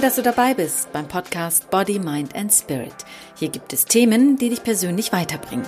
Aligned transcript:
Toll, 0.00 0.06
dass 0.06 0.16
du 0.16 0.22
dabei 0.22 0.54
bist 0.54 0.90
beim 0.92 1.06
Podcast 1.06 1.68
Body, 1.68 1.98
Mind 1.98 2.34
and 2.34 2.50
Spirit. 2.50 2.94
Hier 3.36 3.50
gibt 3.50 3.74
es 3.74 3.84
Themen, 3.84 4.38
die 4.38 4.48
dich 4.48 4.62
persönlich 4.62 5.12
weiterbringen. 5.12 5.66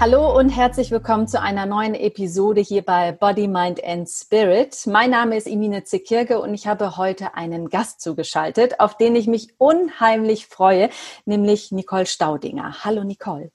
Hallo 0.00 0.34
und 0.34 0.48
herzlich 0.48 0.90
willkommen 0.90 1.28
zu 1.28 1.42
einer 1.42 1.66
neuen 1.66 1.94
Episode 1.94 2.62
hier 2.62 2.80
bei 2.80 3.12
Body, 3.12 3.48
Mind 3.48 3.84
and 3.84 4.08
Spirit. 4.08 4.86
Mein 4.86 5.10
Name 5.10 5.36
ist 5.36 5.46
Imine 5.46 5.84
Zekirge 5.84 6.40
und 6.40 6.54
ich 6.54 6.66
habe 6.66 6.96
heute 6.96 7.34
einen 7.34 7.68
Gast 7.68 8.00
zugeschaltet, 8.00 8.80
auf 8.80 8.96
den 8.96 9.16
ich 9.16 9.26
mich 9.26 9.52
unheimlich 9.58 10.46
freue, 10.46 10.88
nämlich 11.26 11.70
Nicole 11.70 12.06
Staudinger. 12.06 12.82
Hallo 12.82 13.04
Nicole. 13.04 13.50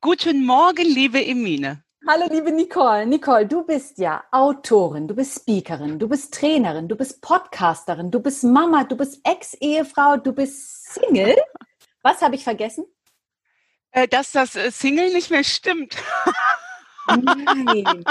Guten 0.00 0.44
Morgen, 0.44 0.86
liebe 0.86 1.24
Emine. 1.24 1.84
Hallo, 2.08 2.24
liebe 2.30 2.50
Nicole. 2.50 3.06
Nicole, 3.06 3.46
du 3.46 3.62
bist 3.62 3.98
ja 3.98 4.24
Autorin, 4.32 5.06
du 5.06 5.14
bist 5.14 5.40
Speakerin, 5.40 5.98
du 5.98 6.08
bist 6.08 6.32
Trainerin, 6.32 6.88
du 6.88 6.96
bist 6.96 7.20
Podcasterin, 7.20 8.10
du 8.10 8.20
bist 8.20 8.42
Mama, 8.42 8.84
du 8.84 8.96
bist 8.96 9.20
Ex-Ehefrau, 9.22 10.16
du 10.16 10.32
bist 10.32 10.94
Single. 10.94 11.36
Was 12.02 12.22
habe 12.22 12.36
ich 12.36 12.44
vergessen? 12.44 12.86
Äh, 13.92 14.08
dass 14.08 14.32
das 14.32 14.56
äh, 14.56 14.70
Single 14.70 15.12
nicht 15.12 15.30
mehr 15.30 15.44
stimmt. 15.44 15.94
Nein. 17.06 18.04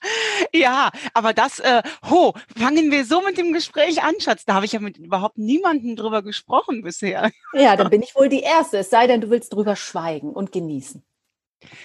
ja, 0.52 0.90
aber 1.14 1.32
das, 1.32 1.60
äh, 1.60 1.82
ho, 2.10 2.34
fangen 2.56 2.90
wir 2.90 3.04
so 3.04 3.22
mit 3.22 3.38
dem 3.38 3.52
Gespräch 3.52 4.02
an, 4.02 4.14
Schatz. 4.18 4.44
Da 4.44 4.54
habe 4.54 4.66
ich 4.66 4.72
ja 4.72 4.80
mit 4.80 4.98
überhaupt 4.98 5.38
niemandem 5.38 5.94
drüber 5.94 6.22
gesprochen 6.22 6.82
bisher. 6.82 7.30
Ja, 7.52 7.76
dann 7.76 7.90
bin 7.90 8.02
ich 8.02 8.16
wohl 8.16 8.28
die 8.28 8.40
Erste, 8.40 8.78
es 8.78 8.90
sei 8.90 9.06
denn, 9.06 9.20
du 9.20 9.30
willst 9.30 9.54
drüber 9.54 9.76
schweigen 9.76 10.32
und 10.32 10.50
genießen. 10.50 11.04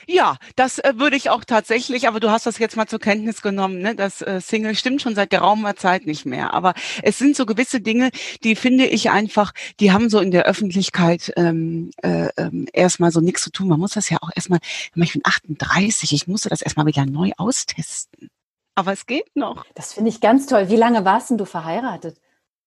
Ja, 0.08 0.38
das 0.56 0.80
äh, 0.80 0.94
würde 0.98 1.16
ich 1.16 1.30
auch 1.30 1.44
tatsächlich, 1.46 2.08
aber 2.08 2.20
du 2.20 2.30
hast 2.30 2.46
das 2.46 2.60
jetzt 2.60 2.76
mal 2.76 2.88
zur 2.88 3.00
Kenntnis 3.00 3.42
genommen, 3.42 3.80
ne? 3.80 3.96
Das 3.96 4.22
äh, 4.22 4.42
Single 4.42 4.76
stimmt 4.76 5.02
schon 5.02 5.16
seit 5.16 5.30
geraumer 5.30 5.76
Zeit 5.76 6.06
nicht 6.06 6.26
mehr. 6.26 6.54
Aber 6.54 6.74
es 7.04 7.18
sind 7.18 7.36
so 7.36 7.46
gewisse 7.46 7.82
Dinge, 7.82 8.12
die 8.44 8.56
finde 8.56 8.86
ich 8.86 9.10
einfach, 9.10 9.54
die 9.80 9.92
haben 9.92 10.10
so 10.10 10.20
in 10.20 10.32
der 10.32 10.46
Öffentlichkeit 10.46 11.32
ähm, 11.38 11.92
äh, 12.04 12.30
ähm, 12.38 12.68
erstmal 12.74 13.12
so 13.12 13.22
nichts 13.22 13.44
zu 13.44 13.52
tun. 13.52 13.68
Man 13.68 13.80
muss 13.80 13.94
das 13.94 14.10
ja 14.10 14.18
auch 14.22 14.30
erstmal, 14.36 14.60
ich 14.96 15.14
bin 15.14 15.22
38, 15.24 16.14
ich 16.14 16.28
musste 16.28 16.50
das 16.50 16.62
erstmal 16.62 16.86
wieder 16.86 17.06
neu 17.06 17.32
austesten. 17.38 18.30
Aber 18.76 18.94
es 18.94 19.06
geht 19.06 19.36
noch. 19.36 19.66
Das 19.76 19.94
finde 19.94 20.10
ich 20.10 20.22
ganz 20.22 20.48
toll. 20.48 20.70
Wie 20.70 20.76
lange 20.76 21.06
warst 21.06 21.30
denn 21.30 21.38
du 21.38 21.46
verheiratet? 21.46 22.20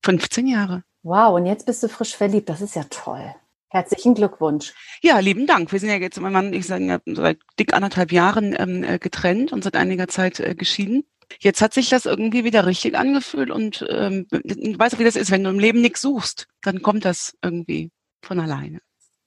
15 0.05 0.47
Jahre. 0.47 0.83
Wow, 1.03 1.35
und 1.37 1.47
jetzt 1.47 1.67
bist 1.67 1.83
du 1.83 1.89
frisch 1.89 2.17
verliebt. 2.17 2.49
Das 2.49 2.61
ist 2.61 2.77
ja 2.77 2.85
toll. 2.85 3.35
Herzlichen 3.75 4.15
Glückwunsch. 4.15 4.73
Ja, 5.03 5.19
lieben 5.19 5.49
Dank. 5.49 5.73
Wir 5.73 5.81
sind 5.81 5.89
ja 5.89 5.97
jetzt, 5.97 6.21
mein 6.21 6.33
Mann, 6.33 6.53
ich 6.53 6.65
sage, 6.65 7.01
seit 7.07 7.41
dick 7.59 7.75
anderthalb 7.75 8.13
Jahren 8.13 8.55
ähm, 8.57 8.85
äh, 8.85 9.01
getrennt 9.01 9.53
und 9.53 9.65
seit 9.65 9.75
einiger 9.75 10.07
Zeit 10.07 10.39
äh, 10.39 10.55
geschieden. 10.55 11.03
Jetzt 11.41 11.61
hat 11.61 11.75
sich 11.75 11.89
das 11.89 12.07
irgendwie 12.07 12.45
wieder 12.45 12.67
richtig 12.67 12.97
angefühlt 12.97 13.51
und 13.51 13.85
ähm, 13.91 14.29
weißt 14.31 14.95
du, 14.95 14.99
wie 15.01 15.05
das 15.05 15.17
ist, 15.17 15.33
wenn 15.33 15.43
du 15.43 15.51
im 15.51 15.59
Leben 15.59 15.81
nichts 15.81 16.03
suchst, 16.03 16.47
dann 16.63 16.83
kommt 16.83 17.05
das 17.05 17.37
irgendwie 17.43 17.91
von 18.23 18.39
alleine. 18.39 18.79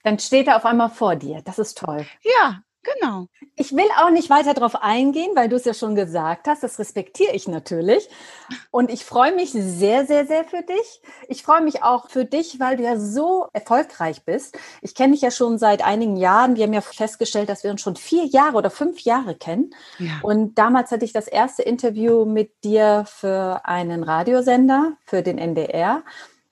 Dann 0.03 0.17
steht 0.17 0.47
er 0.47 0.55
auf 0.55 0.65
einmal 0.65 0.91
vor 0.91 1.17
dir. 1.17 1.41
Das 1.43 1.59
ist 1.59 1.77
toll. 1.77 2.05
Ja, 2.23 2.61
Genau. 2.95 3.27
Ich 3.55 3.75
will 3.75 3.87
auch 3.99 4.11
nicht 4.11 4.29
weiter 4.29 4.53
darauf 4.53 4.75
eingehen, 4.75 5.31
weil 5.35 5.49
du 5.49 5.55
es 5.55 5.65
ja 5.65 5.73
schon 5.73 5.95
gesagt 5.95 6.47
hast. 6.47 6.63
Das 6.63 6.79
respektiere 6.79 7.33
ich 7.33 7.47
natürlich. 7.47 8.07
Und 8.71 8.89
ich 8.91 9.03
freue 9.03 9.35
mich 9.35 9.51
sehr, 9.51 10.05
sehr, 10.05 10.25
sehr 10.25 10.43
für 10.45 10.61
dich. 10.61 11.01
Ich 11.27 11.43
freue 11.43 11.61
mich 11.61 11.83
auch 11.83 12.09
für 12.09 12.23
dich, 12.23 12.59
weil 12.59 12.77
du 12.77 12.83
ja 12.83 12.97
so 12.97 13.47
erfolgreich 13.53 14.23
bist. 14.23 14.57
Ich 14.81 14.95
kenne 14.95 15.13
dich 15.13 15.21
ja 15.21 15.31
schon 15.31 15.57
seit 15.57 15.83
einigen 15.83 16.15
Jahren. 16.17 16.55
Wir 16.55 16.63
haben 16.63 16.73
ja 16.73 16.81
festgestellt, 16.81 17.49
dass 17.49 17.63
wir 17.63 17.71
uns 17.71 17.81
schon 17.81 17.95
vier 17.95 18.25
Jahre 18.25 18.57
oder 18.57 18.69
fünf 18.69 19.01
Jahre 19.01 19.35
kennen. 19.35 19.71
Ja. 19.99 20.19
Und 20.21 20.57
damals 20.57 20.91
hatte 20.91 21.05
ich 21.05 21.13
das 21.13 21.27
erste 21.27 21.63
Interview 21.63 22.25
mit 22.25 22.63
dir 22.63 23.05
für 23.07 23.65
einen 23.65 24.03
Radiosender, 24.03 24.93
für 25.05 25.23
den 25.23 25.37
NDR. 25.37 26.03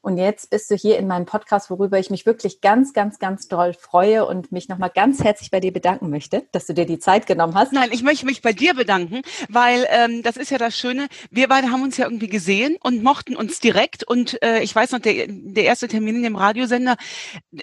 Und 0.05 0.19
jetzt 0.19 0.51
bist 0.51 0.69
du 0.69 0.75
hier 0.75 0.99
in 0.99 1.07
meinem 1.07 1.25
Podcast, 1.25 1.71
worüber 1.71 1.97
ich 1.97 2.11
mich 2.11 2.27
wirklich 2.27 2.61
ganz, 2.61 2.93
ganz, 2.93 3.17
ganz 3.17 3.47
doll 3.47 3.73
freue 3.73 4.27
und 4.27 4.51
mich 4.51 4.69
nochmal 4.69 4.91
ganz 4.93 5.23
herzlich 5.23 5.49
bei 5.49 5.59
dir 5.59 5.73
bedanken 5.73 6.11
möchte, 6.11 6.43
dass 6.51 6.67
du 6.67 6.75
dir 6.75 6.85
die 6.85 6.99
Zeit 6.99 7.25
genommen 7.25 7.55
hast. 7.55 7.73
Nein, 7.73 7.89
ich 7.91 8.03
möchte 8.03 8.27
mich 8.27 8.43
bei 8.43 8.53
dir 8.53 8.75
bedanken, 8.75 9.23
weil 9.49 9.87
ähm, 9.89 10.21
das 10.21 10.37
ist 10.37 10.51
ja 10.51 10.59
das 10.59 10.77
Schöne. 10.77 11.07
Wir 11.31 11.47
beide 11.47 11.71
haben 11.71 11.81
uns 11.81 11.97
ja 11.97 12.05
irgendwie 12.05 12.27
gesehen 12.27 12.77
und 12.83 13.01
mochten 13.01 13.35
uns 13.35 13.59
direkt. 13.59 14.03
Und 14.03 14.39
äh, 14.43 14.59
ich 14.59 14.75
weiß 14.75 14.91
noch, 14.91 14.99
der, 14.99 15.25
der 15.27 15.63
erste 15.63 15.87
Termin 15.87 16.17
in 16.17 16.21
dem 16.23 16.35
Radiosender, 16.35 16.97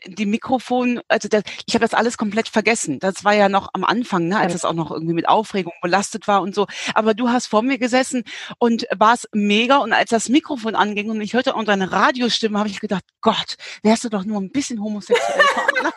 die 0.08 0.26
Mikrofon, 0.26 1.00
also 1.06 1.28
das, 1.28 1.44
ich 1.66 1.74
habe 1.74 1.84
das 1.84 1.94
alles 1.94 2.18
komplett 2.18 2.48
vergessen. 2.48 2.98
Das 2.98 3.22
war 3.22 3.34
ja 3.34 3.48
noch 3.48 3.68
am 3.72 3.84
Anfang, 3.84 4.26
ne, 4.26 4.38
als 4.38 4.52
es 4.52 4.64
auch 4.64 4.74
noch 4.74 4.90
irgendwie 4.90 5.14
mit 5.14 5.28
Aufregung 5.28 5.74
belastet 5.80 6.26
war 6.26 6.42
und 6.42 6.56
so. 6.56 6.66
Aber 6.94 7.14
du 7.14 7.28
hast 7.28 7.46
vor 7.46 7.62
mir 7.62 7.78
gesessen 7.78 8.24
und 8.58 8.84
warst 8.90 9.28
mega. 9.32 9.76
Und 9.76 9.92
als 9.92 10.10
das 10.10 10.28
Mikrofon 10.28 10.74
anging 10.74 11.08
und 11.08 11.20
ich 11.20 11.34
hörte 11.34 11.54
auch 11.54 11.62
deine 11.62 11.92
Radio 11.92 12.31
Stimme 12.32 12.58
habe 12.58 12.68
ich 12.68 12.80
gedacht, 12.80 13.04
Gott, 13.20 13.56
wärst 13.82 14.04
du 14.04 14.08
doch 14.08 14.24
nur 14.24 14.40
ein 14.40 14.50
bisschen 14.50 14.82
homosexuell. 14.82 15.42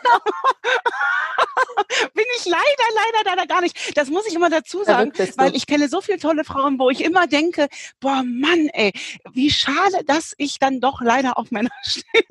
Bin 2.14 2.24
ich 2.38 2.46
leider, 2.46 2.62
leider, 2.94 3.30
leider 3.30 3.46
gar 3.46 3.60
nicht. 3.60 3.96
Das 3.96 4.08
muss 4.08 4.26
ich 4.26 4.34
immer 4.34 4.50
dazu 4.50 4.84
sagen, 4.84 5.12
weil 5.36 5.54
ich 5.54 5.66
kenne 5.66 5.88
so 5.88 6.00
viele 6.00 6.18
tolle 6.18 6.44
Frauen, 6.44 6.78
wo 6.78 6.90
ich 6.90 7.04
immer 7.04 7.26
denke, 7.26 7.68
boah, 8.00 8.22
Mann, 8.24 8.68
ey, 8.72 8.92
wie 9.32 9.50
schade, 9.50 10.04
dass 10.06 10.34
ich 10.38 10.58
dann 10.58 10.80
doch 10.80 11.00
leider 11.00 11.38
auf 11.38 11.50
Männer 11.50 11.70
stehe. 11.82 12.24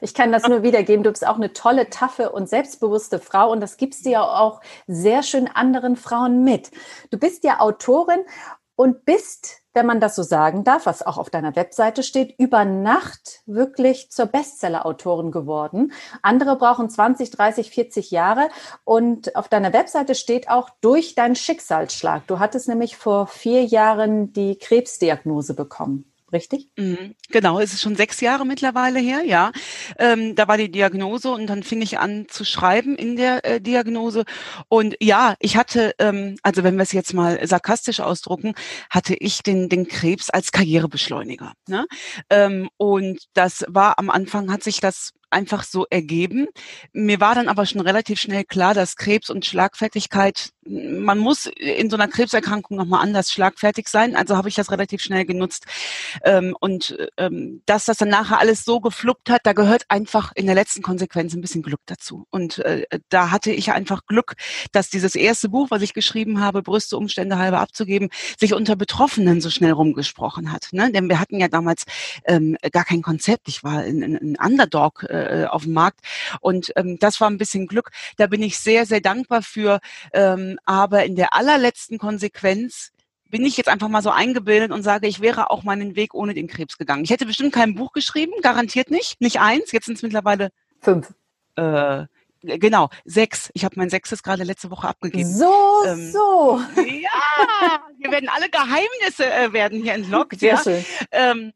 ich 0.00 0.14
kann 0.14 0.32
das 0.32 0.48
nur 0.48 0.62
wiedergeben. 0.62 1.04
Du 1.04 1.10
bist 1.10 1.26
auch 1.26 1.36
eine 1.36 1.52
tolle, 1.52 1.90
taffe 1.90 2.30
und 2.30 2.48
selbstbewusste 2.48 3.18
Frau 3.18 3.50
und 3.50 3.60
das 3.60 3.76
gibst 3.76 4.06
du 4.06 4.10
ja 4.10 4.22
auch 4.22 4.60
sehr 4.86 5.22
schön 5.22 5.46
anderen 5.46 5.96
Frauen 5.96 6.44
mit. 6.44 6.70
Du 7.10 7.18
bist 7.18 7.44
ja 7.44 7.60
Autorin 7.60 8.20
und 8.76 9.04
bist 9.04 9.59
wenn 9.72 9.86
man 9.86 10.00
das 10.00 10.16
so 10.16 10.22
sagen 10.22 10.64
darf, 10.64 10.86
was 10.86 11.02
auch 11.02 11.18
auf 11.18 11.30
deiner 11.30 11.54
Webseite 11.56 12.02
steht, 12.02 12.34
über 12.38 12.64
Nacht 12.64 13.40
wirklich 13.46 14.10
zur 14.10 14.26
Bestseller-Autorin 14.26 15.30
geworden. 15.30 15.92
Andere 16.22 16.56
brauchen 16.56 16.90
20, 16.90 17.30
30, 17.30 17.70
40 17.70 18.10
Jahre. 18.10 18.48
Und 18.84 19.36
auf 19.36 19.48
deiner 19.48 19.72
Webseite 19.72 20.14
steht 20.14 20.50
auch 20.50 20.70
durch 20.80 21.14
deinen 21.14 21.36
Schicksalsschlag. 21.36 22.26
Du 22.26 22.38
hattest 22.38 22.68
nämlich 22.68 22.96
vor 22.96 23.26
vier 23.26 23.64
Jahren 23.64 24.32
die 24.32 24.58
Krebsdiagnose 24.58 25.54
bekommen 25.54 26.09
richtig? 26.32 26.68
Mhm, 26.76 27.14
genau, 27.28 27.60
es 27.60 27.72
ist 27.72 27.82
schon 27.82 27.96
sechs 27.96 28.20
Jahre 28.20 28.46
mittlerweile 28.46 28.98
her, 28.98 29.22
ja. 29.24 29.52
Ähm, 29.98 30.34
da 30.34 30.48
war 30.48 30.56
die 30.56 30.70
Diagnose 30.70 31.30
und 31.30 31.46
dann 31.46 31.62
fing 31.62 31.82
ich 31.82 31.98
an 31.98 32.26
zu 32.28 32.44
schreiben 32.44 32.96
in 32.96 33.16
der 33.16 33.44
äh, 33.44 33.60
Diagnose. 33.60 34.24
Und 34.68 34.96
ja, 35.00 35.34
ich 35.40 35.56
hatte, 35.56 35.94
ähm, 35.98 36.36
also 36.42 36.62
wenn 36.62 36.76
wir 36.76 36.82
es 36.82 36.92
jetzt 36.92 37.14
mal 37.14 37.46
sarkastisch 37.46 38.00
ausdrucken, 38.00 38.54
hatte 38.90 39.14
ich 39.14 39.42
den, 39.42 39.68
den 39.68 39.86
Krebs 39.88 40.30
als 40.30 40.52
Karrierebeschleuniger. 40.52 41.52
Ne? 41.68 41.86
Ähm, 42.30 42.68
und 42.76 43.20
das 43.34 43.64
war 43.68 43.98
am 43.98 44.10
Anfang, 44.10 44.52
hat 44.52 44.62
sich 44.62 44.80
das 44.80 45.12
einfach 45.30 45.64
so 45.64 45.86
ergeben. 45.88 46.48
Mir 46.92 47.20
war 47.20 47.34
dann 47.34 47.48
aber 47.48 47.66
schon 47.66 47.80
relativ 47.80 48.20
schnell 48.20 48.44
klar, 48.44 48.74
dass 48.74 48.96
Krebs 48.96 49.30
und 49.30 49.46
Schlagfertigkeit, 49.46 50.50
man 50.66 51.18
muss 51.18 51.46
in 51.46 51.90
so 51.90 51.96
einer 51.96 52.08
Krebserkrankung 52.08 52.76
nochmal 52.76 53.02
anders 53.02 53.30
schlagfertig 53.30 53.88
sein. 53.88 54.14
Also 54.16 54.36
habe 54.36 54.48
ich 54.48 54.54
das 54.54 54.70
relativ 54.70 55.00
schnell 55.00 55.24
genutzt. 55.24 55.64
Ähm, 56.24 56.56
und 56.60 56.96
ähm, 57.16 57.62
dass 57.66 57.86
das 57.86 57.98
dann 57.98 58.08
nachher 58.08 58.38
alles 58.38 58.64
so 58.64 58.80
gefluppt 58.80 59.30
hat, 59.30 59.40
da 59.44 59.52
gehört 59.52 59.84
einfach 59.88 60.32
in 60.34 60.46
der 60.46 60.54
letzten 60.54 60.82
Konsequenz 60.82 61.34
ein 61.34 61.40
bisschen 61.40 61.62
Glück 61.62 61.80
dazu. 61.86 62.26
Und 62.30 62.58
äh, 62.58 62.86
da 63.08 63.30
hatte 63.30 63.52
ich 63.52 63.72
einfach 63.72 64.06
Glück, 64.06 64.34
dass 64.72 64.90
dieses 64.90 65.14
erste 65.14 65.48
Buch, 65.48 65.68
was 65.70 65.82
ich 65.82 65.94
geschrieben 65.94 66.40
habe, 66.40 66.62
Brüste 66.62 66.96
Umstände 66.96 67.38
halber 67.38 67.60
abzugeben, 67.60 68.10
sich 68.38 68.54
unter 68.54 68.76
Betroffenen 68.76 69.40
so 69.40 69.50
schnell 69.50 69.72
rumgesprochen 69.72 70.52
hat. 70.52 70.68
Ne? 70.72 70.90
Denn 70.92 71.08
wir 71.08 71.20
hatten 71.20 71.40
ja 71.40 71.48
damals 71.48 71.84
ähm, 72.24 72.56
gar 72.72 72.84
kein 72.84 73.02
Konzept. 73.02 73.48
Ich 73.48 73.64
war 73.64 73.80
ein, 73.80 74.02
ein 74.02 74.36
Underdog. 74.44 75.06
Äh, 75.20 75.46
auf 75.46 75.64
dem 75.64 75.72
Markt. 75.72 76.00
Und 76.40 76.72
ähm, 76.76 76.98
das 76.98 77.20
war 77.20 77.28
ein 77.28 77.38
bisschen 77.38 77.66
Glück. 77.66 77.90
Da 78.16 78.26
bin 78.26 78.42
ich 78.42 78.58
sehr, 78.58 78.86
sehr 78.86 79.00
dankbar 79.00 79.42
für. 79.42 79.80
Ähm, 80.12 80.58
aber 80.64 81.04
in 81.04 81.16
der 81.16 81.34
allerletzten 81.34 81.98
Konsequenz 81.98 82.90
bin 83.28 83.44
ich 83.44 83.56
jetzt 83.56 83.68
einfach 83.68 83.88
mal 83.88 84.02
so 84.02 84.10
eingebildet 84.10 84.72
und 84.72 84.82
sage, 84.82 85.06
ich 85.06 85.20
wäre 85.20 85.50
auch 85.50 85.62
meinen 85.62 85.94
Weg 85.94 86.14
ohne 86.14 86.34
den 86.34 86.48
Krebs 86.48 86.78
gegangen. 86.78 87.04
Ich 87.04 87.10
hätte 87.10 87.26
bestimmt 87.26 87.52
kein 87.52 87.74
Buch 87.76 87.92
geschrieben, 87.92 88.32
garantiert 88.42 88.90
nicht. 88.90 89.20
Nicht 89.20 89.40
eins, 89.40 89.70
jetzt 89.72 89.86
sind 89.86 89.96
es 89.96 90.02
mittlerweile 90.02 90.50
fünf. 90.80 91.12
Äh, 91.56 92.06
Genau, 92.42 92.88
sechs. 93.04 93.50
Ich 93.52 93.66
habe 93.66 93.74
mein 93.76 93.90
sechstes 93.90 94.22
gerade 94.22 94.44
letzte 94.44 94.70
Woche 94.70 94.88
abgegeben. 94.88 95.30
So, 95.30 95.52
ähm, 95.86 96.10
so. 96.10 96.60
Ja, 96.76 97.82
wir 97.98 98.10
werden 98.10 98.30
alle 98.34 98.48
Geheimnisse 98.48 99.30
äh, 99.30 99.52
werden 99.52 99.82
hier 99.82 99.92
entlockt. 99.92 100.40
Sehr 100.40 100.54
ja. 100.54 100.62
schön. 100.62 100.84
Ähm, 101.12 101.52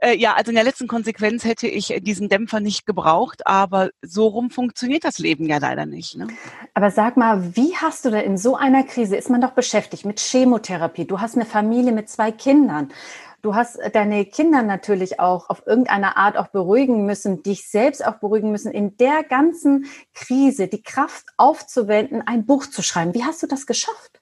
äh, 0.00 0.16
ja, 0.16 0.34
also 0.34 0.50
in 0.50 0.54
der 0.54 0.64
letzten 0.64 0.88
Konsequenz 0.88 1.44
hätte 1.44 1.66
ich 1.66 1.94
diesen 2.02 2.28
Dämpfer 2.28 2.60
nicht 2.60 2.86
gebraucht, 2.86 3.46
aber 3.46 3.90
so 4.02 4.26
rum 4.26 4.50
funktioniert 4.50 5.04
das 5.04 5.18
Leben 5.18 5.46
ja 5.46 5.58
leider 5.58 5.86
nicht. 5.86 6.16
Ne? 6.16 6.28
Aber 6.74 6.90
sag 6.90 7.16
mal, 7.16 7.56
wie 7.56 7.74
hast 7.76 8.04
du 8.04 8.10
da 8.10 8.18
in 8.18 8.36
so 8.36 8.56
einer 8.56 8.84
Krise, 8.84 9.16
ist 9.16 9.30
man 9.30 9.40
doch 9.40 9.52
beschäftigt 9.52 10.04
mit 10.04 10.20
Chemotherapie, 10.20 11.04
du 11.04 11.20
hast 11.20 11.34
eine 11.34 11.46
Familie 11.46 11.92
mit 11.92 12.08
zwei 12.08 12.32
Kindern. 12.32 12.92
Du 13.40 13.54
hast 13.54 13.78
deine 13.92 14.24
Kinder 14.24 14.62
natürlich 14.62 15.20
auch 15.20 15.48
auf 15.48 15.64
irgendeine 15.64 16.16
Art 16.16 16.36
auch 16.36 16.48
beruhigen 16.48 17.06
müssen, 17.06 17.44
dich 17.44 17.68
selbst 17.68 18.04
auch 18.04 18.16
beruhigen 18.16 18.50
müssen, 18.50 18.72
in 18.72 18.96
der 18.96 19.22
ganzen 19.22 19.86
Krise 20.12 20.66
die 20.66 20.82
Kraft 20.82 21.26
aufzuwenden, 21.36 22.20
ein 22.26 22.46
Buch 22.46 22.66
zu 22.66 22.82
schreiben. 22.82 23.14
Wie 23.14 23.22
hast 23.22 23.40
du 23.40 23.46
das 23.46 23.66
geschafft? 23.66 24.20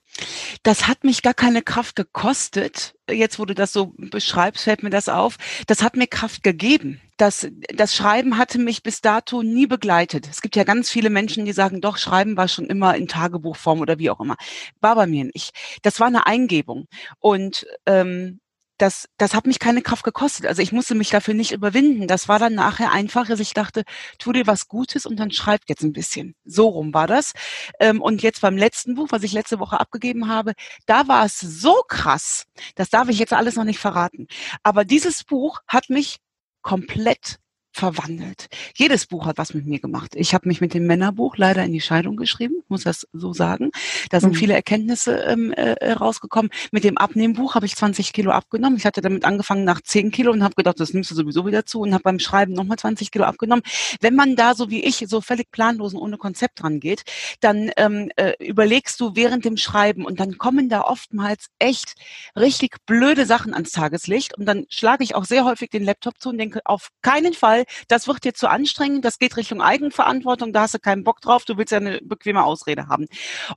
Das 0.62 0.88
hat 0.88 1.04
mich 1.04 1.22
gar 1.22 1.34
keine 1.34 1.62
Kraft 1.62 1.96
gekostet. 1.96 2.94
Jetzt, 3.10 3.38
wo 3.38 3.44
du 3.44 3.54
das 3.54 3.72
so 3.72 3.92
beschreibst, 3.96 4.64
fällt 4.64 4.82
mir 4.82 4.90
das 4.90 5.08
auf. 5.08 5.36
Das 5.66 5.82
hat 5.82 5.96
mir 5.96 6.06
Kraft 6.06 6.42
gegeben. 6.42 7.00
Das, 7.16 7.48
das 7.74 7.94
Schreiben 7.94 8.36
hatte 8.36 8.58
mich 8.58 8.82
bis 8.82 9.00
dato 9.00 9.42
nie 9.42 9.66
begleitet. 9.66 10.28
Es 10.30 10.42
gibt 10.42 10.56
ja 10.56 10.64
ganz 10.64 10.90
viele 10.90 11.10
Menschen, 11.10 11.44
die 11.44 11.52
sagen, 11.52 11.80
doch, 11.80 11.96
Schreiben 11.98 12.36
war 12.36 12.48
schon 12.48 12.66
immer 12.66 12.94
in 12.96 13.08
Tagebuchform 13.08 13.80
oder 13.80 13.98
wie 13.98 14.10
auch 14.10 14.20
immer. 14.20 14.36
War 14.80 14.94
bei 14.96 15.06
mir 15.06 15.24
nicht. 15.24 15.52
Das 15.82 16.00
war 16.00 16.08
eine 16.08 16.26
Eingebung. 16.26 16.86
Und 17.20 17.66
ähm, 17.86 18.40
das, 18.78 19.08
das 19.16 19.34
hat 19.34 19.46
mich 19.46 19.58
keine 19.58 19.82
Kraft 19.82 20.04
gekostet. 20.04 20.46
Also 20.46 20.62
ich 20.62 20.72
musste 20.72 20.94
mich 20.94 21.10
dafür 21.10 21.34
nicht 21.34 21.52
überwinden. 21.52 22.06
Das 22.06 22.28
war 22.28 22.38
dann 22.38 22.54
nachher 22.54 22.92
einfach, 22.92 23.26
dass 23.26 23.40
ich 23.40 23.54
dachte, 23.54 23.84
tu 24.18 24.32
dir 24.32 24.46
was 24.46 24.68
Gutes 24.68 25.06
und 25.06 25.16
dann 25.16 25.30
schreib 25.30 25.62
jetzt 25.68 25.82
ein 25.82 25.92
bisschen. 25.92 26.34
So 26.44 26.68
rum 26.68 26.92
war 26.94 27.06
das. 27.06 27.32
Ähm, 27.80 28.02
und 28.02 28.22
jetzt 28.22 28.40
beim 28.40 28.56
letzten 28.56 28.94
Buch, 28.94 29.08
was 29.10 29.22
ich 29.22 29.32
letzte 29.32 29.58
Woche 29.58 29.80
abgegeben 29.80 30.28
habe, 30.28 30.52
da 30.86 31.08
war 31.08 31.24
es 31.24 31.40
so 31.40 31.82
krass. 31.88 32.44
Das 32.74 32.90
darf 32.90 33.08
ich 33.08 33.18
jetzt 33.18 33.32
alles 33.32 33.56
noch 33.56 33.64
nicht 33.64 33.78
verraten. 33.78 34.26
Aber 34.62 34.84
dieses 34.84 35.24
Buch 35.24 35.60
hat 35.66 35.90
mich 35.90 36.18
komplett 36.62 37.38
verwandelt. 37.76 38.46
Jedes 38.74 39.06
Buch 39.06 39.26
hat 39.26 39.36
was 39.36 39.52
mit 39.52 39.66
mir 39.66 39.78
gemacht. 39.78 40.12
Ich 40.14 40.32
habe 40.32 40.48
mich 40.48 40.62
mit 40.62 40.72
dem 40.72 40.86
Männerbuch 40.86 41.36
leider 41.36 41.62
in 41.62 41.72
die 41.72 41.82
Scheidung 41.82 42.16
geschrieben, 42.16 42.62
muss 42.68 42.84
das 42.84 43.06
so 43.12 43.34
sagen. 43.34 43.70
Da 44.08 44.18
sind 44.18 44.30
mhm. 44.30 44.36
viele 44.36 44.54
Erkenntnisse 44.54 45.18
ähm, 45.18 45.52
äh, 45.52 45.92
rausgekommen. 45.92 46.50
Mit 46.72 46.84
dem 46.84 46.96
Abnehmbuch 46.96 47.54
habe 47.54 47.66
ich 47.66 47.76
20 47.76 48.14
Kilo 48.14 48.30
abgenommen. 48.30 48.78
Ich 48.78 48.86
hatte 48.86 49.02
damit 49.02 49.26
angefangen 49.26 49.64
nach 49.64 49.82
10 49.82 50.10
Kilo 50.10 50.32
und 50.32 50.42
habe 50.42 50.54
gedacht, 50.54 50.80
das 50.80 50.94
nimmst 50.94 51.10
du 51.10 51.14
sowieso 51.14 51.46
wieder 51.46 51.66
zu 51.66 51.80
und 51.80 51.92
habe 51.92 52.02
beim 52.02 52.18
Schreiben 52.18 52.54
nochmal 52.54 52.78
20 52.78 53.10
Kilo 53.10 53.26
abgenommen. 53.26 53.62
Wenn 54.00 54.14
man 54.14 54.36
da 54.36 54.54
so 54.54 54.70
wie 54.70 54.82
ich 54.82 55.04
so 55.06 55.20
völlig 55.20 55.50
planlos 55.50 55.92
und 55.92 56.00
ohne 56.00 56.16
Konzept 56.16 56.62
dran 56.62 56.80
geht, 56.80 57.02
dann 57.40 57.70
ähm, 57.76 58.10
äh, 58.16 58.32
überlegst 58.42 58.98
du 59.00 59.14
während 59.14 59.44
dem 59.44 59.58
Schreiben 59.58 60.06
und 60.06 60.18
dann 60.18 60.38
kommen 60.38 60.70
da 60.70 60.80
oftmals 60.80 61.48
echt 61.58 61.92
richtig 62.38 62.76
blöde 62.86 63.26
Sachen 63.26 63.52
ans 63.52 63.72
Tageslicht 63.72 64.34
und 64.38 64.46
dann 64.46 64.64
schlage 64.70 65.04
ich 65.04 65.14
auch 65.14 65.26
sehr 65.26 65.44
häufig 65.44 65.68
den 65.68 65.84
Laptop 65.84 66.18
zu 66.22 66.30
und 66.30 66.38
denke, 66.38 66.62
auf 66.64 66.88
keinen 67.02 67.34
Fall 67.34 67.65
das 67.88 68.06
wird 68.06 68.24
dir 68.24 68.34
zu 68.34 68.48
anstrengend, 68.48 69.04
das 69.04 69.18
geht 69.18 69.36
Richtung 69.36 69.60
Eigenverantwortung, 69.60 70.52
da 70.52 70.62
hast 70.62 70.74
du 70.74 70.78
keinen 70.78 71.04
Bock 71.04 71.20
drauf, 71.20 71.44
du 71.44 71.56
willst 71.56 71.72
ja 71.72 71.78
eine 71.78 72.00
bequeme 72.02 72.44
Ausrede 72.44 72.88
haben. 72.88 73.06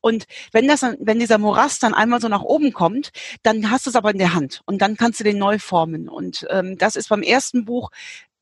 Und 0.02 0.26
wenn 0.52 0.68
das, 0.68 0.84
wenn 1.00 1.20
dieser 1.20 1.38
Morast 1.38 1.84
dann 1.84 1.94
einmal 1.94 2.22
so 2.22 2.28
nach 2.28 2.42
oben 2.42 2.74
kommt, 2.74 3.12
dann 3.44 3.72
hast 3.72 3.86
du 3.86 3.90
es 3.90 3.96
aber 3.96 4.12
in 4.12 4.18
der 4.18 4.34
Hand 4.34 4.62
und 4.66 4.82
dann 4.82 4.98
kannst 4.98 5.20
du 5.20 5.24
den 5.24 5.38
neu 5.38 5.60
formen. 5.60 6.10
Und 6.10 6.46
ähm, 6.50 6.78
das 6.78 6.96
ist 6.96 7.10
beim 7.10 7.22
ersten 7.22 7.66
Buch 7.66 7.92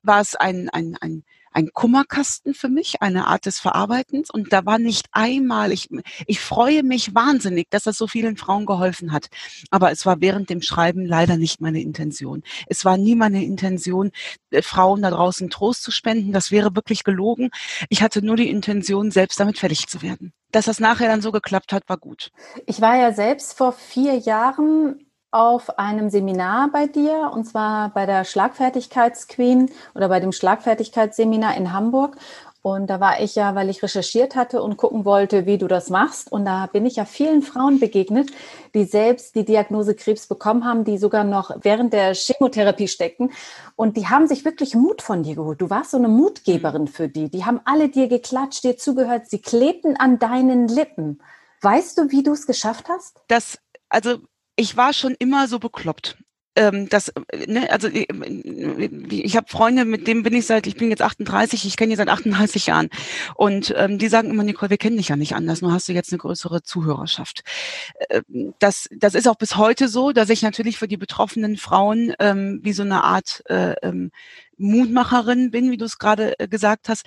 war 0.04 0.22
es 0.22 0.36
ein, 0.36 0.70
ein, 0.70 0.98
ein 1.02 1.24
ein 1.54 1.70
Kummerkasten 1.74 2.54
für 2.54 2.70
mich, 2.70 3.02
eine 3.02 3.28
Art 3.28 3.46
des 3.46 3.60
Verarbeitens. 3.60 4.30
Und 4.30 4.54
da 4.54 4.66
war 4.66 4.80
nicht 4.80 5.08
einmal, 5.12 5.72
ich, 5.72 5.90
ich 6.26 6.40
freue 6.40 6.84
mich 6.84 7.16
wahnsinnig, 7.16 7.70
dass 7.70 7.84
das 7.84 7.98
so 7.98 8.08
vielen 8.08 8.38
Frauen 8.38 8.66
geholfen 8.66 9.12
hat. 9.12 9.28
Aber 9.72 9.92
es 9.92 10.06
war 10.06 10.22
während 10.22 10.50
dem 10.50 10.62
Schreiben 10.62 11.06
leider 11.06 11.38
nicht 11.38 11.62
meine 11.62 11.82
Intention. 11.82 12.44
Es 12.68 12.86
war 12.86 12.98
nie 12.98 13.16
meine 13.16 13.44
Intention, 13.44 14.12
äh, 14.52 14.62
Frauen 14.62 15.02
da 15.02 15.12
draußen 15.12 15.50
Trost 15.50 15.84
zu 15.84 15.92
spenden. 15.92 16.32
Das 16.32 16.52
wäre 16.52 16.76
wirklich 16.76 17.04
gelogen. 17.04 17.50
Ich 17.90 18.02
hatte 18.02 18.22
nur 18.24 18.36
die 18.36 18.50
Intention, 18.50 19.12
selbst 19.12 19.40
damit 19.40 19.58
fertig 19.58 19.88
zu 19.88 20.02
werden. 20.02 20.34
Dass 20.52 20.66
das 20.66 20.80
nachher 20.80 21.08
dann 21.08 21.22
so 21.22 21.32
geklappt 21.32 21.74
hat, 21.74 21.90
war 21.90 21.98
gut. 21.98 22.32
Ich 22.66 22.80
war 22.82 22.96
ja 22.98 23.12
selbst 23.14 23.58
vor 23.58 23.74
vier 23.74 24.18
Jahren 24.18 25.07
auf 25.38 25.78
einem 25.78 26.10
Seminar 26.10 26.72
bei 26.72 26.88
dir, 26.88 27.32
und 27.32 27.46
zwar 27.46 27.90
bei 27.90 28.08
der 28.08 28.26
Schlagfertigkeitsqueen 28.26 29.70
oder 29.94 30.10
bei 30.10 30.20
dem 30.20 30.32
Schlagfertigkeitsseminar 30.32 31.56
in 31.56 31.74
Hamburg. 31.74 32.18
Und 32.64 32.88
da 32.88 33.00
war 33.00 33.22
ich 33.22 33.36
ja, 33.36 33.54
weil 33.54 33.70
ich 33.70 33.84
recherchiert 33.84 34.36
hatte 34.36 34.64
und 34.64 34.78
gucken 34.78 35.06
wollte, 35.06 35.46
wie 35.46 35.60
du 35.60 35.68
das 35.68 35.92
machst. 35.92 36.32
Und 36.32 36.46
da 36.46 36.66
bin 36.66 36.88
ich 36.88 36.96
ja 36.96 37.06
vielen 37.06 37.44
Frauen 37.44 37.80
begegnet, 37.80 38.32
die 38.74 38.86
selbst 38.86 39.36
die 39.36 39.46
Diagnose 39.46 39.94
Krebs 39.94 40.26
bekommen 40.26 40.66
haben, 40.66 40.84
die 40.84 40.98
sogar 40.98 41.24
noch 41.24 41.52
während 41.62 41.94
der 41.94 42.16
Chemotherapie 42.16 42.88
stecken. 42.88 43.32
Und 43.76 43.96
die 43.96 44.08
haben 44.08 44.28
sich 44.28 44.44
wirklich 44.44 44.74
Mut 44.74 45.04
von 45.04 45.22
dir 45.22 45.36
geholt. 45.36 45.62
Du 45.62 45.70
warst 45.70 45.92
so 45.92 45.98
eine 45.98 46.08
Mutgeberin 46.08 46.88
für 46.88 47.10
die. 47.10 47.30
Die 47.30 47.46
haben 47.46 47.62
alle 47.64 47.90
dir 47.90 48.08
geklatscht, 48.08 48.64
dir 48.64 48.76
zugehört. 48.76 49.30
Sie 49.30 49.40
klebten 49.40 49.98
an 49.98 50.18
deinen 50.18 50.68
Lippen. 50.68 51.22
Weißt 51.62 51.96
du, 52.00 52.10
wie 52.10 52.24
du 52.24 52.34
es 52.34 52.48
geschafft 52.48 52.90
hast? 52.90 53.22
Das, 53.28 53.60
also 53.88 54.18
ich 54.58 54.76
war 54.76 54.92
schon 54.92 55.16
immer 55.18 55.48
so 55.48 55.60
bekloppt. 55.60 56.18
Ähm, 56.58 56.90
das, 56.90 57.14
ne, 57.46 57.70
also 57.72 57.88
ich, 57.88 58.08
ich 58.10 59.38
habe 59.38 59.48
Freunde, 59.48 59.86
mit 59.86 60.08
denen 60.08 60.24
bin 60.24 60.34
ich 60.34 60.48
seit, 60.48 60.66
ich 60.66 60.76
bin 60.76 60.90
jetzt 60.90 61.04
38, 61.04 61.66
ich 61.66 61.78
kenne 61.78 61.92
die 61.92 61.96
seit 61.96 62.10
38 62.10 62.66
Jahren. 62.66 62.90
Und 63.36 63.74
ähm, 63.78 64.00
die 64.00 64.08
sagen 64.08 64.32
immer, 64.32 64.44
Nicole, 64.44 64.72
wir 64.72 64.80
kennen 64.80 64.98
dich 64.98 65.10
ja 65.10 65.16
nicht 65.16 65.36
anders, 65.36 65.62
nur 65.62 65.72
hast 65.72 65.88
du 65.88 65.94
jetzt 65.94 66.12
eine 66.12 66.18
größere 66.18 66.64
Zuhörerschaft. 66.64 67.44
Das, 68.60 68.90
das 68.92 69.14
ist 69.14 69.28
auch 69.28 69.36
bis 69.36 69.56
heute 69.56 69.88
so, 69.88 70.12
dass 70.12 70.30
ich 70.30 70.42
natürlich 70.42 70.80
für 70.80 70.88
die 70.88 70.98
betroffenen 70.98 71.58
Frauen 71.58 72.14
ähm, 72.20 72.60
wie 72.64 72.74
so 72.74 72.82
eine 72.82 73.04
Art 73.04 73.44
äh, 73.46 73.76
ähm, 73.84 74.10
Mutmacherin 74.58 75.52
bin, 75.52 75.70
wie 75.70 75.78
du 75.78 75.86
es 75.86 76.00
gerade 76.00 76.40
äh, 76.40 76.48
gesagt 76.48 76.90
hast. 76.90 77.06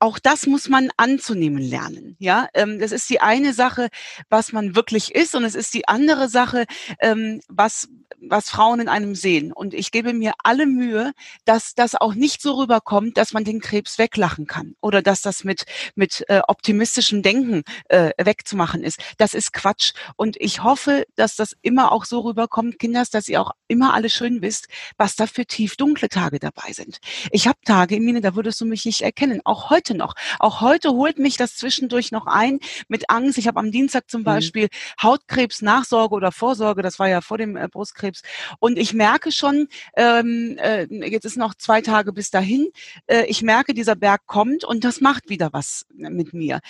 Auch 0.00 0.18
das 0.18 0.46
muss 0.46 0.68
man 0.68 0.90
anzunehmen 0.96 1.62
lernen. 1.62 2.16
Ja, 2.18 2.48
ähm, 2.54 2.78
das 2.78 2.90
ist 2.90 3.08
die 3.10 3.20
eine 3.20 3.52
Sache, 3.52 3.88
was 4.28 4.52
man 4.52 4.74
wirklich 4.74 5.14
ist, 5.14 5.34
und 5.34 5.44
es 5.44 5.54
ist 5.54 5.74
die 5.74 5.86
andere 5.86 6.28
Sache, 6.28 6.64
ähm, 7.00 7.40
was 7.48 7.88
was 8.22 8.50
Frauen 8.50 8.80
in 8.80 8.88
einem 8.88 9.14
sehen. 9.14 9.52
Und 9.52 9.74
ich 9.74 9.90
gebe 9.92 10.12
mir 10.12 10.32
alle 10.42 10.66
Mühe, 10.66 11.12
dass 11.44 11.74
das 11.74 11.94
auch 11.94 12.14
nicht 12.14 12.42
so 12.42 12.54
rüberkommt, 12.54 13.16
dass 13.16 13.32
man 13.32 13.44
den 13.44 13.60
Krebs 13.60 13.98
weglachen 13.98 14.46
kann 14.46 14.74
oder 14.80 15.02
dass 15.02 15.22
das 15.22 15.44
mit 15.44 15.64
mit 15.94 16.24
äh, 16.28 16.40
optimistischem 16.46 17.22
Denken 17.22 17.62
äh, 17.88 18.10
wegzumachen 18.22 18.82
ist. 18.82 19.00
Das 19.18 19.34
ist 19.34 19.52
Quatsch. 19.52 19.92
Und 20.16 20.36
ich 20.38 20.62
hoffe, 20.62 21.06
dass 21.16 21.36
das 21.36 21.56
immer 21.62 21.92
auch 21.92 22.04
so 22.04 22.20
rüberkommt, 22.20 22.78
Kinders, 22.78 23.10
dass 23.10 23.28
ihr 23.28 23.40
auch 23.40 23.52
immer 23.68 23.94
alle 23.94 24.10
schön 24.10 24.42
wisst, 24.42 24.68
was 24.96 25.16
da 25.16 25.26
für 25.26 25.46
tief 25.46 25.76
dunkle 25.76 26.08
Tage 26.08 26.38
dabei 26.38 26.72
sind. 26.72 26.98
Ich 27.30 27.46
habe 27.46 27.58
Tage, 27.64 27.96
Emine, 27.96 28.20
da 28.20 28.34
würdest 28.34 28.60
du 28.60 28.66
mich 28.66 28.84
nicht 28.84 29.02
erkennen. 29.02 29.40
Auch 29.44 29.70
heute 29.70 29.89
noch. 29.94 30.14
Auch 30.38 30.60
heute 30.60 30.90
holt 30.90 31.18
mich 31.18 31.36
das 31.36 31.56
zwischendurch 31.56 32.12
noch 32.12 32.26
ein 32.26 32.60
mit 32.88 33.10
Angst. 33.10 33.38
Ich 33.38 33.46
habe 33.46 33.58
am 33.58 33.70
Dienstag 33.70 34.10
zum 34.10 34.22
mhm. 34.22 34.24
Beispiel 34.24 34.68
Hautkrebs, 35.02 35.62
Nachsorge 35.62 36.14
oder 36.14 36.32
Vorsorge. 36.32 36.82
Das 36.82 36.98
war 36.98 37.08
ja 37.08 37.20
vor 37.20 37.38
dem 37.38 37.56
äh, 37.56 37.68
Brustkrebs. 37.68 38.22
Und 38.58 38.78
ich 38.78 38.94
merke 38.94 39.32
schon, 39.32 39.68
ähm, 39.96 40.56
äh, 40.58 40.86
jetzt 41.06 41.24
ist 41.24 41.36
noch 41.36 41.54
zwei 41.54 41.80
Tage 41.80 42.12
bis 42.12 42.30
dahin. 42.30 42.68
Äh, 43.06 43.26
ich 43.26 43.42
merke, 43.42 43.74
dieser 43.74 43.96
Berg 43.96 44.26
kommt 44.26 44.64
und 44.64 44.84
das 44.84 45.00
macht 45.00 45.28
wieder 45.28 45.50
was 45.52 45.86
mit 45.92 46.32
mir. 46.32 46.60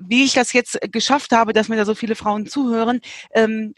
Wie 0.00 0.24
ich 0.24 0.32
das 0.32 0.52
jetzt 0.52 0.78
geschafft 0.92 1.32
habe, 1.32 1.52
dass 1.52 1.68
mir 1.68 1.76
da 1.76 1.84
so 1.84 1.94
viele 1.94 2.14
Frauen 2.14 2.46
zuhören, 2.46 3.00
ähm, 3.34 3.74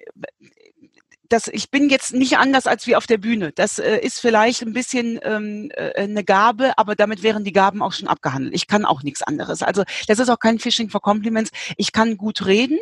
das, 1.33 1.49
ich 1.49 1.71
bin 1.71 1.89
jetzt 1.89 2.13
nicht 2.13 2.37
anders 2.37 2.67
als 2.67 2.87
wie 2.87 2.95
auf 2.95 3.07
der 3.07 3.17
Bühne. 3.17 3.53
Das 3.53 3.79
äh, 3.79 3.99
ist 3.99 4.21
vielleicht 4.21 4.63
ein 4.63 4.75
bisschen 4.75 5.19
ähm, 5.23 5.71
äh, 5.75 6.03
eine 6.03 6.25
Gabe, 6.25 6.73
aber 6.77 6.95
damit 6.95 7.23
wären 7.23 7.43
die 7.43 7.53
Gaben 7.53 7.83
auch 7.83 7.93
schon 7.93 8.09
abgehandelt. 8.09 8.55
Ich 8.55 8.67
kann 8.67 8.85
auch 8.85 9.03
nichts 9.03 9.23
anderes. 9.23 9.63
Also 9.63 9.85
das 10.09 10.19
ist 10.19 10.29
auch 10.29 10.39
kein 10.39 10.59
Fishing 10.59 10.91
for 10.91 11.01
Compliments. 11.01 11.51
Ich 11.79 11.93
kann 11.93 12.19
gut 12.19 12.45
reden 12.45 12.79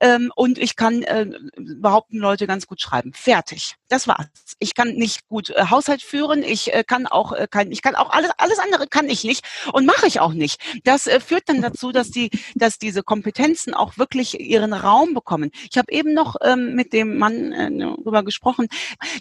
ähm, 0.00 0.30
und 0.36 0.58
ich 0.58 0.76
kann 0.76 1.02
äh, 1.02 1.30
behaupten 1.56 2.18
Leute 2.18 2.46
ganz 2.46 2.66
gut 2.66 2.80
schreiben. 2.80 3.12
Fertig. 3.14 3.76
Das 3.88 4.06
war's. 4.06 4.26
Ich 4.58 4.74
kann 4.74 4.94
nicht 4.94 5.26
gut 5.28 5.50
äh, 5.50 5.66
Haushalt 5.70 6.02
führen. 6.02 6.42
Ich 6.42 6.74
äh, 6.74 6.84
kann 6.84 7.06
auch 7.06 7.32
äh, 7.32 7.46
kein, 7.50 7.72
ich 7.72 7.80
kann 7.80 7.94
auch 7.94 8.10
alles 8.10 8.32
alles 8.36 8.58
andere 8.58 8.86
kann 8.86 9.08
ich 9.08 9.24
nicht 9.24 9.44
und 9.72 9.86
mache 9.86 10.06
ich 10.06 10.20
auch 10.20 10.32
nicht. 10.34 10.60
Das 10.84 11.06
äh, 11.06 11.20
führt 11.20 11.48
dann 11.48 11.62
dazu, 11.62 11.90
dass 11.90 12.10
die 12.10 12.30
dass 12.54 12.78
diese 12.78 13.02
Kompetenzen 13.02 13.72
auch 13.72 13.96
wirklich 13.96 14.38
ihren 14.40 14.74
Raum 14.74 15.14
bekommen. 15.14 15.50
Ich 15.70 15.78
habe 15.78 15.90
eben 15.90 16.12
noch 16.12 16.36
ähm, 16.42 16.74
mit 16.74 16.92
dem 16.92 17.16
Mann 17.18 17.52
äh, 17.52 17.70
drüber 18.02 18.22
gesprochen, 18.22 18.68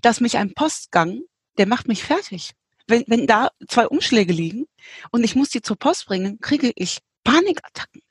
dass 0.02 0.22
mich 0.22 0.38
ein 0.38 0.54
Postgang, 0.54 1.22
der 1.58 1.68
macht 1.68 1.88
mich 1.88 2.04
fertig. 2.04 2.52
Wenn, 2.88 3.04
wenn 3.08 3.28
da 3.28 3.50
zwei 3.68 3.88
Umschläge 3.88 4.34
liegen 4.34 4.66
und 5.12 5.24
ich 5.24 5.36
muss 5.36 5.50
die 5.50 5.62
zur 5.62 5.78
Post 5.78 6.08
bringen, 6.08 6.40
kriege 6.42 6.72
ich 6.76 7.00
Panikattacken. 7.24 8.02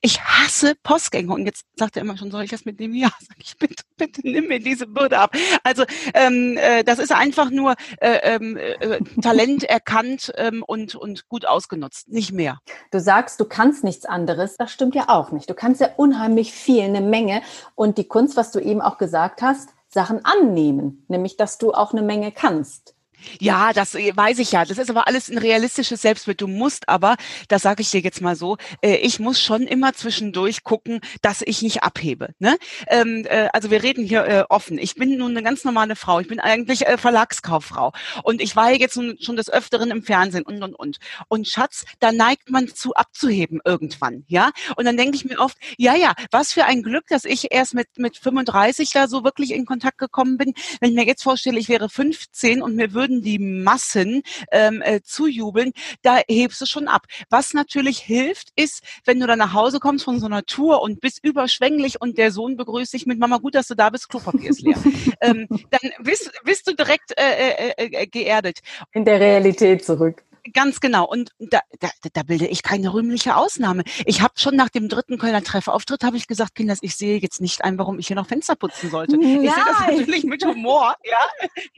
Ich 0.00 0.20
hasse 0.20 0.74
Postgänge. 0.82 1.32
Und 1.32 1.46
jetzt 1.46 1.64
sagt 1.76 1.96
er 1.96 2.02
immer 2.02 2.16
schon, 2.16 2.30
soll 2.30 2.42
ich 2.42 2.50
das 2.50 2.64
mit 2.64 2.80
dem 2.80 2.94
Ja? 2.94 3.10
Sag 3.20 3.36
ich, 3.38 3.56
bitte, 3.56 3.84
bitte 3.96 4.20
nimm 4.24 4.48
mir 4.48 4.60
diese 4.60 4.86
Bürde 4.86 5.18
ab. 5.18 5.34
Also 5.62 5.84
ähm, 6.14 6.58
äh, 6.58 6.82
das 6.82 6.98
ist 6.98 7.12
einfach 7.12 7.50
nur 7.50 7.74
äh, 8.00 8.34
ähm, 8.34 8.56
äh, 8.56 9.00
Talent 9.22 9.64
erkannt 9.64 10.32
ähm, 10.36 10.64
und, 10.66 10.94
und 10.94 11.28
gut 11.28 11.46
ausgenutzt, 11.46 12.08
nicht 12.08 12.32
mehr. 12.32 12.58
Du 12.90 13.00
sagst, 13.00 13.40
du 13.40 13.44
kannst 13.44 13.84
nichts 13.84 14.04
anderes. 14.04 14.56
Das 14.56 14.72
stimmt 14.72 14.94
ja 14.94 15.08
auch 15.08 15.30
nicht. 15.30 15.48
Du 15.48 15.54
kannst 15.54 15.80
ja 15.80 15.90
unheimlich 15.96 16.52
viel, 16.52 16.82
eine 16.82 17.00
Menge. 17.00 17.42
Und 17.74 17.98
die 17.98 18.08
Kunst, 18.08 18.36
was 18.36 18.50
du 18.50 18.58
eben 18.58 18.80
auch 18.80 18.98
gesagt 18.98 19.42
hast, 19.42 19.70
Sachen 19.96 20.20
annehmen, 20.26 21.06
nämlich 21.08 21.38
dass 21.38 21.56
du 21.56 21.72
auch 21.72 21.92
eine 21.92 22.02
Menge 22.02 22.30
kannst. 22.30 22.95
Ja, 23.40 23.72
das 23.72 23.94
äh, 23.94 24.12
weiß 24.14 24.38
ich 24.38 24.52
ja. 24.52 24.64
Das 24.64 24.78
ist 24.78 24.90
aber 24.90 25.06
alles 25.06 25.28
ein 25.28 25.38
realistisches 25.38 26.02
Selbstbild. 26.02 26.40
Du 26.40 26.46
musst 26.46 26.88
aber, 26.88 27.16
das 27.48 27.62
sage 27.62 27.82
ich 27.82 27.90
dir 27.90 28.00
jetzt 28.00 28.20
mal 28.20 28.36
so, 28.36 28.56
äh, 28.82 28.96
ich 28.96 29.18
muss 29.18 29.40
schon 29.40 29.62
immer 29.62 29.92
zwischendurch 29.92 30.64
gucken, 30.64 31.00
dass 31.22 31.42
ich 31.42 31.62
nicht 31.62 31.82
abhebe. 31.82 32.30
Ne? 32.38 32.56
Ähm, 32.88 33.26
äh, 33.28 33.48
also 33.52 33.70
wir 33.70 33.82
reden 33.82 34.04
hier 34.04 34.46
offen. 34.48 34.78
Ich 34.78 34.94
bin 34.94 35.16
nun 35.16 35.32
eine 35.32 35.42
ganz 35.42 35.64
normale 35.64 35.96
Frau. 35.96 36.20
Ich 36.20 36.28
bin 36.28 36.40
eigentlich 36.40 36.84
Verlagskauffrau. 36.96 37.92
Und 38.22 38.40
ich 38.40 38.56
war 38.56 38.72
jetzt 38.72 38.94
schon 38.94 39.36
des 39.36 39.50
Öfteren 39.50 39.90
im 39.90 40.02
Fernsehen 40.02 40.44
und, 40.44 40.62
und, 40.62 40.74
und. 40.74 40.98
Und 41.28 41.48
Schatz, 41.48 41.84
da 42.00 42.12
neigt 42.12 42.50
man 42.50 42.68
zu 42.68 42.94
abzuheben 42.94 43.60
irgendwann. 43.64 44.24
ja. 44.28 44.50
Und 44.76 44.84
dann 44.84 44.96
denke 44.96 45.16
ich 45.16 45.24
mir 45.24 45.38
oft, 45.38 45.56
ja, 45.76 45.94
ja, 45.94 46.14
was 46.30 46.52
für 46.52 46.64
ein 46.64 46.82
Glück, 46.82 47.06
dass 47.08 47.24
ich 47.24 47.52
erst 47.52 47.74
mit, 47.74 47.88
mit 47.98 48.16
35 48.16 48.90
da 48.90 49.08
so 49.08 49.24
wirklich 49.24 49.52
in 49.52 49.66
Kontakt 49.66 49.98
gekommen 49.98 50.36
bin. 50.36 50.54
Wenn 50.80 50.90
ich 50.90 50.96
mir 50.96 51.06
jetzt 51.06 51.22
vorstelle, 51.22 51.58
ich 51.58 51.68
wäre 51.68 51.88
15 51.88 52.62
und 52.62 52.76
mir 52.76 52.92
würden 52.92 53.15
die 53.22 53.38
Massen 53.38 54.22
ähm, 54.50 54.82
äh, 54.82 55.00
zujubeln, 55.02 55.72
da 56.02 56.18
hebst 56.28 56.60
du 56.60 56.66
schon 56.66 56.88
ab. 56.88 57.06
Was 57.30 57.54
natürlich 57.54 57.98
hilft, 57.98 58.50
ist, 58.56 58.82
wenn 59.04 59.20
du 59.20 59.26
dann 59.26 59.38
nach 59.38 59.52
Hause 59.52 59.80
kommst 59.80 60.04
von 60.04 60.20
so 60.20 60.26
einer 60.26 60.44
Tour 60.44 60.82
und 60.82 61.00
bist 61.00 61.22
überschwänglich 61.22 62.00
und 62.00 62.18
der 62.18 62.30
Sohn 62.30 62.56
begrüßt 62.56 62.92
dich 62.92 63.06
mit 63.06 63.18
Mama, 63.18 63.38
gut, 63.38 63.54
dass 63.54 63.68
du 63.68 63.74
da 63.74 63.90
bist, 63.90 64.08
Klopapier 64.08 64.50
ist 64.50 64.62
leer. 64.62 64.76
ähm, 65.20 65.46
dann 65.70 65.90
bist, 66.02 66.30
bist 66.44 66.66
du 66.66 66.74
direkt 66.74 67.12
äh, 67.18 67.72
äh, 67.76 67.86
äh, 68.02 68.06
geerdet. 68.06 68.60
In 68.92 69.04
der 69.04 69.20
Realität 69.20 69.84
zurück. 69.84 70.22
Ganz 70.52 70.80
genau. 70.80 71.06
Und 71.06 71.30
da, 71.38 71.60
da, 71.80 71.88
da 72.12 72.22
bilde 72.22 72.46
ich 72.46 72.62
keine 72.62 72.92
rühmliche 72.92 73.36
Ausnahme. 73.36 73.84
Ich 74.04 74.20
habe 74.20 74.34
schon 74.36 74.56
nach 74.56 74.68
dem 74.68 74.88
dritten 74.88 75.18
Kölner 75.18 75.42
Treffauftritt 75.42 76.04
habe 76.04 76.16
ich 76.16 76.26
gesagt, 76.26 76.54
Kinders, 76.54 76.78
ich 76.82 76.96
sehe 76.96 77.18
jetzt 77.18 77.40
nicht 77.40 77.64
ein, 77.64 77.78
warum 77.78 77.98
ich 77.98 78.06
hier 78.06 78.16
noch 78.16 78.26
Fenster 78.26 78.56
putzen 78.56 78.90
sollte. 78.90 79.16
Nein. 79.16 79.44
Ich 79.44 79.52
sehe 79.52 79.64
das 79.64 79.80
natürlich 79.80 80.24
mit 80.24 80.44
Humor. 80.44 80.94
Ja, 81.04 81.18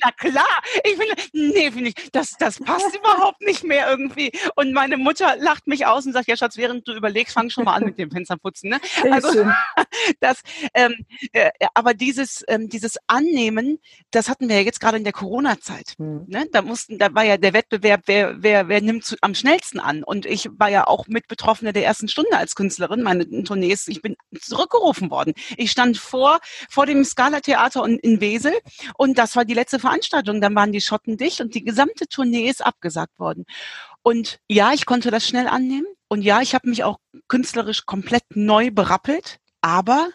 na 0.03 0.11
klar. 0.13 0.47
Ich 0.85 0.97
finde, 0.97 1.15
nee, 1.33 1.71
finde 1.71 1.91
ich, 1.91 2.11
das, 2.13 2.33
das 2.39 2.59
passt 2.59 2.95
überhaupt 2.97 3.41
nicht 3.41 3.65
mehr 3.65 3.89
irgendwie. 3.91 4.33
Und 4.57 4.73
meine 4.73 4.97
Mutter 4.97 5.37
lacht 5.39 5.67
mich 5.67 5.87
aus 5.87 6.07
und 6.07 6.13
sagt, 6.13 6.29
ja, 6.29 6.37
Schatz, 6.37 6.57
während 6.57 6.87
du 6.89 6.93
überlegst, 6.93 7.35
fang 7.35 7.51
schon 7.51 7.65
mal 7.65 7.75
an 7.75 7.85
mit 7.85 7.99
dem 7.99 8.11
Fensterputzen. 8.11 8.71
Ne? 8.71 8.81
Also 9.11 9.47
das, 10.21 10.43
ähm, 10.75 10.95
äh, 11.33 11.51
aber 11.75 11.95
dieses, 11.95 12.45
ähm, 12.49 12.69
dieses 12.69 12.97
Annehmen, 13.07 13.79
das 14.11 14.29
hatten 14.29 14.49
wir 14.49 14.57
ja 14.57 14.63
jetzt 14.63 14.81
gerade 14.81 14.99
in 14.99 15.05
der 15.05 15.13
Corona-Zeit. 15.13 15.95
Hm. 15.99 16.25
Ne? 16.27 16.47
Da 16.53 16.63
mussten, 16.63 16.99
da 16.99 17.15
war 17.15 17.25
ja 17.25 17.37
der 17.37 17.53
Wettbewerb, 17.53 18.03
wer, 18.07 18.43
wer 18.43 18.58
wer, 18.59 18.69
wer 18.69 18.81
nimmt 18.81 19.05
zu, 19.05 19.17
am 19.21 19.35
schnellsten 19.35 19.79
an? 19.79 20.03
Und 20.03 20.27
ich 20.27 20.49
war 20.53 20.69
ja 20.69 20.87
auch 20.87 21.07
mit 21.07 21.29
Betroffene 21.29 21.73
der 21.73 21.85
ersten 21.85 22.09
Stunde 22.09 22.37
als 22.37 22.55
Künstlerin, 22.55 23.03
meine 23.03 23.45
Tournees, 23.45 23.87
ich 23.89 24.03
bin 24.03 24.17
zurückgerufen 24.41 25.11
worden. 25.11 25.35
Ich 25.57 25.71
stand 25.71 25.99
vor, 25.99 26.41
vor 26.69 26.87
dem 26.87 27.05
Scala-Theater 27.05 27.85
in 27.87 28.21
Wesel 28.21 28.53
und 28.97 29.19
das 29.19 29.37
war 29.37 29.45
die 29.45 29.55
letzte 29.55 29.79
Veranstaltung. 29.79 30.41
Dann 30.41 30.55
waren 30.55 30.73
die 30.73 30.81
Schotten 30.81 31.17
dicht 31.17 31.41
und 31.41 31.55
die 31.55 31.65
gesamte 31.65 32.09
Tournee 32.09 32.49
ist 32.49 32.65
abgesagt 32.65 33.19
worden. 33.19 33.45
Und 34.03 34.39
ja, 34.49 34.73
ich 34.73 34.87
konnte 34.87 35.11
das 35.11 35.27
schnell 35.27 35.47
annehmen. 35.47 35.87
Und 36.09 36.23
ja, 36.23 36.41
ich 36.41 36.55
habe 36.55 36.69
mich 36.69 36.85
auch 36.85 36.99
künstlerisch 37.29 37.85
komplett 37.85 38.25
neu 38.35 38.71
berappelt. 38.71 39.39
Aber 39.61 40.09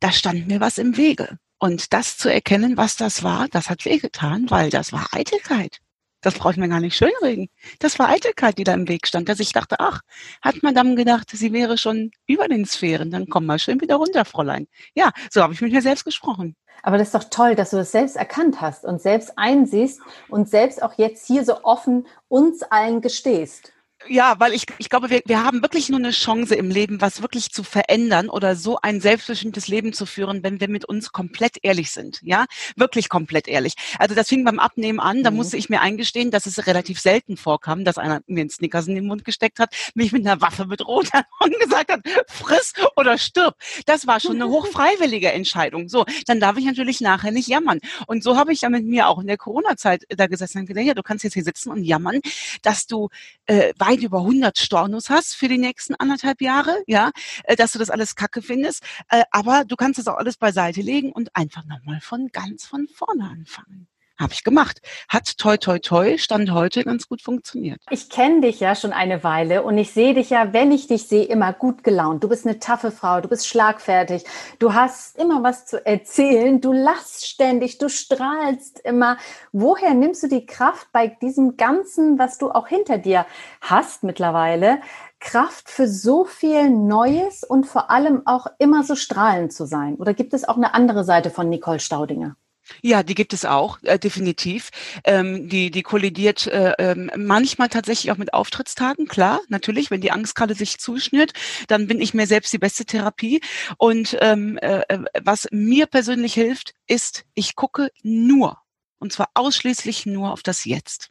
da 0.00 0.12
stand 0.12 0.46
mir 0.46 0.60
was 0.60 0.78
im 0.78 0.96
Wege. 0.96 1.38
Und 1.58 1.92
das 1.92 2.16
zu 2.16 2.32
erkennen, 2.32 2.76
was 2.76 2.96
das 2.96 3.22
war, 3.22 3.48
das 3.48 3.68
hat 3.68 3.84
wehgetan, 3.84 4.50
weil 4.50 4.70
das 4.70 4.92
war 4.92 5.08
Eitelkeit. 5.12 5.80
Das 6.20 6.34
brauche 6.34 6.52
ich 6.52 6.58
mir 6.58 6.68
gar 6.68 6.80
nicht 6.80 6.96
schönreden. 6.96 7.48
Das 7.78 7.98
war 7.98 8.08
Eitelkeit, 8.08 8.58
die 8.58 8.64
da 8.64 8.74
im 8.74 8.88
Weg 8.88 9.06
stand, 9.06 9.28
dass 9.28 9.40
ich 9.40 9.52
dachte, 9.52 9.76
ach, 9.78 10.00
hat 10.42 10.62
Madame 10.62 10.94
gedacht, 10.94 11.30
sie 11.32 11.52
wäre 11.52 11.78
schon 11.78 12.10
über 12.26 12.48
den 12.48 12.66
Sphären, 12.66 13.10
dann 13.10 13.28
komm 13.28 13.46
mal 13.46 13.58
schön 13.58 13.80
wieder 13.80 13.96
runter, 13.96 14.24
Fräulein. 14.24 14.66
Ja, 14.94 15.10
so 15.30 15.42
habe 15.42 15.54
ich 15.54 15.60
mit 15.60 15.72
mir 15.72 15.82
selbst 15.82 16.04
gesprochen. 16.04 16.56
Aber 16.82 16.98
das 16.98 17.08
ist 17.08 17.14
doch 17.14 17.24
toll, 17.30 17.54
dass 17.54 17.70
du 17.70 17.76
das 17.76 17.92
selbst 17.92 18.16
erkannt 18.16 18.60
hast 18.60 18.84
und 18.84 19.02
selbst 19.02 19.32
einsiehst 19.36 20.00
und 20.28 20.48
selbst 20.48 20.82
auch 20.82 20.94
jetzt 20.96 21.26
hier 21.26 21.44
so 21.44 21.62
offen 21.62 22.06
uns 22.28 22.62
allen 22.62 23.00
gestehst 23.00 23.72
ja, 24.08 24.36
weil 24.38 24.54
ich, 24.54 24.64
ich 24.78 24.88
glaube, 24.88 25.10
wir, 25.10 25.20
wir 25.26 25.44
haben 25.44 25.62
wirklich 25.62 25.88
nur 25.88 25.98
eine 25.98 26.10
Chance 26.12 26.54
im 26.54 26.70
Leben, 26.70 27.00
was 27.00 27.22
wirklich 27.22 27.50
zu 27.50 27.62
verändern 27.62 28.28
oder 28.30 28.56
so 28.56 28.78
ein 28.80 29.00
selbstbestimmtes 29.00 29.68
Leben 29.68 29.92
zu 29.92 30.06
führen, 30.06 30.42
wenn 30.42 30.60
wir 30.60 30.68
mit 30.68 30.86
uns 30.86 31.12
komplett 31.12 31.58
ehrlich 31.62 31.90
sind. 31.90 32.20
Ja, 32.22 32.46
wirklich 32.76 33.08
komplett 33.08 33.46
ehrlich. 33.46 33.74
Also 33.98 34.14
das 34.14 34.28
fing 34.28 34.44
beim 34.44 34.58
Abnehmen 34.58 35.00
an. 35.00 35.22
Da 35.22 35.30
mhm. 35.30 35.36
musste 35.36 35.56
ich 35.56 35.68
mir 35.68 35.80
eingestehen, 35.80 36.30
dass 36.30 36.46
es 36.46 36.66
relativ 36.66 36.98
selten 36.98 37.36
vorkam, 37.36 37.84
dass 37.84 37.98
einer 37.98 38.22
mir 38.26 38.40
einen 38.40 38.50
Snickers 38.50 38.88
in 38.88 38.94
den 38.94 39.06
Mund 39.06 39.24
gesteckt 39.24 39.58
hat, 39.58 39.74
mich 39.94 40.12
mit 40.12 40.26
einer 40.26 40.40
Waffe 40.40 40.66
bedroht 40.66 41.12
hat 41.12 41.26
und 41.40 41.58
gesagt 41.60 41.92
hat, 41.92 42.00
friss 42.28 42.72
oder 42.96 43.18
stirb. 43.18 43.56
Das 43.86 44.06
war 44.06 44.18
schon 44.18 44.36
eine 44.36 44.48
hochfreiwillige 44.48 45.30
Entscheidung. 45.32 45.88
So, 45.88 46.06
dann 46.26 46.40
darf 46.40 46.56
ich 46.56 46.64
natürlich 46.64 47.00
nachher 47.00 47.32
nicht 47.32 47.48
jammern. 47.48 47.80
Und 48.06 48.22
so 48.22 48.36
habe 48.36 48.52
ich 48.52 48.62
ja 48.62 48.70
mit 48.70 48.86
mir 48.86 49.08
auch 49.08 49.18
in 49.18 49.26
der 49.26 49.36
Corona-Zeit 49.36 50.04
da 50.08 50.26
gesessen 50.26 50.58
und 50.60 50.66
gedacht, 50.66 50.86
ja, 50.86 50.94
du 50.94 51.02
kannst 51.02 51.24
jetzt 51.24 51.34
hier 51.34 51.44
sitzen 51.44 51.70
und 51.70 51.84
jammern, 51.84 52.20
dass 52.62 52.86
du 52.86 53.08
äh, 53.46 53.72
weit 53.90 54.02
über 54.02 54.18
100 54.18 54.58
Stornos 54.58 55.10
hast 55.10 55.34
für 55.34 55.48
die 55.48 55.58
nächsten 55.58 55.94
anderthalb 55.96 56.40
Jahre, 56.40 56.82
ja, 56.86 57.10
äh, 57.44 57.56
dass 57.56 57.72
du 57.72 57.78
das 57.78 57.90
alles 57.90 58.14
kacke 58.14 58.42
findest. 58.42 58.84
Äh, 59.08 59.24
aber 59.30 59.64
du 59.64 59.76
kannst 59.76 59.98
das 59.98 60.06
auch 60.06 60.16
alles 60.16 60.36
beiseite 60.36 60.80
legen 60.80 61.12
und 61.12 61.34
einfach 61.34 61.64
nochmal 61.64 62.00
von 62.00 62.28
ganz 62.28 62.66
von 62.66 62.86
vorne 62.88 63.24
anfangen. 63.24 63.88
Habe 64.20 64.34
ich 64.34 64.44
gemacht. 64.44 64.82
Hat 65.08 65.38
toi 65.38 65.56
toi 65.56 65.78
toi 65.78 66.18
Stand 66.18 66.52
heute 66.52 66.84
ganz 66.84 67.08
gut 67.08 67.22
funktioniert. 67.22 67.80
Ich 67.88 68.10
kenne 68.10 68.42
dich 68.42 68.60
ja 68.60 68.74
schon 68.74 68.92
eine 68.92 69.24
Weile 69.24 69.62
und 69.62 69.78
ich 69.78 69.92
sehe 69.92 70.12
dich 70.12 70.28
ja, 70.28 70.52
wenn 70.52 70.72
ich 70.72 70.86
dich 70.86 71.08
sehe, 71.08 71.24
immer 71.24 71.54
gut 71.54 71.82
gelaunt. 71.84 72.22
Du 72.22 72.28
bist 72.28 72.46
eine 72.46 72.58
taffe 72.58 72.90
Frau, 72.90 73.22
du 73.22 73.28
bist 73.28 73.48
schlagfertig, 73.48 74.24
du 74.58 74.74
hast 74.74 75.16
immer 75.16 75.42
was 75.42 75.64
zu 75.64 75.84
erzählen, 75.86 76.60
du 76.60 76.70
lachst 76.70 77.26
ständig, 77.26 77.78
du 77.78 77.88
strahlst 77.88 78.80
immer. 78.80 79.16
Woher 79.52 79.94
nimmst 79.94 80.22
du 80.22 80.28
die 80.28 80.44
Kraft 80.44 80.88
bei 80.92 81.06
diesem 81.06 81.56
Ganzen, 81.56 82.18
was 82.18 82.36
du 82.36 82.50
auch 82.50 82.68
hinter 82.68 82.98
dir 82.98 83.24
hast 83.62 84.02
mittlerweile? 84.02 84.82
Kraft 85.18 85.70
für 85.70 85.88
so 85.88 86.26
viel 86.26 86.68
Neues 86.68 87.42
und 87.42 87.64
vor 87.66 87.90
allem 87.90 88.26
auch 88.26 88.48
immer 88.58 88.84
so 88.84 88.96
strahlend 88.96 89.54
zu 89.54 89.64
sein? 89.64 89.94
Oder 89.94 90.12
gibt 90.12 90.34
es 90.34 90.46
auch 90.46 90.58
eine 90.58 90.74
andere 90.74 91.04
Seite 91.04 91.30
von 91.30 91.48
Nicole 91.48 91.80
Staudinger? 91.80 92.36
Ja, 92.82 93.02
die 93.02 93.14
gibt 93.14 93.32
es 93.32 93.44
auch, 93.44 93.78
äh, 93.82 93.98
definitiv. 93.98 94.70
Ähm, 95.04 95.48
die, 95.48 95.70
die 95.70 95.82
kollidiert 95.82 96.46
äh, 96.46 96.74
ähm, 96.78 97.10
manchmal 97.16 97.68
tatsächlich 97.68 98.10
auch 98.12 98.16
mit 98.16 98.34
Auftrittstagen, 98.34 99.06
klar, 99.06 99.40
natürlich. 99.48 99.90
Wenn 99.90 100.00
die 100.00 100.12
Angstkralle 100.12 100.54
sich 100.54 100.78
zuschnürt, 100.78 101.32
dann 101.68 101.86
bin 101.86 102.00
ich 102.00 102.14
mir 102.14 102.26
selbst 102.26 102.52
die 102.52 102.58
beste 102.58 102.84
Therapie. 102.84 103.40
Und 103.78 104.16
ähm, 104.20 104.58
äh, 104.58 104.82
äh, 104.88 105.04
was 105.22 105.48
mir 105.50 105.86
persönlich 105.86 106.34
hilft, 106.34 106.74
ist, 106.86 107.24
ich 107.34 107.56
gucke 107.56 107.90
nur, 108.02 108.58
und 108.98 109.12
zwar 109.12 109.30
ausschließlich 109.34 110.06
nur 110.06 110.32
auf 110.32 110.42
das 110.42 110.64
Jetzt. 110.64 111.10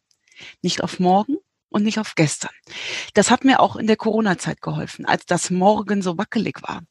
Nicht 0.62 0.84
auf 0.84 1.00
morgen, 1.00 1.38
und 1.70 1.84
nicht 1.84 2.00
auf 2.00 2.16
gestern. 2.16 2.52
Das 3.14 3.32
hat 3.32 3.46
mir 3.46 3.60
auch 3.60 3.76
in 3.76 3.88
der 3.88 3.96
Corona-Zeit 3.96 4.62
geholfen, 4.62 5.06
als 5.06 5.26
das 5.26 5.50
Morgen 5.50 6.02
so 6.02 6.18
wackelig 6.18 6.62
war. 6.64 6.82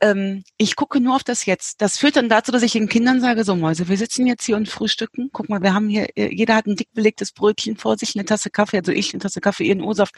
Ähm, 0.00 0.44
ich 0.56 0.76
gucke 0.76 1.00
nur 1.00 1.16
auf 1.16 1.24
das 1.24 1.46
Jetzt. 1.46 1.80
Das 1.80 1.98
führt 1.98 2.16
dann 2.16 2.28
dazu, 2.28 2.52
dass 2.52 2.62
ich 2.62 2.72
den 2.72 2.88
Kindern 2.88 3.20
sage, 3.20 3.44
so 3.44 3.54
Mäuse, 3.56 3.88
wir 3.88 3.96
sitzen 3.96 4.26
jetzt 4.26 4.44
hier 4.44 4.56
und 4.56 4.68
frühstücken. 4.68 5.30
Guck 5.32 5.48
mal, 5.48 5.62
wir 5.62 5.74
haben 5.74 5.88
hier, 5.88 6.08
äh, 6.16 6.34
jeder 6.34 6.56
hat 6.56 6.66
ein 6.66 6.76
dick 6.76 6.92
belegtes 6.92 7.32
Brötchen 7.32 7.76
vor 7.76 7.96
sich, 7.98 8.14
eine 8.16 8.24
Tasse 8.24 8.50
Kaffee, 8.50 8.78
also 8.78 8.92
ich 8.92 9.12
eine 9.12 9.20
Tasse 9.20 9.40
Kaffee, 9.40 9.64
ihr 9.64 9.72
einen 9.72 9.82
O-Saft. 9.82 10.14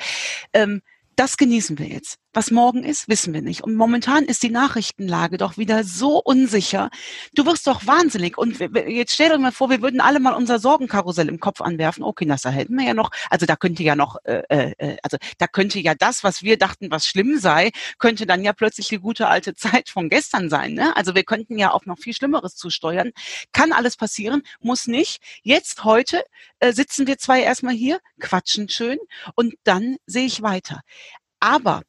Ähm, 0.52 0.82
das 1.16 1.36
genießen 1.36 1.78
wir 1.78 1.86
jetzt. 1.86 2.18
Was 2.36 2.50
morgen 2.50 2.82
ist, 2.82 3.08
wissen 3.08 3.32
wir 3.32 3.42
nicht. 3.42 3.62
Und 3.62 3.76
momentan 3.76 4.24
ist 4.24 4.42
die 4.42 4.50
Nachrichtenlage 4.50 5.38
doch 5.38 5.56
wieder 5.56 5.84
so 5.84 6.18
unsicher. 6.18 6.90
Du 7.32 7.46
wirst 7.46 7.68
doch 7.68 7.86
wahnsinnig. 7.86 8.36
Und 8.36 8.58
jetzt 8.58 9.14
stell 9.14 9.28
dir 9.28 9.38
mal 9.38 9.52
vor, 9.52 9.70
wir 9.70 9.80
würden 9.82 10.00
alle 10.00 10.18
mal 10.18 10.34
unser 10.34 10.58
Sorgenkarussell 10.58 11.28
im 11.28 11.38
Kopf 11.38 11.60
anwerfen. 11.60 12.02
Okay, 12.02 12.24
das 12.26 12.42
da 12.42 12.50
hätten 12.50 12.74
wir 12.76 12.84
ja 12.84 12.94
noch. 12.94 13.10
Also 13.30 13.46
da 13.46 13.54
könnte 13.54 13.84
ja 13.84 13.94
noch, 13.94 14.16
äh, 14.24 14.42
äh, 14.48 14.96
also 15.04 15.16
da 15.38 15.46
könnte 15.46 15.78
ja 15.78 15.94
das, 15.94 16.24
was 16.24 16.42
wir 16.42 16.58
dachten, 16.58 16.90
was 16.90 17.06
schlimm 17.06 17.38
sei, 17.38 17.70
könnte 18.00 18.26
dann 18.26 18.42
ja 18.42 18.52
plötzlich 18.52 18.88
die 18.88 18.98
gute 18.98 19.28
alte 19.28 19.54
Zeit 19.54 19.88
von 19.88 20.08
gestern 20.08 20.50
sein. 20.50 20.74
Ne? 20.74 20.96
Also 20.96 21.14
wir 21.14 21.22
könnten 21.22 21.56
ja 21.56 21.72
auch 21.72 21.86
noch 21.86 21.98
viel 21.98 22.14
Schlimmeres 22.14 22.56
zusteuern. 22.56 23.12
Kann 23.52 23.70
alles 23.72 23.96
passieren, 23.96 24.42
muss 24.58 24.88
nicht. 24.88 25.22
Jetzt 25.44 25.84
heute 25.84 26.24
äh, 26.58 26.72
sitzen 26.72 27.06
wir 27.06 27.16
zwei 27.18 27.42
erstmal 27.42 27.74
hier, 27.74 28.00
quatschen 28.18 28.68
schön 28.68 28.98
und 29.36 29.54
dann 29.62 29.98
sehe 30.06 30.26
ich 30.26 30.42
weiter. 30.42 30.80
Aber 31.38 31.82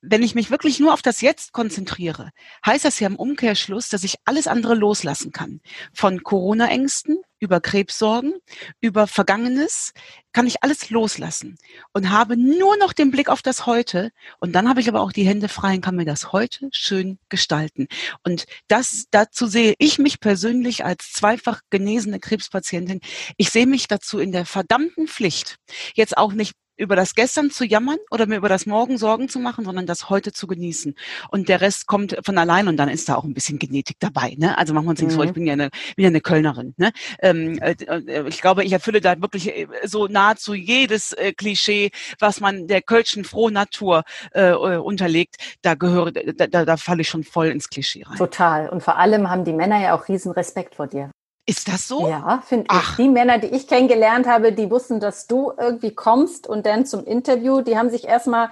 wenn 0.00 0.22
ich 0.22 0.34
mich 0.34 0.50
wirklich 0.50 0.78
nur 0.78 0.92
auf 0.92 1.02
das 1.02 1.20
Jetzt 1.20 1.52
konzentriere, 1.52 2.30
heißt 2.64 2.84
das 2.84 3.00
ja 3.00 3.08
im 3.08 3.16
Umkehrschluss, 3.16 3.88
dass 3.88 4.04
ich 4.04 4.16
alles 4.24 4.46
andere 4.46 4.74
loslassen 4.74 5.32
kann. 5.32 5.60
Von 5.92 6.22
Corona-Ängsten 6.22 7.18
über 7.40 7.60
Krebssorgen, 7.60 8.34
über 8.80 9.06
Vergangenes, 9.06 9.92
kann 10.32 10.46
ich 10.46 10.62
alles 10.62 10.90
loslassen 10.90 11.56
und 11.92 12.10
habe 12.10 12.36
nur 12.36 12.76
noch 12.76 12.92
den 12.92 13.10
Blick 13.10 13.28
auf 13.28 13.42
das 13.42 13.66
Heute. 13.66 14.10
Und 14.40 14.52
dann 14.52 14.68
habe 14.68 14.80
ich 14.80 14.88
aber 14.88 15.00
auch 15.00 15.12
die 15.12 15.26
Hände 15.26 15.48
frei 15.48 15.74
und 15.74 15.80
kann 15.80 15.96
mir 15.96 16.04
das 16.04 16.32
heute 16.32 16.68
schön 16.72 17.18
gestalten. 17.28 17.88
Und 18.24 18.46
das, 18.68 19.06
dazu 19.10 19.46
sehe 19.46 19.74
ich 19.78 19.98
mich 19.98 20.20
persönlich 20.20 20.84
als 20.84 21.12
zweifach 21.12 21.60
genesene 21.70 22.20
Krebspatientin. 22.20 23.00
Ich 23.36 23.50
sehe 23.50 23.66
mich 23.66 23.88
dazu 23.88 24.18
in 24.18 24.32
der 24.32 24.46
verdammten 24.46 25.08
Pflicht, 25.08 25.56
jetzt 25.94 26.16
auch 26.16 26.32
nicht 26.32 26.54
über 26.78 26.96
das 26.96 27.14
Gestern 27.14 27.50
zu 27.50 27.64
jammern 27.64 27.98
oder 28.10 28.26
mir 28.26 28.36
über 28.36 28.48
das 28.48 28.64
Morgen 28.64 28.98
Sorgen 28.98 29.28
zu 29.28 29.40
machen, 29.40 29.64
sondern 29.64 29.86
das 29.86 30.08
heute 30.08 30.32
zu 30.32 30.46
genießen. 30.46 30.94
Und 31.30 31.48
der 31.48 31.60
Rest 31.60 31.86
kommt 31.86 32.16
von 32.24 32.38
allein 32.38 32.68
und 32.68 32.76
dann 32.76 32.88
ist 32.88 33.08
da 33.08 33.16
auch 33.16 33.24
ein 33.24 33.34
bisschen 33.34 33.58
Genetik 33.58 33.96
dabei. 33.98 34.34
Ne? 34.38 34.56
Also 34.56 34.72
machen 34.72 34.86
wir 34.86 34.90
uns 34.90 35.00
nichts 35.00 35.14
mhm. 35.14 35.18
vor, 35.18 35.24
ich 35.26 35.32
bin 35.32 35.46
ja 35.46 35.54
eine, 35.54 35.70
bin 35.96 36.04
ja 36.04 36.08
eine 36.08 36.20
Kölnerin. 36.20 36.74
Ne? 36.76 36.92
Ähm, 37.20 37.58
äh, 37.58 37.72
äh, 37.72 38.28
ich 38.28 38.40
glaube, 38.40 38.64
ich 38.64 38.72
erfülle 38.72 39.00
da 39.00 39.20
wirklich 39.20 39.48
äh, 39.48 39.66
so 39.84 40.06
nahezu 40.06 40.54
jedes 40.54 41.12
äh, 41.12 41.32
Klischee, 41.32 41.90
was 42.18 42.40
man 42.40 42.68
der 42.68 42.80
Kölschen 42.80 43.24
Frohnatur 43.24 44.04
äh, 44.32 44.50
äh, 44.50 44.76
unterlegt. 44.76 45.36
Da 45.62 45.74
gehöre, 45.74 46.12
da, 46.12 46.46
da, 46.46 46.64
da 46.64 46.76
falle 46.76 47.02
ich 47.02 47.08
schon 47.08 47.24
voll 47.24 47.48
ins 47.48 47.68
Klischee 47.68 48.04
rein. 48.04 48.16
Total. 48.16 48.68
Und 48.68 48.82
vor 48.82 48.96
allem 48.96 49.28
haben 49.28 49.44
die 49.44 49.52
Männer 49.52 49.80
ja 49.80 49.96
auch 49.96 50.08
riesen 50.08 50.32
Respekt 50.32 50.76
vor 50.76 50.86
dir. 50.86 51.10
Ist 51.48 51.66
das 51.66 51.88
so? 51.88 52.06
Ja, 52.06 52.42
finde 52.46 52.66
ich. 52.70 52.96
Die 52.96 53.08
Männer, 53.08 53.38
die 53.38 53.46
ich 53.46 53.66
kennengelernt 53.66 54.26
habe, 54.26 54.52
die 54.52 54.70
wussten, 54.70 55.00
dass 55.00 55.26
du 55.26 55.50
irgendwie 55.58 55.94
kommst 55.94 56.46
und 56.46 56.66
dann 56.66 56.84
zum 56.84 57.06
Interview, 57.06 57.62
die 57.62 57.78
haben 57.78 57.88
sich 57.88 58.04
erstmal 58.04 58.50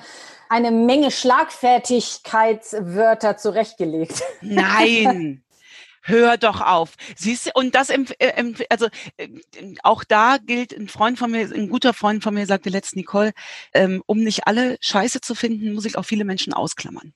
eine 0.49 0.71
Menge 0.71 1.11
Schlagfertigkeitswörter 1.11 3.37
zurechtgelegt. 3.37 4.23
Nein. 4.41 5.43
hör 6.07 6.37
doch 6.37 6.61
auf. 6.61 6.95
Siehst 7.17 7.51
und 7.55 7.75
das, 7.75 7.91
äh, 7.91 8.55
also 8.71 8.87
äh, 9.17 9.29
auch 9.83 10.05
da 10.05 10.39
gilt, 10.39 10.73
ein 10.73 10.89
Freund 10.89 11.19
von 11.19 11.31
mir, 11.31 11.51
ein 11.53 11.69
guter 11.69 11.93
Freund 11.93 12.23
von 12.23 12.35
mir 12.35 12.47
sagte 12.47 12.71
letzt 12.71 12.97
Nicole, 12.97 13.33
ähm, 13.75 14.03
um 14.07 14.21
nicht 14.21 14.47
alle 14.47 14.77
Scheiße 14.81 15.21
zu 15.21 15.35
finden, 15.35 15.75
muss 15.75 15.85
ich 15.85 15.99
auch 15.99 16.05
viele 16.05 16.25
Menschen 16.25 16.53
ausklammern. 16.53 17.13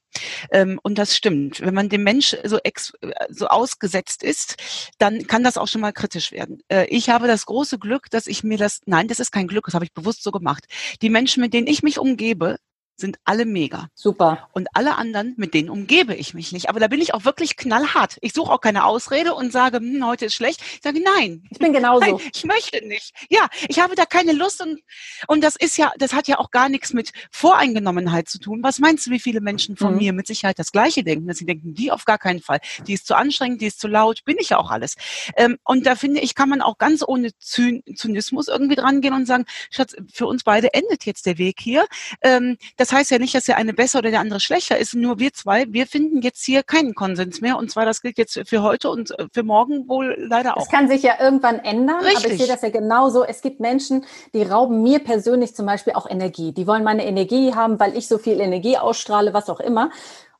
Ähm, 0.50 0.80
und 0.82 0.98
das 0.98 1.16
stimmt. 1.16 1.60
Wenn 1.60 1.74
man 1.74 1.88
dem 1.88 2.02
Mensch 2.02 2.36
so, 2.44 2.58
ex, 2.58 2.92
so 3.28 3.46
ausgesetzt 3.46 4.22
ist, 4.22 4.56
dann 4.98 5.26
kann 5.26 5.44
das 5.44 5.56
auch 5.56 5.68
schon 5.68 5.80
mal 5.80 5.92
kritisch 5.92 6.32
werden. 6.32 6.62
Äh, 6.68 6.86
ich 6.86 7.08
habe 7.10 7.26
das 7.26 7.46
große 7.46 7.78
Glück, 7.78 8.10
dass 8.10 8.26
ich 8.26 8.42
mir 8.42 8.58
das, 8.58 8.80
nein, 8.86 9.08
das 9.08 9.20
ist 9.20 9.30
kein 9.30 9.46
Glück, 9.46 9.66
das 9.66 9.74
habe 9.74 9.84
ich 9.84 9.92
bewusst 9.92 10.22
so 10.22 10.30
gemacht. 10.30 10.64
Die 11.02 11.10
Menschen, 11.10 11.40
mit 11.40 11.54
denen 11.54 11.66
ich 11.66 11.82
mich 11.82 11.98
umgebe, 11.98 12.58
sind 13.00 13.18
alle 13.24 13.44
mega. 13.44 13.88
Super. 13.94 14.48
Und 14.52 14.68
alle 14.74 14.96
anderen, 14.96 15.34
mit 15.36 15.54
denen 15.54 15.70
umgebe 15.70 16.14
ich 16.14 16.34
mich 16.34 16.52
nicht. 16.52 16.68
Aber 16.68 16.80
da 16.80 16.88
bin 16.88 17.00
ich 17.00 17.14
auch 17.14 17.24
wirklich 17.24 17.56
knallhart. 17.56 18.18
Ich 18.20 18.32
suche 18.32 18.52
auch 18.52 18.60
keine 18.60 18.84
Ausrede 18.84 19.34
und 19.34 19.52
sage, 19.52 19.78
hm, 19.78 20.04
heute 20.06 20.26
ist 20.26 20.34
schlecht. 20.34 20.60
Ich 20.74 20.82
sage, 20.82 21.00
nein. 21.00 21.42
Ich 21.50 21.58
bin 21.58 21.72
genauso. 21.72 22.00
Nein, 22.00 22.30
ich 22.34 22.44
möchte 22.44 22.86
nicht. 22.86 23.12
Ja, 23.28 23.48
ich 23.68 23.80
habe 23.80 23.94
da 23.94 24.04
keine 24.04 24.32
Lust 24.32 24.60
und, 24.60 24.80
und 25.26 25.42
das 25.42 25.56
ist 25.56 25.76
ja, 25.76 25.92
das 25.98 26.12
hat 26.12 26.28
ja 26.28 26.38
auch 26.38 26.50
gar 26.50 26.68
nichts 26.68 26.92
mit 26.92 27.12
Voreingenommenheit 27.30 28.28
zu 28.28 28.38
tun. 28.38 28.60
Was 28.62 28.78
meinst 28.78 29.06
du, 29.06 29.10
wie 29.10 29.20
viele 29.20 29.40
Menschen 29.40 29.76
von 29.76 29.92
mhm. 29.92 29.98
mir 29.98 30.12
mit 30.12 30.26
Sicherheit 30.26 30.58
das 30.58 30.72
Gleiche 30.72 31.02
denken? 31.02 31.26
Dass 31.26 31.38
sie 31.38 31.46
denken, 31.46 31.74
die 31.74 31.90
auf 31.90 32.04
gar 32.04 32.18
keinen 32.18 32.40
Fall. 32.40 32.60
Die 32.86 32.92
ist 32.92 33.06
zu 33.06 33.14
anstrengend, 33.14 33.60
die 33.60 33.66
ist 33.66 33.80
zu 33.80 33.88
laut, 33.88 34.24
bin 34.24 34.36
ich 34.38 34.50
ja 34.50 34.58
auch 34.58 34.70
alles. 34.70 34.96
Ähm, 35.36 35.58
und 35.64 35.86
da 35.86 35.96
finde 35.96 36.20
ich, 36.20 36.34
kann 36.34 36.48
man 36.48 36.62
auch 36.62 36.78
ganz 36.78 37.02
ohne 37.06 37.30
Zynismus 37.38 38.48
irgendwie 38.48 38.76
dran 38.76 39.00
gehen 39.00 39.14
und 39.14 39.26
sagen, 39.26 39.44
Schatz, 39.70 39.94
für 40.12 40.26
uns 40.26 40.44
beide 40.44 40.74
endet 40.74 41.06
jetzt 41.06 41.26
der 41.26 41.38
Weg 41.38 41.60
hier. 41.60 41.86
Ähm, 42.22 42.56
das 42.76 42.89
das 42.90 42.98
heißt 42.98 43.10
ja 43.12 43.18
nicht, 43.18 43.34
dass 43.36 43.44
der 43.44 43.56
eine 43.56 43.72
besser 43.72 44.00
oder 44.00 44.10
der 44.10 44.18
andere 44.18 44.40
schlechter 44.40 44.76
ist. 44.76 44.94
Nur 44.94 45.20
wir 45.20 45.32
zwei, 45.32 45.72
wir 45.72 45.86
finden 45.86 46.22
jetzt 46.22 46.44
hier 46.44 46.64
keinen 46.64 46.96
Konsens 46.96 47.40
mehr. 47.40 47.56
Und 47.56 47.70
zwar, 47.70 47.84
das 47.84 48.02
gilt 48.02 48.18
jetzt 48.18 48.40
für 48.48 48.62
heute 48.62 48.90
und 48.90 49.16
äh, 49.16 49.28
für 49.32 49.44
morgen 49.44 49.88
wohl 49.88 50.16
leider 50.18 50.56
auch. 50.56 50.62
Das 50.62 50.70
kann 50.70 50.88
sich 50.88 51.02
ja 51.02 51.12
irgendwann 51.20 51.60
ändern. 51.60 52.00
Richtig. 52.00 52.24
Aber 52.24 52.32
ich 52.32 52.38
sehe 52.40 52.48
das 52.48 52.62
ja 52.62 52.70
genauso. 52.70 53.24
Es 53.24 53.42
gibt 53.42 53.60
Menschen, 53.60 54.04
die 54.34 54.42
rauben 54.42 54.82
mir 54.82 54.98
persönlich 54.98 55.54
zum 55.54 55.66
Beispiel 55.66 55.92
auch 55.92 56.10
Energie. 56.10 56.50
Die 56.50 56.66
wollen 56.66 56.82
meine 56.82 57.06
Energie 57.06 57.54
haben, 57.54 57.78
weil 57.78 57.96
ich 57.96 58.08
so 58.08 58.18
viel 58.18 58.40
Energie 58.40 58.76
ausstrahle, 58.76 59.32
was 59.32 59.48
auch 59.48 59.60
immer. 59.60 59.90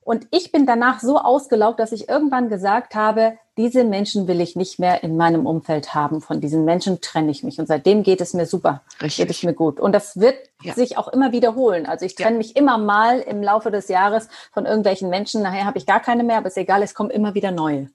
Und 0.02 0.26
ich 0.32 0.50
bin 0.50 0.66
danach 0.66 0.98
so 0.98 1.18
ausgelaugt, 1.18 1.78
dass 1.78 1.92
ich 1.92 2.08
irgendwann 2.08 2.48
gesagt 2.48 2.96
habe, 2.96 3.38
diese 3.60 3.84
Menschen 3.84 4.26
will 4.26 4.40
ich 4.40 4.56
nicht 4.56 4.78
mehr 4.78 5.02
in 5.02 5.18
meinem 5.18 5.46
Umfeld 5.46 5.94
haben. 5.94 6.22
Von 6.22 6.40
diesen 6.40 6.64
Menschen 6.64 7.02
trenne 7.02 7.30
ich 7.30 7.42
mich. 7.42 7.58
Und 7.58 7.66
seitdem 7.66 8.02
geht 8.02 8.22
es 8.22 8.32
mir 8.32 8.46
super. 8.46 8.80
Richtig. 9.02 9.26
Geht 9.26 9.36
es 9.36 9.42
mir 9.42 9.52
gut. 9.52 9.78
Und 9.78 9.92
das 9.92 10.18
wird 10.18 10.36
ja. 10.62 10.72
sich 10.72 10.96
auch 10.96 11.08
immer 11.08 11.30
wiederholen. 11.32 11.84
Also 11.84 12.06
ich 12.06 12.14
trenne 12.14 12.32
ja. 12.32 12.38
mich 12.38 12.56
immer 12.56 12.78
mal 12.78 13.20
im 13.20 13.42
Laufe 13.42 13.70
des 13.70 13.88
Jahres 13.88 14.28
von 14.52 14.64
irgendwelchen 14.64 15.10
Menschen. 15.10 15.42
Nachher 15.42 15.66
habe 15.66 15.76
ich 15.76 15.84
gar 15.84 16.00
keine 16.00 16.24
mehr, 16.24 16.38
aber 16.38 16.46
ist 16.46 16.56
egal, 16.56 16.82
es 16.82 16.94
kommen 16.94 17.10
immer 17.10 17.34
wieder 17.34 17.50
neue. 17.50 17.90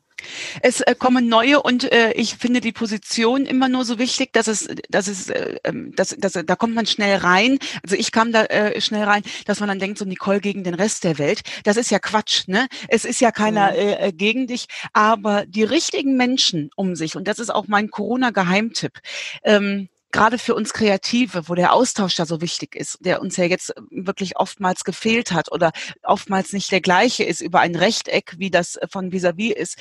Es 0.61 0.81
äh, 0.81 0.95
kommen 0.95 1.27
neue 1.27 1.61
und 1.61 1.91
äh, 1.91 2.11
ich 2.13 2.35
finde 2.35 2.61
die 2.61 2.71
Position 2.71 3.45
immer 3.45 3.69
nur 3.69 3.85
so 3.85 3.99
wichtig, 3.99 4.33
dass 4.33 4.47
es, 4.47 4.67
dass 4.89 5.07
es, 5.07 5.29
äh, 5.29 5.57
ähm, 5.63 5.93
dass, 5.95 6.15
dass, 6.17 6.33
da 6.33 6.55
kommt 6.55 6.75
man 6.75 6.85
schnell 6.85 7.17
rein. 7.17 7.59
Also 7.83 7.95
ich 7.95 8.11
kam 8.11 8.31
da 8.31 8.45
äh, 8.45 8.79
schnell 8.81 9.03
rein, 9.03 9.23
dass 9.45 9.59
man 9.59 9.69
dann 9.69 9.79
denkt, 9.79 9.97
so 9.97 10.05
Nicole 10.05 10.39
gegen 10.39 10.63
den 10.63 10.73
Rest 10.73 11.03
der 11.03 11.17
Welt. 11.17 11.41
Das 11.63 11.77
ist 11.77 11.91
ja 11.91 11.99
Quatsch, 11.99 12.47
ne? 12.47 12.67
Es 12.87 13.05
ist 13.05 13.21
ja 13.21 13.31
keiner 13.31 13.71
mhm. 13.71 13.77
äh, 13.77 14.11
gegen 14.13 14.47
dich, 14.47 14.67
aber 14.93 15.45
die 15.45 15.63
richtigen 15.63 16.17
Menschen 16.17 16.69
um 16.75 16.95
sich 16.95 17.15
und 17.15 17.27
das 17.27 17.39
ist 17.39 17.49
auch 17.53 17.67
mein 17.67 17.89
Corona-Geheimtipp. 17.89 18.99
Ähm, 19.43 19.89
gerade 20.15 20.37
für 20.37 20.55
uns 20.55 20.73
Kreative, 20.73 21.49
wo 21.49 21.55
der 21.55 21.73
Austausch 21.73 22.15
da 22.15 22.25
so 22.25 22.39
wichtig 22.41 22.75
ist, 22.75 22.97
der 23.01 23.21
uns 23.21 23.35
ja 23.35 23.43
jetzt 23.43 23.73
wirklich 23.91 24.37
oftmals 24.37 24.85
gefehlt 24.85 25.33
hat 25.33 25.51
oder 25.51 25.71
oftmals 26.03 26.53
nicht 26.53 26.71
der 26.71 26.81
gleiche 26.81 27.25
ist 27.25 27.41
über 27.41 27.59
ein 27.59 27.75
Rechteck, 27.75 28.35
wie 28.37 28.49
das 28.49 28.79
von 28.89 29.11
vis-à-vis 29.11 29.53
-vis 29.53 29.55
ist, 29.55 29.77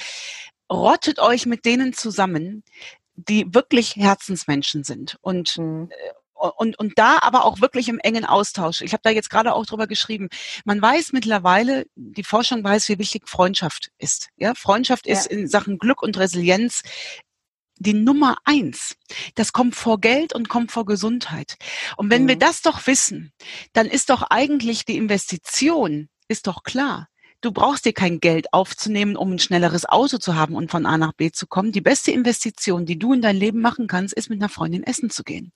rottet 0.71 1.21
euch 1.21 1.47
mit 1.47 1.65
denen 1.65 1.93
zusammen, 1.93 2.65
die 3.15 3.47
wirklich 3.55 3.95
Herzensmenschen 3.97 4.83
sind 4.83 5.19
und 5.21 5.57
mhm 5.57 5.89
und, 6.57 6.79
und 6.79 6.99
da 6.99 7.19
aber 7.23 7.45
auch 7.45 7.61
wirklich 7.61 7.89
im 7.89 7.99
engen 8.01 8.27
Austausch. 8.27 8.83
Ich 8.83 8.93
habe 8.93 9.01
da 9.03 9.11
jetzt 9.11 9.31
gerade 9.31 9.55
auch 9.55 9.65
drüber 9.65 9.87
geschrieben. 9.87 10.29
Man 10.65 10.83
weiß 10.83 11.13
mittlerweile, 11.13 11.87
die 11.95 12.25
Forschung 12.25 12.63
weiß, 12.63 12.89
wie 12.89 12.99
wichtig 12.99 13.29
Freundschaft 13.29 13.91
ist. 13.99 14.29
Ja, 14.37 14.55
Freundschaft 14.55 15.07
ist 15.07 15.31
ja. 15.31 15.39
in 15.39 15.49
Sachen 15.49 15.79
Glück 15.79 16.03
und 16.03 16.19
Resilienz 16.19 16.83
die 17.79 17.95
Nummer 17.95 18.39
eins. 18.45 18.97
Das 19.35 19.53
kommt 19.53 19.75
vor 19.75 20.01
Geld 20.01 20.35
und 20.35 20.49
kommt 20.49 20.73
vor 20.73 20.87
Gesundheit. 20.87 21.57
Und 21.97 22.11
wenn 22.11 22.25
mhm. 22.25 22.29
wir 22.29 22.37
das 22.37 22.63
doch 22.63 22.87
wissen, 22.87 23.33
dann 23.73 23.87
ist 23.87 24.11
doch 24.11 24.23
eigentlich 24.23 24.85
die 24.85 24.97
Investition, 24.97 26.09
ist 26.29 26.47
doch 26.47 26.63
klar. 26.63 27.09
Du 27.45 27.53
brauchst 27.53 27.85
dir 27.85 27.93
kein 27.93 28.21
Geld 28.21 28.55
aufzunehmen, 28.55 29.17
um 29.17 29.33
ein 29.33 29.39
schnelleres 29.39 29.85
Auto 29.85 30.17
zu 30.17 30.35
haben 30.35 30.55
und 30.55 30.71
von 30.71 30.87
A 30.87 30.97
nach 30.97 31.13
B 31.13 31.31
zu 31.31 31.47
kommen. 31.47 31.73
Die 31.73 31.83
beste 31.83 32.11
Investition, 32.11 32.87
die 32.87 32.99
du 32.99 33.13
in 33.13 33.21
dein 33.21 33.37
Leben 33.37 33.61
machen 33.61 33.87
kannst, 33.87 34.15
ist 34.15 34.31
mit 34.31 34.41
einer 34.41 34.49
Freundin 34.49 34.83
essen 34.83 35.11
zu 35.11 35.25
gehen. 35.25 35.53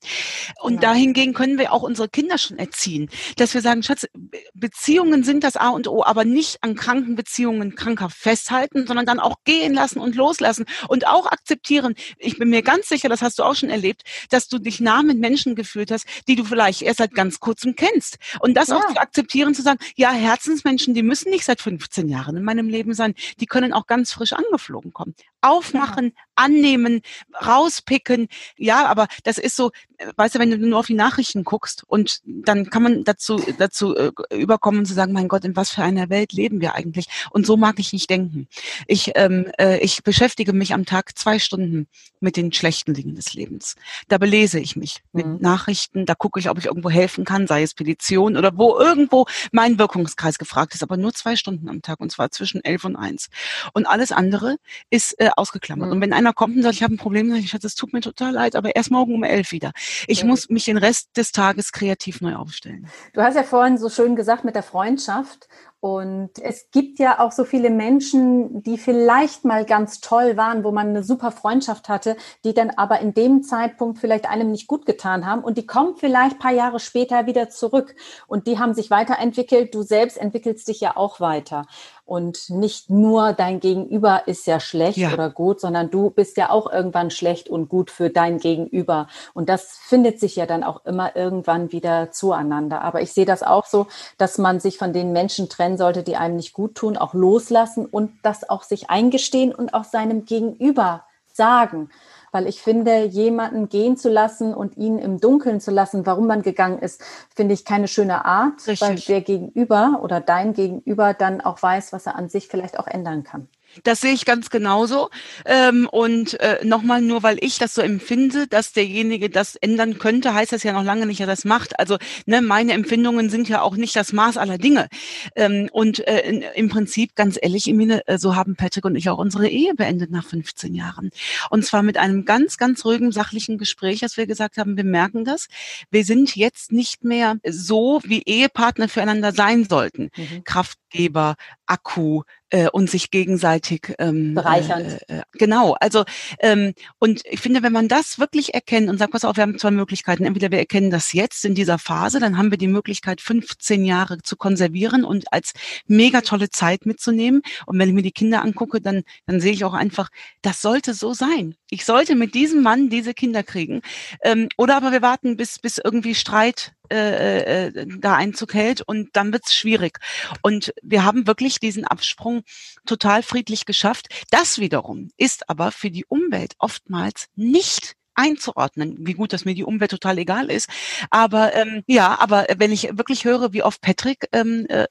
Und 0.61 0.75
ja. 0.75 0.81
dahingegen 0.81 1.33
können 1.33 1.57
wir 1.57 1.73
auch 1.73 1.81
unsere 1.81 2.11
Kinder 2.11 2.37
schon 2.37 2.59
erziehen, 2.59 3.09
dass 3.37 3.55
wir 3.55 3.63
sagen, 3.63 3.83
Schatz, 3.83 4.07
Beziehungen 4.53 5.25
sind 5.25 5.45
das 5.45 5.57
A 5.57 5.71
und 5.71 5.89
O, 5.89 6.05
aber 6.05 6.27
nicht 6.27 6.63
an 6.63 6.75
kranken 6.75 7.15
Beziehungen 7.15 7.75
krankhaft 7.75 8.19
festhalten, 8.19 8.87
sondern 8.87 9.07
dann 9.07 9.19
auch 9.19 9.37
gehen 9.45 9.73
lassen 9.73 9.99
und 9.99 10.15
loslassen 10.15 10.67
und 10.89 11.07
auch 11.07 11.25
akzeptieren. 11.25 11.95
Ich 12.19 12.39
bin 12.39 12.51
mir 12.51 12.61
ganz 12.61 12.91
sicher, 12.91 13.09
das 13.09 13.23
hast 13.23 13.39
du 13.39 13.45
auch 13.45 13.55
schon 13.55 13.71
erlebt, 13.71 14.03
dass 14.29 14.47
du 14.47 14.59
dich 14.59 14.79
nah 14.79 15.03
mit 15.03 15.19
Menschen 15.19 15.55
gefühlt 15.55 15.91
hast, 15.91 16.05
die 16.29 16.37
du 16.37 16.45
vielleicht 16.45 16.83
erst 16.83 16.99
seit 16.99 17.15
ganz 17.15 17.41
kurzem 17.41 17.77
kennst. 17.77 18.19
Und 18.41 18.59
das 18.59 18.69
ja. 18.69 18.77
auch 18.77 18.87
zu 18.89 19.01
akzeptieren, 19.01 19.55
zu 19.55 19.63
sagen, 19.63 19.79
ja, 19.97 20.11
Herzensmenschen, 20.11 20.93
die 20.93 21.03
müssen 21.03 21.31
nicht 21.31 21.47
seit 21.47 21.63
fünf 21.63 21.78
15 21.79 22.09
Jahren 22.09 22.37
in 22.37 22.43
meinem 22.43 22.69
Leben 22.69 22.95
sein, 22.95 23.15
die 23.41 23.47
können 23.47 23.73
auch 23.73 23.87
ganz 23.87 24.13
frisch 24.13 24.33
angeflogen 24.33 24.93
kommen. 24.93 25.15
Aufmachen, 25.41 26.07
ja. 26.07 26.23
annehmen, 26.37 27.01
rauspicken. 27.45 28.29
Ja, 28.57 28.87
aber 28.87 29.07
das 29.25 29.39
ist 29.39 29.57
so, 29.57 29.71
weißt 30.17 30.35
du, 30.35 30.39
wenn 30.39 30.51
du 30.51 30.59
nur 30.59 30.79
auf 30.79 30.87
die 30.87 30.95
Nachrichten 30.95 31.45
guckst 31.45 31.85
und 31.87 32.21
dann 32.25 32.71
kann 32.71 32.83
man 32.83 33.05
dazu, 33.05 33.43
dazu 33.59 33.97
äh, 33.97 34.13
überkommen 34.33 34.85
zu 34.85 34.95
sagen, 34.95 35.13
mein 35.13 35.29
Gott, 35.29 35.45
in 35.45 35.57
was 35.57 35.71
für 35.71 35.83
einer 35.83 36.11
Welt 36.11 36.33
leben 36.33 36.61
wir 36.61 36.75
eigentlich? 36.75 37.07
Und 37.31 37.47
so 37.47 37.57
mag 37.57 37.79
ich 37.79 37.93
nicht 37.93 38.11
denken. 38.11 38.49
Ich, 38.87 39.13
ähm, 39.15 39.51
äh, 39.59 39.79
ich 39.79 40.03
beschäftige 40.03 40.53
mich 40.53 40.75
am 40.75 40.85
Tag 40.87 41.19
zwei 41.19 41.39
Stunden 41.39 41.89
mit 42.21 42.37
den 42.37 42.53
schlechten 42.53 42.95
Dingen 42.95 43.15
des 43.15 43.35
Lebens. 43.35 43.75
Da 44.09 44.19
belese 44.19 44.61
ich 44.61 44.77
mich 44.77 45.03
mit 45.13 45.27
mhm. 45.27 45.39
Nachrichten, 45.41 46.07
da 46.07 46.15
gucke 46.15 46.41
ich, 46.41 46.49
ob 46.51 46.59
ich 46.59 46.67
irgendwo 46.67 46.91
helfen 46.91 47.25
kann, 47.25 47.47
sei 47.47 47.63
es 47.63 47.75
Petition 47.75 48.37
oder 48.37 48.57
wo 48.57 48.79
irgendwo 48.79 49.27
mein 49.53 49.79
Wirkungskreis 49.79 50.39
gefragt 50.39 50.75
ist, 50.75 50.83
aber 50.83 50.97
nur 50.97 51.13
zwei 51.13 51.37
Stunden 51.37 51.69
am 51.69 51.83
Tag 51.83 52.01
und 52.01 52.11
zwar 52.11 52.31
zwischen 52.31 52.63
elf 52.65 52.85
und 52.85 52.97
eins. 52.97 53.29
Und 53.73 53.87
alles 53.87 54.13
andere 54.13 54.57
ist 54.91 55.19
äh, 55.21 55.28
ausgeklammert. 55.37 55.89
Mhm. 55.89 55.93
Und 55.93 56.01
wenn 56.01 56.13
einer 56.13 56.33
kommt 56.33 56.57
und 56.57 56.63
sagt, 56.63 56.77
ich 56.77 56.83
habe 56.83 56.95
ein 56.95 56.99
Problem, 56.99 57.29
sage 57.29 57.41
ich, 57.41 57.53
es 57.53 57.75
tut 57.75 57.93
mir 57.93 58.01
total 58.01 58.33
leid, 58.33 58.57
aber 58.57 58.75
erst 58.75 58.91
morgen 58.91 59.15
um 59.15 59.25
elf 59.25 59.53
wieder. 59.53 59.73
Ich 60.07 60.23
mhm. 60.23 60.31
muss 60.31 60.49
mich 60.49 60.65
den 60.65 60.79
Rest 60.79 61.17
des 61.17 61.33
Tages 61.33 61.73
kreativ 61.73 62.21
neu 62.21 62.37
aufstellen. 62.37 62.89
Du 63.13 63.23
hast 63.23 63.35
ja 63.35 63.43
vorhin 63.43 63.79
so 63.79 63.89
schön 63.89 64.17
gesagt 64.17 64.45
mit 64.45 64.55
der 64.55 64.63
Freundschaft. 64.63 65.49
Und 65.81 66.41
es 66.41 66.73
gibt 66.73 66.99
ja 66.99 67.21
auch 67.21 67.31
so 67.31 67.45
viele 67.45 67.71
Menschen, 67.71 68.65
die 68.65 68.79
vielleicht 68.79 69.45
mal 69.45 69.65
ganz 69.65 70.01
toll 70.01 70.37
waren, 70.37 70.65
wo 70.65 70.73
man 70.73 70.89
eine 70.89 71.05
super 71.05 71.31
Freundschaft 71.31 71.89
hatte, 71.89 72.17
die 72.45 72.53
dann 72.53 72.71
aber 72.71 72.99
in 72.99 73.15
dem 73.15 73.45
Zeitpunkt 73.45 74.01
vielleicht 74.01 74.29
einem 74.29 74.51
nicht 74.51 74.67
gut 74.67 74.87
getan 74.87 75.25
haben 75.25 75.45
und 75.45 75.57
die 75.57 75.67
kommen 75.67 75.95
vielleicht 75.97 76.41
paar 76.41 76.53
Jahre 76.53 76.81
später 76.81 77.27
wieder 77.27 77.49
zurück 77.49 77.95
und 78.27 78.49
die 78.49 78.59
haben 78.59 78.75
sich 78.75 78.91
weiterentwickelt. 78.91 79.73
Du 79.73 79.83
selbst 79.83 80.19
entwickelst 80.19 80.67
dich 80.67 80.81
ja 80.81 80.97
auch 80.97 81.21
weiter. 81.21 81.67
Und 82.09 82.49
nicht 82.49 82.89
nur 82.89 83.35
dein 83.35 83.61
Gegenüber 83.61 84.23
ist 84.27 84.47
ja 84.47 84.61
schlecht 84.61 84.97
ja. 84.97 85.13
oder 85.13 85.29
gut, 85.29 85.61
sondern 85.61 85.91
du 85.91 86.09
bist 86.09 86.39
ja 86.39 86.49
auch 86.49 86.73
irgendwann 86.73 87.11
schlecht 87.11 87.51
und 87.51 87.69
gut 87.69 87.91
für 87.91 88.09
dein 88.09 88.39
Gegenüber. 88.39 89.09
Und 89.35 89.51
das 89.51 89.77
findet 89.83 90.19
sich 90.19 90.35
ja 90.35 90.47
dann 90.47 90.65
auch 90.65 90.87
immer 90.87 91.17
irgendwann 91.17 91.71
wieder 91.71 92.11
zueinander. 92.11 92.81
Aber 92.81 93.03
ich 93.03 93.13
sehe 93.13 93.27
das 93.27 93.43
auch 93.43 93.67
so, 93.67 93.89
dass 94.17 94.39
man 94.39 94.59
sich 94.59 94.79
von 94.79 94.95
den 94.95 95.13
Menschen 95.13 95.51
trennen 95.69 95.79
sollte, 95.79 96.03
die 96.03 96.17
einem 96.17 96.37
nicht 96.37 96.55
gut 96.55 96.75
tun, 96.75 96.97
auch 96.97 97.13
loslassen 97.13 97.85
und 97.85 98.13
das 98.23 98.49
auch 98.49 98.63
sich 98.63 98.89
eingestehen 98.89 99.55
und 99.55 99.75
auch 99.75 99.85
seinem 99.85 100.25
Gegenüber 100.25 101.05
sagen 101.27 101.91
Weil 102.33 102.47
ich 102.47 102.61
finde, 102.61 103.05
jemanden 103.05 103.69
gehen 103.69 103.97
zu 103.97 104.11
lassen 104.11 104.53
und 104.55 104.77
ihn 104.77 104.99
im 104.99 105.21
Dunkeln 105.21 105.61
zu 105.61 105.71
lassen, 105.71 106.05
warum 106.05 106.27
man 106.27 106.43
gegangen 106.43 106.79
ist, 106.79 107.03
finde 107.35 107.55
ich 107.55 107.65
keine 107.65 107.89
schöne 107.89 108.25
Art, 108.25 108.67
Richtig. 108.67 108.81
weil 108.81 108.97
der 108.97 109.21
Gegenüber 109.21 110.01
oder 110.03 110.21
dein 110.21 110.53
Gegenüber 110.53 111.15
dann 111.15 111.41
auch 111.41 111.63
weiß, 111.63 111.93
was 111.93 112.07
er 112.07 112.17
an 112.17 112.29
sich 112.29 112.49
vielleicht 112.49 112.79
auch 112.79 112.87
ändern 112.87 113.25
kann. 113.25 113.49
Das 113.85 114.01
sehe 114.01 114.13
ich 114.13 114.25
ganz 114.25 114.51
genauso. 114.51 115.11
Ähm, 115.45 115.89
und 115.91 116.39
äh, 116.41 116.65
nochmal, 116.65 117.03
nur 117.03 117.23
weil 117.23 117.39
ich 117.41 117.59
das 117.59 117.75
so 117.75 117.83
empfinde, 117.83 118.47
dass 118.47 118.73
derjenige 118.73 119.31
das 119.31 119.57
ändern 119.57 119.99
könnte, 119.99 120.35
heißt 120.35 120.53
das 120.53 120.63
ja 120.63 120.73
noch 120.73 120.85
lange 120.85 121.07
nicht, 121.07 121.21
dass 121.21 121.29
er 121.29 121.33
das 121.33 121.45
macht. 121.45 121.79
Also 121.79 121.99
ne, 122.27 122.43
meine 122.43 122.73
Empfindungen 122.73 123.31
sind 123.31 123.49
ja 123.49 123.63
auch 123.63 123.77
nicht 123.77 123.95
das 123.97 124.13
Maß 124.13 124.37
aller 124.37 124.59
Dinge. 124.59 124.89
Ähm, 125.37 125.69
und 125.73 126.07
äh, 126.07 126.21
in, 126.29 126.43
im 126.43 126.69
Prinzip, 126.69 127.15
ganz 127.15 127.39
ehrlich, 127.41 127.69
Emine, 127.69 128.07
äh, 128.07 128.19
so 128.19 128.37
haben 128.37 128.57
Patrick 128.57 128.85
und 128.85 128.97
ich 128.97 129.09
auch 129.11 129.19
unsere 129.19 129.49
Ehe 129.49 129.75
beendet 129.75 130.11
nach 130.11 130.25
15 130.25 130.75
Jahren. 130.75 131.11
Und 131.51 131.65
zwar 131.65 131.83
mit 131.83 131.97
einem 131.97 132.25
ganz, 132.25 132.57
ganz 132.57 132.85
ruhigen, 132.85 133.13
sachlichen 133.13 133.59
Gespräch, 133.59 134.01
dass 134.01 134.17
wir 134.17 134.27
gesagt 134.27 134.59
haben, 134.59 134.77
wir 134.77 134.85
merken 134.85 135.25
das. 135.25 135.49
Wir 135.91 136.05
sind 136.05 136.37
jetzt 136.37 136.73
nicht 136.73 137.05
mehr 137.05 137.37
so, 137.47 138.01
wie 138.05 138.23
Ehepartner 138.23 138.89
füreinander 138.89 139.33
sein 139.33 139.67
sollten. 139.69 140.11
Mhm. 140.17 140.45
Kraftgeber, 140.45 141.37
Akku, 141.67 142.23
äh, 142.51 142.69
und 142.69 142.91
sich 142.91 143.11
gegenseitig 143.11 143.95
ähm, 143.99 144.35
bereichern. 144.35 144.85
Äh, 145.09 145.19
äh, 145.19 145.23
genau, 145.33 145.75
also 145.81 146.05
ähm, 146.41 146.75
und 146.99 147.23
ich 147.25 147.41
finde, 147.41 147.63
wenn 147.63 147.73
man 147.73 147.89
das 147.89 148.19
wirklich 148.19 148.55
erkennt 148.55 148.89
und 148.89 148.99
sagt, 148.99 149.13
pass 149.13 149.25
auf, 149.25 149.37
wir 149.37 149.43
haben 149.43 149.59
zwei 149.59 149.71
Möglichkeiten. 149.71 150.25
Entweder 150.25 150.51
wir 150.51 150.59
erkennen 150.59 150.91
das 150.91 151.13
jetzt 151.13 151.45
in 151.45 151.55
dieser 151.55 151.79
Phase, 151.79 152.21
dann 152.21 152.39
haben 152.39 152.51
wir 152.51 152.59
die 152.59 152.69
Möglichkeit, 152.69 153.21
15 153.21 153.85
Jahre 153.85 154.19
zu 154.23 154.37
konservieren 154.37 155.05
und 155.05 155.33
als 155.33 155.53
mega 155.87 156.21
tolle 156.21 156.51
Zeit 156.51 156.87
mitzunehmen. 156.87 157.43
Und 157.67 157.79
wenn 157.79 157.89
ich 157.89 157.95
mir 157.95 158.03
die 158.03 158.13
Kinder 158.13 158.43
angucke, 158.43 158.81
dann, 158.81 159.03
dann 159.27 159.41
sehe 159.41 159.53
ich 159.53 159.65
auch 159.65 159.75
einfach, 159.75 160.09
das 160.43 160.63
sollte 160.63 160.95
so 160.95 161.15
sein. 161.15 161.55
Ich 161.71 161.85
sollte 161.85 162.15
mit 162.15 162.35
diesem 162.35 162.63
Mann 162.63 162.89
diese 162.89 163.15
Kinder 163.15 163.43
kriegen. 163.43 163.83
Ähm, 164.23 164.49
oder 164.57 164.77
aber 164.77 164.93
wir 164.93 165.03
warten, 165.03 165.37
bis, 165.37 165.59
bis 165.59 165.79
irgendwie 165.79 166.15
Streit 166.15 166.73
äh, 166.91 167.67
äh, 167.67 167.87
da 167.99 168.17
Einzug 168.17 168.55
hält 168.55 168.83
und 168.83 169.11
dann 169.15 169.33
wird's 169.33 169.55
schwierig. 169.55 169.99
Und 170.43 170.73
wir 170.83 171.05
haben 171.05 171.27
wirklich 171.27 171.61
diesen 171.61 171.85
Absprung 171.85 172.43
total 172.87 173.23
friedlich 173.23 173.67
geschafft. 173.67 174.09
Das 174.31 174.59
wiederum 174.59 175.11
ist 175.17 175.49
aber 175.49 175.73
für 175.73 175.91
die 175.91 176.05
Umwelt 176.07 176.55
oftmals 176.59 177.29
nicht 177.35 177.98
einzuordnen, 178.19 178.97
wie 179.01 179.15
gut, 179.15 179.33
dass 179.33 179.45
mir 179.45 179.55
die 179.55 179.65
Umwelt 179.65 179.91
total 179.91 180.19
egal 180.19 180.51
ist. 180.51 180.69
Aber 181.11 181.55
ähm, 181.55 181.83
ja, 181.87 182.19
aber 182.19 182.47
wenn 182.57 182.73
ich 182.73 182.97
wirklich 182.99 183.25
höre, 183.25 183.53
wie 183.53 183.63
oft 183.63 183.81
Patrick 183.81 184.27
ähm, 184.33 184.67
äh, 184.69 184.87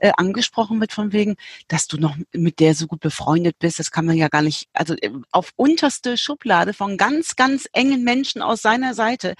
äh, 0.00 0.12
angesprochen 0.16 0.80
wird 0.80 0.92
von 0.92 1.12
wegen, 1.12 1.36
dass 1.68 1.86
du 1.86 1.98
noch 1.98 2.16
mit 2.32 2.60
der 2.60 2.74
so 2.74 2.86
gut 2.86 3.00
befreundet 3.00 3.58
bist, 3.58 3.78
das 3.78 3.90
kann 3.90 4.06
man 4.06 4.16
ja 4.16 4.28
gar 4.28 4.42
nicht, 4.42 4.68
also 4.72 4.94
äh, 4.94 5.10
auf 5.30 5.52
unterste 5.56 6.16
Schublade 6.16 6.72
von 6.72 6.96
ganz, 6.96 7.36
ganz 7.36 7.68
engen 7.72 8.02
Menschen 8.02 8.42
aus 8.42 8.62
seiner 8.62 8.94
Seite, 8.94 9.34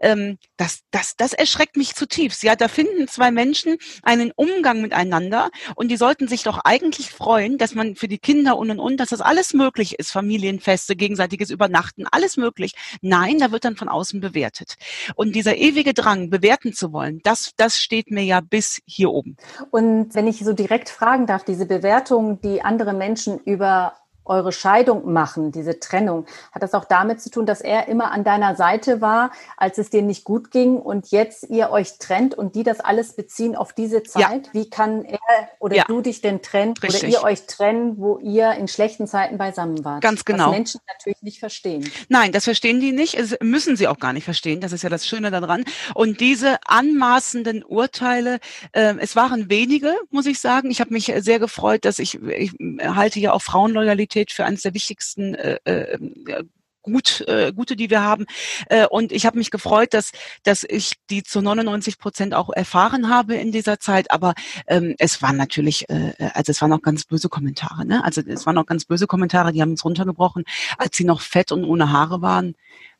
ähm, 0.00 0.38
das, 0.56 0.80
das, 0.90 1.16
das 1.16 1.32
erschreckt 1.32 1.76
mich 1.76 1.94
zutiefst. 1.94 2.42
Ja, 2.42 2.56
da 2.56 2.68
finden 2.68 3.08
zwei 3.08 3.30
Menschen 3.30 3.76
einen 4.02 4.32
Umgang 4.36 4.82
miteinander 4.82 5.50
und 5.74 5.88
die 5.88 5.96
sollten 5.96 6.28
sich 6.28 6.42
doch 6.42 6.58
eigentlich 6.64 7.10
freuen, 7.10 7.56
dass 7.56 7.74
man 7.74 7.96
für 7.96 8.08
die 8.08 8.18
Kinder 8.18 8.58
und 8.58 8.70
und 8.70 8.80
und, 8.80 8.98
dass 8.98 9.08
das 9.08 9.20
alles 9.20 9.54
möglich 9.54 9.98
ist, 9.98 10.10
Familienfeste, 10.10 10.94
gegenseitiges 10.94 11.50
Übernachten, 11.50 12.06
alles 12.10 12.36
möglich 12.36 12.65
wirklich. 12.66 12.98
Nein, 13.02 13.38
da 13.38 13.52
wird 13.52 13.64
dann 13.64 13.76
von 13.76 13.88
außen 13.88 14.20
bewertet. 14.20 14.76
Und 15.14 15.34
dieser 15.34 15.56
ewige 15.56 15.94
Drang, 15.94 16.30
bewerten 16.30 16.72
zu 16.72 16.92
wollen, 16.92 17.20
das, 17.22 17.52
das 17.56 17.80
steht 17.80 18.10
mir 18.10 18.24
ja 18.24 18.40
bis 18.40 18.80
hier 18.86 19.10
oben. 19.10 19.36
Und 19.70 20.14
wenn 20.14 20.26
ich 20.26 20.38
so 20.38 20.52
direkt 20.52 20.88
fragen 20.88 21.26
darf, 21.26 21.44
diese 21.44 21.66
Bewertung, 21.66 22.40
die 22.40 22.62
andere 22.62 22.92
Menschen 22.92 23.38
über 23.40 23.94
eure 24.26 24.52
Scheidung 24.52 25.12
machen, 25.12 25.52
diese 25.52 25.80
Trennung, 25.80 26.26
hat 26.52 26.62
das 26.62 26.74
auch 26.74 26.84
damit 26.84 27.20
zu 27.20 27.30
tun, 27.30 27.46
dass 27.46 27.60
er 27.60 27.88
immer 27.88 28.10
an 28.10 28.24
deiner 28.24 28.56
Seite 28.56 29.00
war, 29.00 29.30
als 29.56 29.78
es 29.78 29.90
dir 29.90 30.02
nicht 30.02 30.24
gut 30.24 30.50
ging 30.50 30.76
und 30.76 31.10
jetzt 31.10 31.44
ihr 31.48 31.70
euch 31.70 31.98
trennt 31.98 32.34
und 32.34 32.54
die 32.54 32.62
das 32.62 32.80
alles 32.80 33.14
beziehen 33.14 33.56
auf 33.56 33.72
diese 33.72 34.02
Zeit? 34.02 34.46
Ja. 34.46 34.52
Wie 34.52 34.70
kann 34.70 35.04
er 35.04 35.18
oder 35.58 35.76
ja. 35.76 35.84
du 35.86 36.00
dich 36.00 36.20
denn 36.20 36.42
trennen 36.42 36.74
Richtig. 36.82 37.02
oder 37.02 37.12
ihr 37.12 37.22
euch 37.22 37.46
trennen, 37.46 37.98
wo 37.98 38.18
ihr 38.18 38.52
in 38.52 38.68
schlechten 38.68 39.06
Zeiten 39.06 39.38
beisammen 39.38 39.84
wart? 39.84 40.02
Ganz 40.02 40.24
genau. 40.24 40.46
Was 40.46 40.52
Menschen 40.52 40.80
natürlich 40.88 41.22
nicht 41.22 41.38
verstehen. 41.38 41.90
Nein, 42.08 42.32
das 42.32 42.44
verstehen 42.44 42.80
die 42.80 42.92
nicht. 42.92 43.18
Das 43.18 43.36
müssen 43.40 43.76
sie 43.76 43.88
auch 43.88 43.98
gar 43.98 44.12
nicht 44.12 44.24
verstehen. 44.24 44.60
Das 44.60 44.72
ist 44.72 44.82
ja 44.82 44.88
das 44.88 45.06
Schöne 45.06 45.30
daran. 45.30 45.64
Und 45.94 46.20
diese 46.20 46.58
anmaßenden 46.66 47.64
Urteile, 47.64 48.38
äh, 48.72 48.94
es 48.98 49.16
waren 49.16 49.50
wenige, 49.50 49.94
muss 50.10 50.26
ich 50.26 50.40
sagen. 50.40 50.70
Ich 50.70 50.80
habe 50.80 50.92
mich 50.92 51.12
sehr 51.18 51.38
gefreut, 51.38 51.84
dass 51.84 51.98
ich, 51.98 52.20
ich 52.22 52.52
halte 52.82 53.20
ja 53.20 53.32
auch 53.32 53.42
Frauenloyalität 53.42 54.15
Qualität 54.16 54.32
für 54.32 54.44
eines 54.44 54.62
der 54.62 54.74
wichtigsten 54.74 55.34
äh, 55.34 55.58
äh, 55.64 56.44
gut, 56.82 57.22
äh, 57.26 57.52
gute, 57.52 57.76
die 57.76 57.90
wir 57.90 58.02
haben. 58.02 58.26
Äh, 58.68 58.86
und 58.86 59.12
ich 59.12 59.26
habe 59.26 59.38
mich 59.38 59.50
gefreut, 59.50 59.92
dass, 59.92 60.12
dass 60.44 60.62
ich 60.62 60.92
die 61.10 61.22
zu 61.22 61.42
99 61.42 61.98
Prozent 61.98 62.32
auch 62.32 62.48
erfahren 62.50 63.10
habe 63.10 63.34
in 63.34 63.50
dieser 63.52 63.80
Zeit. 63.80 64.10
Aber 64.10 64.34
ähm, 64.68 64.94
es 64.98 65.20
waren 65.20 65.36
natürlich, 65.36 65.88
äh, 65.90 66.12
also 66.32 66.52
es 66.52 66.62
waren 66.62 66.72
auch 66.72 66.82
ganz 66.82 67.04
böse 67.04 67.28
Kommentare. 67.28 67.84
Ne? 67.84 68.04
Also 68.04 68.22
es 68.22 68.46
waren 68.46 68.56
auch 68.56 68.66
ganz 68.66 68.84
böse 68.84 69.06
Kommentare, 69.06 69.52
die 69.52 69.60
haben 69.60 69.72
uns 69.72 69.84
runtergebrochen. 69.84 70.44
Als 70.78 70.96
sie 70.96 71.04
noch 71.04 71.20
fett 71.20 71.50
und 71.52 71.64
ohne 71.64 71.90
Haare 71.90 72.22
waren, 72.22 72.54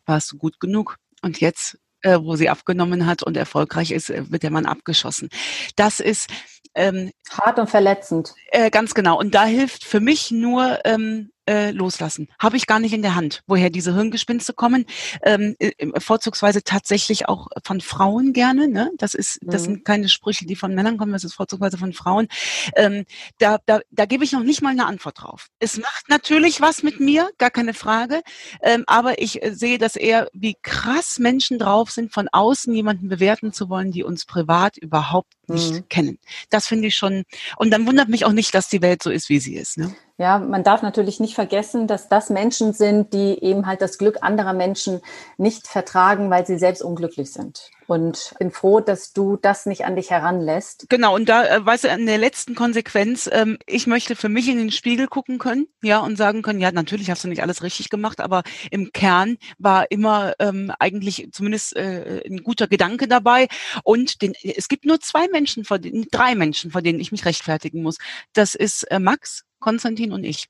warst 0.04 0.32
du 0.32 0.38
gut 0.38 0.58
genug. 0.60 0.96
Und 1.22 1.40
jetzt, 1.40 1.78
äh, 2.06 2.22
wo 2.22 2.36
sie 2.36 2.48
abgenommen 2.48 3.06
hat 3.06 3.22
und 3.24 3.36
erfolgreich 3.36 3.90
ist, 3.90 4.10
äh, 4.10 4.30
wird 4.30 4.44
der 4.44 4.52
Mann 4.52 4.64
abgeschossen. 4.64 5.28
Das 5.74 5.98
ist 5.98 6.30
ähm, 6.74 7.10
hart 7.30 7.58
und 7.58 7.68
verletzend. 7.68 8.34
Äh, 8.52 8.70
ganz 8.70 8.94
genau. 8.94 9.18
Und 9.18 9.34
da 9.34 9.44
hilft 9.44 9.84
für 9.84 10.00
mich 10.00 10.30
nur 10.30 10.78
ähm, 10.84 11.30
äh, 11.46 11.70
loslassen. 11.70 12.28
Habe 12.38 12.56
ich 12.56 12.66
gar 12.66 12.80
nicht 12.80 12.92
in 12.92 13.02
der 13.02 13.14
Hand, 13.14 13.42
woher 13.46 13.70
diese 13.70 13.94
Hirngespinste 13.94 14.52
kommen. 14.52 14.86
Ähm, 15.22 15.56
äh, 15.58 15.72
vorzugsweise 15.98 16.62
tatsächlich 16.62 17.28
auch 17.28 17.48
von 17.64 17.80
Frauen 17.80 18.32
gerne. 18.32 18.68
Ne? 18.68 18.90
Das 18.98 19.14
ist, 19.14 19.38
das 19.42 19.62
mhm. 19.62 19.64
sind 19.64 19.84
keine 19.84 20.08
Sprüche, 20.08 20.46
die 20.46 20.56
von 20.56 20.74
Männern 20.74 20.98
kommen, 20.98 21.12
das 21.12 21.24
ist 21.24 21.34
vorzugsweise 21.34 21.78
von 21.78 21.92
Frauen. 21.92 22.28
Ähm, 22.76 23.04
da, 23.38 23.58
da, 23.66 23.80
da 23.90 24.06
gebe 24.06 24.24
ich 24.24 24.32
noch 24.32 24.42
nicht 24.42 24.62
mal 24.62 24.70
eine 24.70 24.86
Antwort 24.86 25.22
drauf. 25.22 25.48
Es 25.58 25.78
macht 25.78 26.08
natürlich 26.08 26.60
was 26.60 26.82
mit 26.82 27.00
mir, 27.00 27.30
gar 27.38 27.50
keine 27.50 27.74
Frage. 27.74 28.22
Ähm, 28.62 28.84
aber 28.86 29.20
ich 29.20 29.42
äh, 29.42 29.54
sehe, 29.54 29.78
dass 29.78 29.96
eher, 29.96 30.28
wie 30.32 30.56
krass 30.62 31.18
Menschen 31.18 31.58
drauf 31.58 31.90
sind, 31.90 32.12
von 32.12 32.28
außen 32.30 32.74
jemanden 32.74 33.08
bewerten 33.08 33.52
zu 33.52 33.68
wollen, 33.68 33.92
die 33.92 34.02
uns 34.02 34.24
privat 34.24 34.76
überhaupt 34.76 35.32
nicht 35.48 35.72
mhm. 35.72 35.88
kennen. 35.88 36.18
Das 36.50 36.66
finde 36.66 36.88
ich 36.88 36.96
schon. 36.96 37.24
Und 37.56 37.70
dann 37.70 37.86
wundert 37.86 38.08
mich 38.08 38.24
auch 38.24 38.32
nicht, 38.32 38.54
dass 38.54 38.68
die 38.68 38.82
Welt 38.82 39.02
so 39.02 39.10
ist, 39.10 39.28
wie 39.28 39.38
sie 39.38 39.56
ist. 39.56 39.78
Ne? 39.78 39.94
Ja, 40.18 40.38
man 40.38 40.64
darf 40.64 40.80
natürlich 40.80 41.20
nicht 41.20 41.34
vergessen, 41.34 41.86
dass 41.86 42.08
das 42.08 42.30
Menschen 42.30 42.72
sind, 42.72 43.12
die 43.12 43.38
eben 43.42 43.66
halt 43.66 43.82
das 43.82 43.98
Glück 43.98 44.22
anderer 44.22 44.54
Menschen 44.54 45.02
nicht 45.36 45.66
vertragen, 45.66 46.30
weil 46.30 46.46
sie 46.46 46.58
selbst 46.58 46.80
unglücklich 46.80 47.30
sind. 47.30 47.70
Und 47.86 48.34
bin 48.38 48.50
froh, 48.50 48.80
dass 48.80 49.12
du 49.12 49.36
das 49.36 49.66
nicht 49.66 49.84
an 49.84 49.94
dich 49.94 50.10
heranlässt. 50.10 50.86
Genau, 50.88 51.14
und 51.14 51.28
da, 51.28 51.44
äh, 51.44 51.64
weißt 51.64 51.84
du, 51.84 51.88
in 51.88 52.06
der 52.06 52.16
letzten 52.16 52.54
Konsequenz, 52.54 53.28
ähm, 53.30 53.58
ich 53.66 53.86
möchte 53.86 54.16
für 54.16 54.30
mich 54.30 54.48
in 54.48 54.56
den 54.56 54.70
Spiegel 54.70 55.06
gucken 55.06 55.38
können, 55.38 55.66
ja, 55.82 55.98
und 55.98 56.16
sagen 56.16 56.40
können, 56.40 56.60
ja, 56.60 56.72
natürlich 56.72 57.10
hast 57.10 57.22
du 57.22 57.28
nicht 57.28 57.42
alles 57.42 57.62
richtig 57.62 57.90
gemacht, 57.90 58.20
aber 58.20 58.42
im 58.70 58.92
Kern 58.92 59.36
war 59.58 59.90
immer 59.90 60.32
ähm, 60.38 60.72
eigentlich 60.78 61.28
zumindest 61.30 61.76
äh, 61.76 62.22
ein 62.26 62.38
guter 62.38 62.68
Gedanke 62.68 63.06
dabei. 63.06 63.48
Und 63.84 64.22
den, 64.22 64.32
es 64.42 64.68
gibt 64.68 64.86
nur 64.86 64.98
zwei 65.00 65.28
Menschen, 65.28 65.64
vor 65.64 65.78
denen, 65.78 66.06
drei 66.10 66.34
Menschen, 66.34 66.70
vor 66.70 66.80
denen 66.80 67.00
ich 67.00 67.12
mich 67.12 67.26
rechtfertigen 67.26 67.82
muss. 67.82 67.98
Das 68.32 68.54
ist 68.54 68.84
äh, 68.84 68.98
Max 68.98 69.44
Konstantin 69.60 70.12
und 70.12 70.24
ich. 70.24 70.48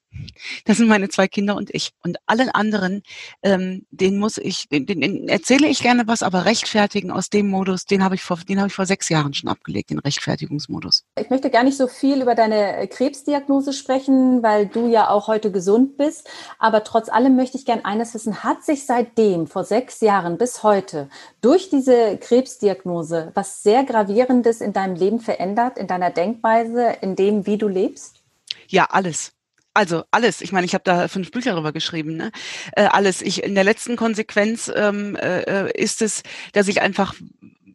Das 0.64 0.78
sind 0.78 0.88
meine 0.88 1.08
zwei 1.08 1.28
Kinder 1.28 1.56
und 1.56 1.74
ich. 1.74 1.92
Und 2.02 2.18
allen 2.26 2.48
anderen, 2.48 3.02
ähm, 3.42 3.86
den 3.90 4.18
muss 4.18 4.38
ich, 4.38 4.68
den, 4.68 4.86
den, 4.86 5.28
erzähle 5.28 5.68
ich 5.68 5.80
gerne 5.80 6.06
was, 6.06 6.22
aber 6.22 6.44
rechtfertigen 6.44 7.10
aus 7.10 7.28
dem 7.28 7.48
Modus, 7.48 7.84
den 7.84 8.02
habe 8.02 8.14
ich 8.14 8.22
vor, 8.22 8.38
den 8.48 8.58
habe 8.58 8.68
ich 8.68 8.74
vor 8.74 8.86
sechs 8.86 9.08
Jahren 9.08 9.34
schon 9.34 9.48
abgelegt, 9.48 9.90
den 9.90 9.98
Rechtfertigungsmodus. 9.98 11.04
Ich 11.18 11.30
möchte 11.30 11.50
gar 11.50 11.64
nicht 11.64 11.76
so 11.76 11.86
viel 11.86 12.22
über 12.22 12.34
deine 12.34 12.86
Krebsdiagnose 12.88 13.72
sprechen, 13.72 14.42
weil 14.42 14.66
du 14.66 14.88
ja 14.88 15.08
auch 15.08 15.28
heute 15.28 15.52
gesund 15.52 15.96
bist. 15.96 16.28
Aber 16.58 16.84
trotz 16.84 17.08
allem 17.08 17.36
möchte 17.36 17.58
ich 17.58 17.64
gerne 17.64 17.84
eines 17.84 18.14
wissen: 18.14 18.42
Hat 18.42 18.64
sich 18.64 18.86
seitdem 18.86 19.46
vor 19.46 19.64
sechs 19.64 20.00
Jahren 20.00 20.38
bis 20.38 20.62
heute 20.62 21.08
durch 21.40 21.70
diese 21.70 22.18
Krebsdiagnose 22.18 23.32
was 23.34 23.62
sehr 23.62 23.84
gravierendes 23.84 24.60
in 24.60 24.72
deinem 24.72 24.96
Leben 24.96 25.20
verändert, 25.20 25.78
in 25.78 25.86
deiner 25.86 26.10
Denkweise, 26.10 26.96
in 27.00 27.16
dem, 27.16 27.46
wie 27.46 27.58
du 27.58 27.68
lebst? 27.68 28.25
Ja, 28.68 28.84
alles. 28.84 29.32
Also 29.74 30.04
alles. 30.10 30.40
Ich 30.40 30.52
meine, 30.52 30.64
ich 30.64 30.72
habe 30.72 30.84
da 30.84 31.06
fünf 31.06 31.30
Bücher 31.30 31.52
darüber 31.52 31.72
geschrieben. 31.72 32.16
Ne? 32.16 32.30
Äh, 32.72 32.84
alles. 32.84 33.20
Ich 33.20 33.42
in 33.42 33.54
der 33.54 33.64
letzten 33.64 33.96
Konsequenz 33.96 34.72
ähm, 34.74 35.16
äh, 35.16 35.70
ist 35.72 36.00
es, 36.00 36.22
dass 36.52 36.68
ich 36.68 36.80
einfach 36.80 37.14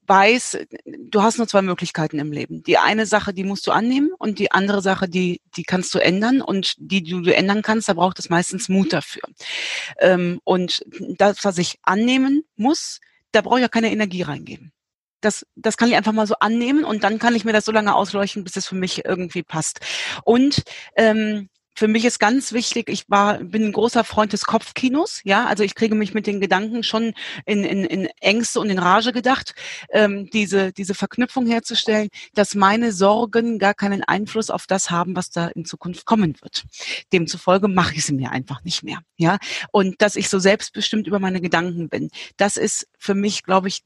weiß, 0.08 0.58
du 0.86 1.21
hast 1.21 1.38
nur 1.38 1.47
zwei 1.47 1.62
Möglichkeiten 1.62 2.19
im 2.19 2.32
Leben. 2.32 2.63
Die 2.63 2.77
eine 2.77 3.06
Sache, 3.06 3.34
die 3.34 3.43
musst 3.43 3.67
du 3.67 3.71
annehmen 3.71 4.10
und 4.17 4.39
die 4.39 4.51
andere 4.51 4.82
Sache, 4.82 5.08
die, 5.08 5.41
die 5.56 5.63
kannst 5.63 5.93
du 5.93 5.99
ändern 5.99 6.41
und 6.41 6.73
die, 6.80 7.04
die 7.04 7.21
du 7.21 7.34
ändern 7.34 7.62
kannst, 7.62 7.88
da 7.88 7.93
braucht 7.93 8.19
es 8.19 8.30
meistens 8.30 8.67
Mut 8.67 8.91
dafür. 8.91 9.21
Ähm, 9.99 10.41
und 10.43 10.84
das, 11.17 11.45
was 11.45 11.58
ich 11.60 11.77
annehmen 11.84 12.43
muss, 12.56 12.99
da 13.32 13.41
brauche 13.41 13.60
ich 13.60 13.65
auch 13.65 13.71
keine 13.71 13.91
Energie 13.91 14.23
reingeben 14.23 14.73
das, 15.21 15.45
das 15.55 15.77
kann 15.77 15.89
ich 15.89 15.95
einfach 15.95 16.12
mal 16.12 16.27
so 16.27 16.36
annehmen 16.39 16.84
und 16.84 17.03
dann 17.03 17.19
kann 17.19 17.36
ich 17.36 17.45
mir 17.45 17.53
das 17.53 17.65
so 17.65 17.71
lange 17.71 17.95
ausleuchten, 17.95 18.43
bis 18.43 18.55
es 18.55 18.67
für 18.67 18.75
mich 18.75 19.05
irgendwie 19.05 19.43
passt. 19.43 19.79
Und 20.23 20.63
ähm, 20.95 21.49
für 21.73 21.88
mich 21.88 22.05
ist 22.05 22.19
ganz 22.19 22.51
wichtig, 22.51 22.89
ich 22.89 23.10
war, 23.10 23.39
bin 23.39 23.63
ein 23.63 23.71
großer 23.71 24.03
Freund 24.03 24.34
des 24.34 24.45
Kopfkinos, 24.45 25.21
ja, 25.23 25.45
also 25.45 25.63
ich 25.63 25.73
kriege 25.73 25.95
mich 25.95 26.13
mit 26.13 26.27
den 26.27 26.39
Gedanken 26.39 26.84
schon 26.84 27.13
in, 27.45 27.63
in, 27.63 27.86
in 27.86 28.07
Ängste 28.19 28.60
und 28.60 28.69
in 28.69 28.77
Rage 28.77 29.12
gedacht, 29.13 29.55
ähm, 29.91 30.29
diese, 30.31 30.73
diese 30.73 30.93
Verknüpfung 30.93 31.47
herzustellen, 31.47 32.10
dass 32.34 32.55
meine 32.55 32.91
Sorgen 32.91 33.57
gar 33.57 33.73
keinen 33.73 34.03
Einfluss 34.03 34.49
auf 34.49 34.67
das 34.67 34.91
haben, 34.91 35.15
was 35.15 35.31
da 35.31 35.47
in 35.47 35.65
Zukunft 35.65 36.05
kommen 36.05 36.36
wird. 36.41 36.65
Demzufolge 37.13 37.67
mache 37.67 37.95
ich 37.95 38.05
sie 38.05 38.13
mir 38.13 38.31
einfach 38.31 38.63
nicht 38.63 38.84
mehr, 38.84 38.99
ja, 39.17 39.38
und 39.71 40.01
dass 40.01 40.15
ich 40.15 40.29
so 40.29 40.39
selbstbestimmt 40.39 41.07
über 41.07 41.19
meine 41.19 41.41
Gedanken 41.41 41.89
bin, 41.89 42.12
das 42.38 42.57
ist 42.57 42.88
für 42.99 43.15
mich, 43.15 43.43
glaube 43.43 43.69
ich, 43.69 43.81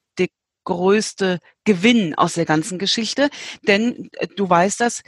größte 0.66 1.40
Gewinn 1.64 2.16
aus 2.16 2.34
der 2.34 2.46
ganzen 2.46 2.78
Geschichte, 2.78 3.30
denn 3.68 4.10
äh, 4.14 4.28
du 4.28 4.50
weißt 4.50 4.82
das, 4.82 5.02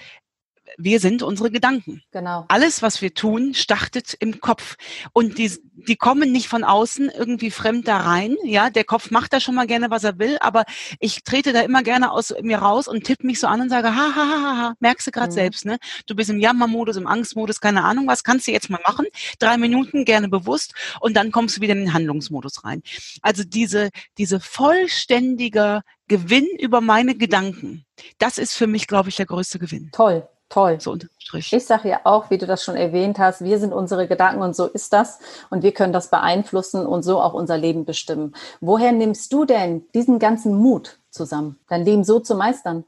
wir 0.77 0.99
sind 0.99 1.23
unsere 1.23 1.49
Gedanken. 1.49 2.03
Genau. 2.11 2.45
Alles, 2.47 2.81
was 2.83 3.01
wir 3.01 3.13
tun, 3.13 3.55
startet 3.55 4.15
im 4.19 4.39
Kopf. 4.39 4.75
Und 5.11 5.39
die, 5.39 5.51
die 5.73 5.95
kommen 5.95 6.31
nicht 6.31 6.47
von 6.47 6.63
außen 6.63 7.09
irgendwie 7.09 7.49
fremd 7.49 7.87
da 7.87 7.97
rein. 7.97 8.37
Ja, 8.43 8.69
der 8.69 8.83
Kopf 8.83 9.09
macht 9.09 9.33
da 9.33 9.39
schon 9.39 9.55
mal 9.55 9.65
gerne, 9.65 9.89
was 9.89 10.03
er 10.03 10.19
will, 10.19 10.37
aber 10.39 10.65
ich 10.99 11.23
trete 11.23 11.51
da 11.51 11.61
immer 11.61 11.81
gerne 11.81 12.11
aus 12.11 12.33
mir 12.41 12.59
raus 12.59 12.87
und 12.87 13.03
tippe 13.03 13.25
mich 13.25 13.39
so 13.39 13.47
an 13.47 13.61
und 13.61 13.69
sage, 13.69 13.95
ha, 13.95 14.15
ha, 14.15 14.15
ha, 14.15 14.41
ha, 14.41 14.57
ha. 14.57 14.73
merkst 14.79 15.07
du 15.07 15.11
gerade 15.11 15.31
mhm. 15.31 15.35
selbst, 15.35 15.65
ne? 15.65 15.77
Du 16.05 16.15
bist 16.15 16.29
im 16.29 16.39
Jammermodus, 16.39 16.95
im 16.95 17.07
Angstmodus, 17.07 17.59
keine 17.59 17.83
Ahnung, 17.83 18.07
was 18.07 18.23
kannst 18.23 18.47
du 18.47 18.51
jetzt 18.51 18.69
mal 18.69 18.81
machen? 18.85 19.07
Drei 19.39 19.57
Minuten, 19.57 20.05
gerne 20.05 20.29
bewusst, 20.29 20.73
und 20.99 21.15
dann 21.15 21.31
kommst 21.31 21.57
du 21.57 21.61
wieder 21.61 21.73
in 21.73 21.79
den 21.79 21.93
Handlungsmodus 21.93 22.63
rein. 22.63 22.83
Also 23.21 23.43
diese, 23.43 23.89
diese 24.17 24.39
vollständige 24.39 25.81
Gewinn 26.07 26.47
über 26.59 26.81
meine 26.81 27.15
Gedanken, 27.15 27.85
das 28.19 28.37
ist 28.37 28.53
für 28.53 28.67
mich, 28.67 28.87
glaube 28.87 29.09
ich, 29.09 29.15
der 29.15 29.25
größte 29.25 29.59
Gewinn. 29.59 29.89
Toll. 29.91 30.27
Toll. 30.49 30.79
So 30.79 30.97
Strich. 31.19 31.51
Ich 31.51 31.65
sage 31.65 31.89
ja 31.89 32.01
auch, 32.05 32.29
wie 32.29 32.37
du 32.37 32.45
das 32.45 32.63
schon 32.63 32.77
erwähnt 32.77 33.19
hast, 33.19 33.43
wir 33.43 33.59
sind 33.59 33.73
unsere 33.73 34.07
Gedanken 34.07 34.41
und 34.41 34.55
so 34.55 34.65
ist 34.65 34.93
das. 34.93 35.19
Und 35.49 35.61
wir 35.61 35.73
können 35.73 35.91
das 35.91 36.09
beeinflussen 36.09 36.85
und 36.85 37.03
so 37.03 37.19
auch 37.19 37.33
unser 37.33 37.57
Leben 37.57 37.83
bestimmen. 37.83 38.33
Woher 38.61 38.93
nimmst 38.93 39.33
du 39.33 39.43
denn 39.43 39.85
diesen 39.93 40.19
ganzen 40.19 40.55
Mut 40.55 40.99
zusammen, 41.09 41.59
dein 41.67 41.83
Leben 41.83 42.03
so 42.05 42.19
zu 42.19 42.35
meistern? 42.35 42.85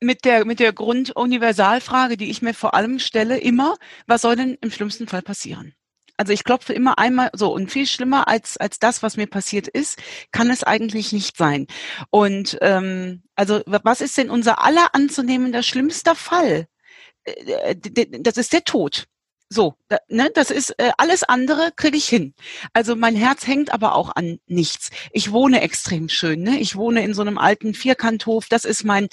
Mit 0.00 0.26
der, 0.26 0.44
mit 0.44 0.60
der 0.60 0.74
Grunduniversalfrage, 0.74 2.18
die 2.18 2.30
ich 2.30 2.42
mir 2.42 2.52
vor 2.52 2.74
allem 2.74 2.98
stelle, 2.98 3.38
immer, 3.38 3.76
was 4.06 4.20
soll 4.20 4.36
denn 4.36 4.58
im 4.60 4.70
schlimmsten 4.70 5.08
Fall 5.08 5.22
passieren? 5.22 5.74
Also 6.16 6.32
ich 6.32 6.44
klopfe 6.44 6.72
immer 6.72 6.98
einmal 6.98 7.30
so 7.34 7.52
und 7.52 7.70
viel 7.70 7.86
schlimmer 7.86 8.28
als 8.28 8.56
als 8.56 8.78
das, 8.78 9.02
was 9.02 9.16
mir 9.16 9.26
passiert 9.26 9.68
ist, 9.68 9.98
kann 10.32 10.50
es 10.50 10.64
eigentlich 10.64 11.12
nicht 11.12 11.36
sein. 11.36 11.66
Und 12.10 12.58
ähm, 12.62 13.22
also 13.34 13.60
was 13.66 14.00
ist 14.00 14.16
denn 14.16 14.30
unser 14.30 14.62
aller 14.64 14.94
anzunehmender 14.94 15.62
schlimmster 15.62 16.14
Fall? 16.14 16.66
Äh, 17.24 17.76
das 17.76 18.36
ist 18.36 18.52
der 18.52 18.64
Tod. 18.64 19.06
So, 19.48 19.74
da, 19.88 19.98
ne, 20.08 20.28
das 20.34 20.50
ist 20.50 20.70
äh, 20.78 20.90
alles 20.98 21.22
andere 21.22 21.70
kriege 21.76 21.96
ich 21.96 22.08
hin. 22.08 22.34
Also 22.72 22.96
mein 22.96 23.14
Herz 23.14 23.46
hängt 23.46 23.72
aber 23.72 23.94
auch 23.94 24.16
an 24.16 24.40
nichts. 24.48 24.90
Ich 25.12 25.30
wohne 25.30 25.60
extrem 25.60 26.08
schön, 26.08 26.42
ne? 26.42 26.58
Ich 26.58 26.74
wohne 26.74 27.04
in 27.04 27.14
so 27.14 27.22
einem 27.22 27.38
alten 27.38 27.72
Vierkanthof, 27.72 28.48
das 28.48 28.64
ist 28.64 28.82
mein 28.84 29.06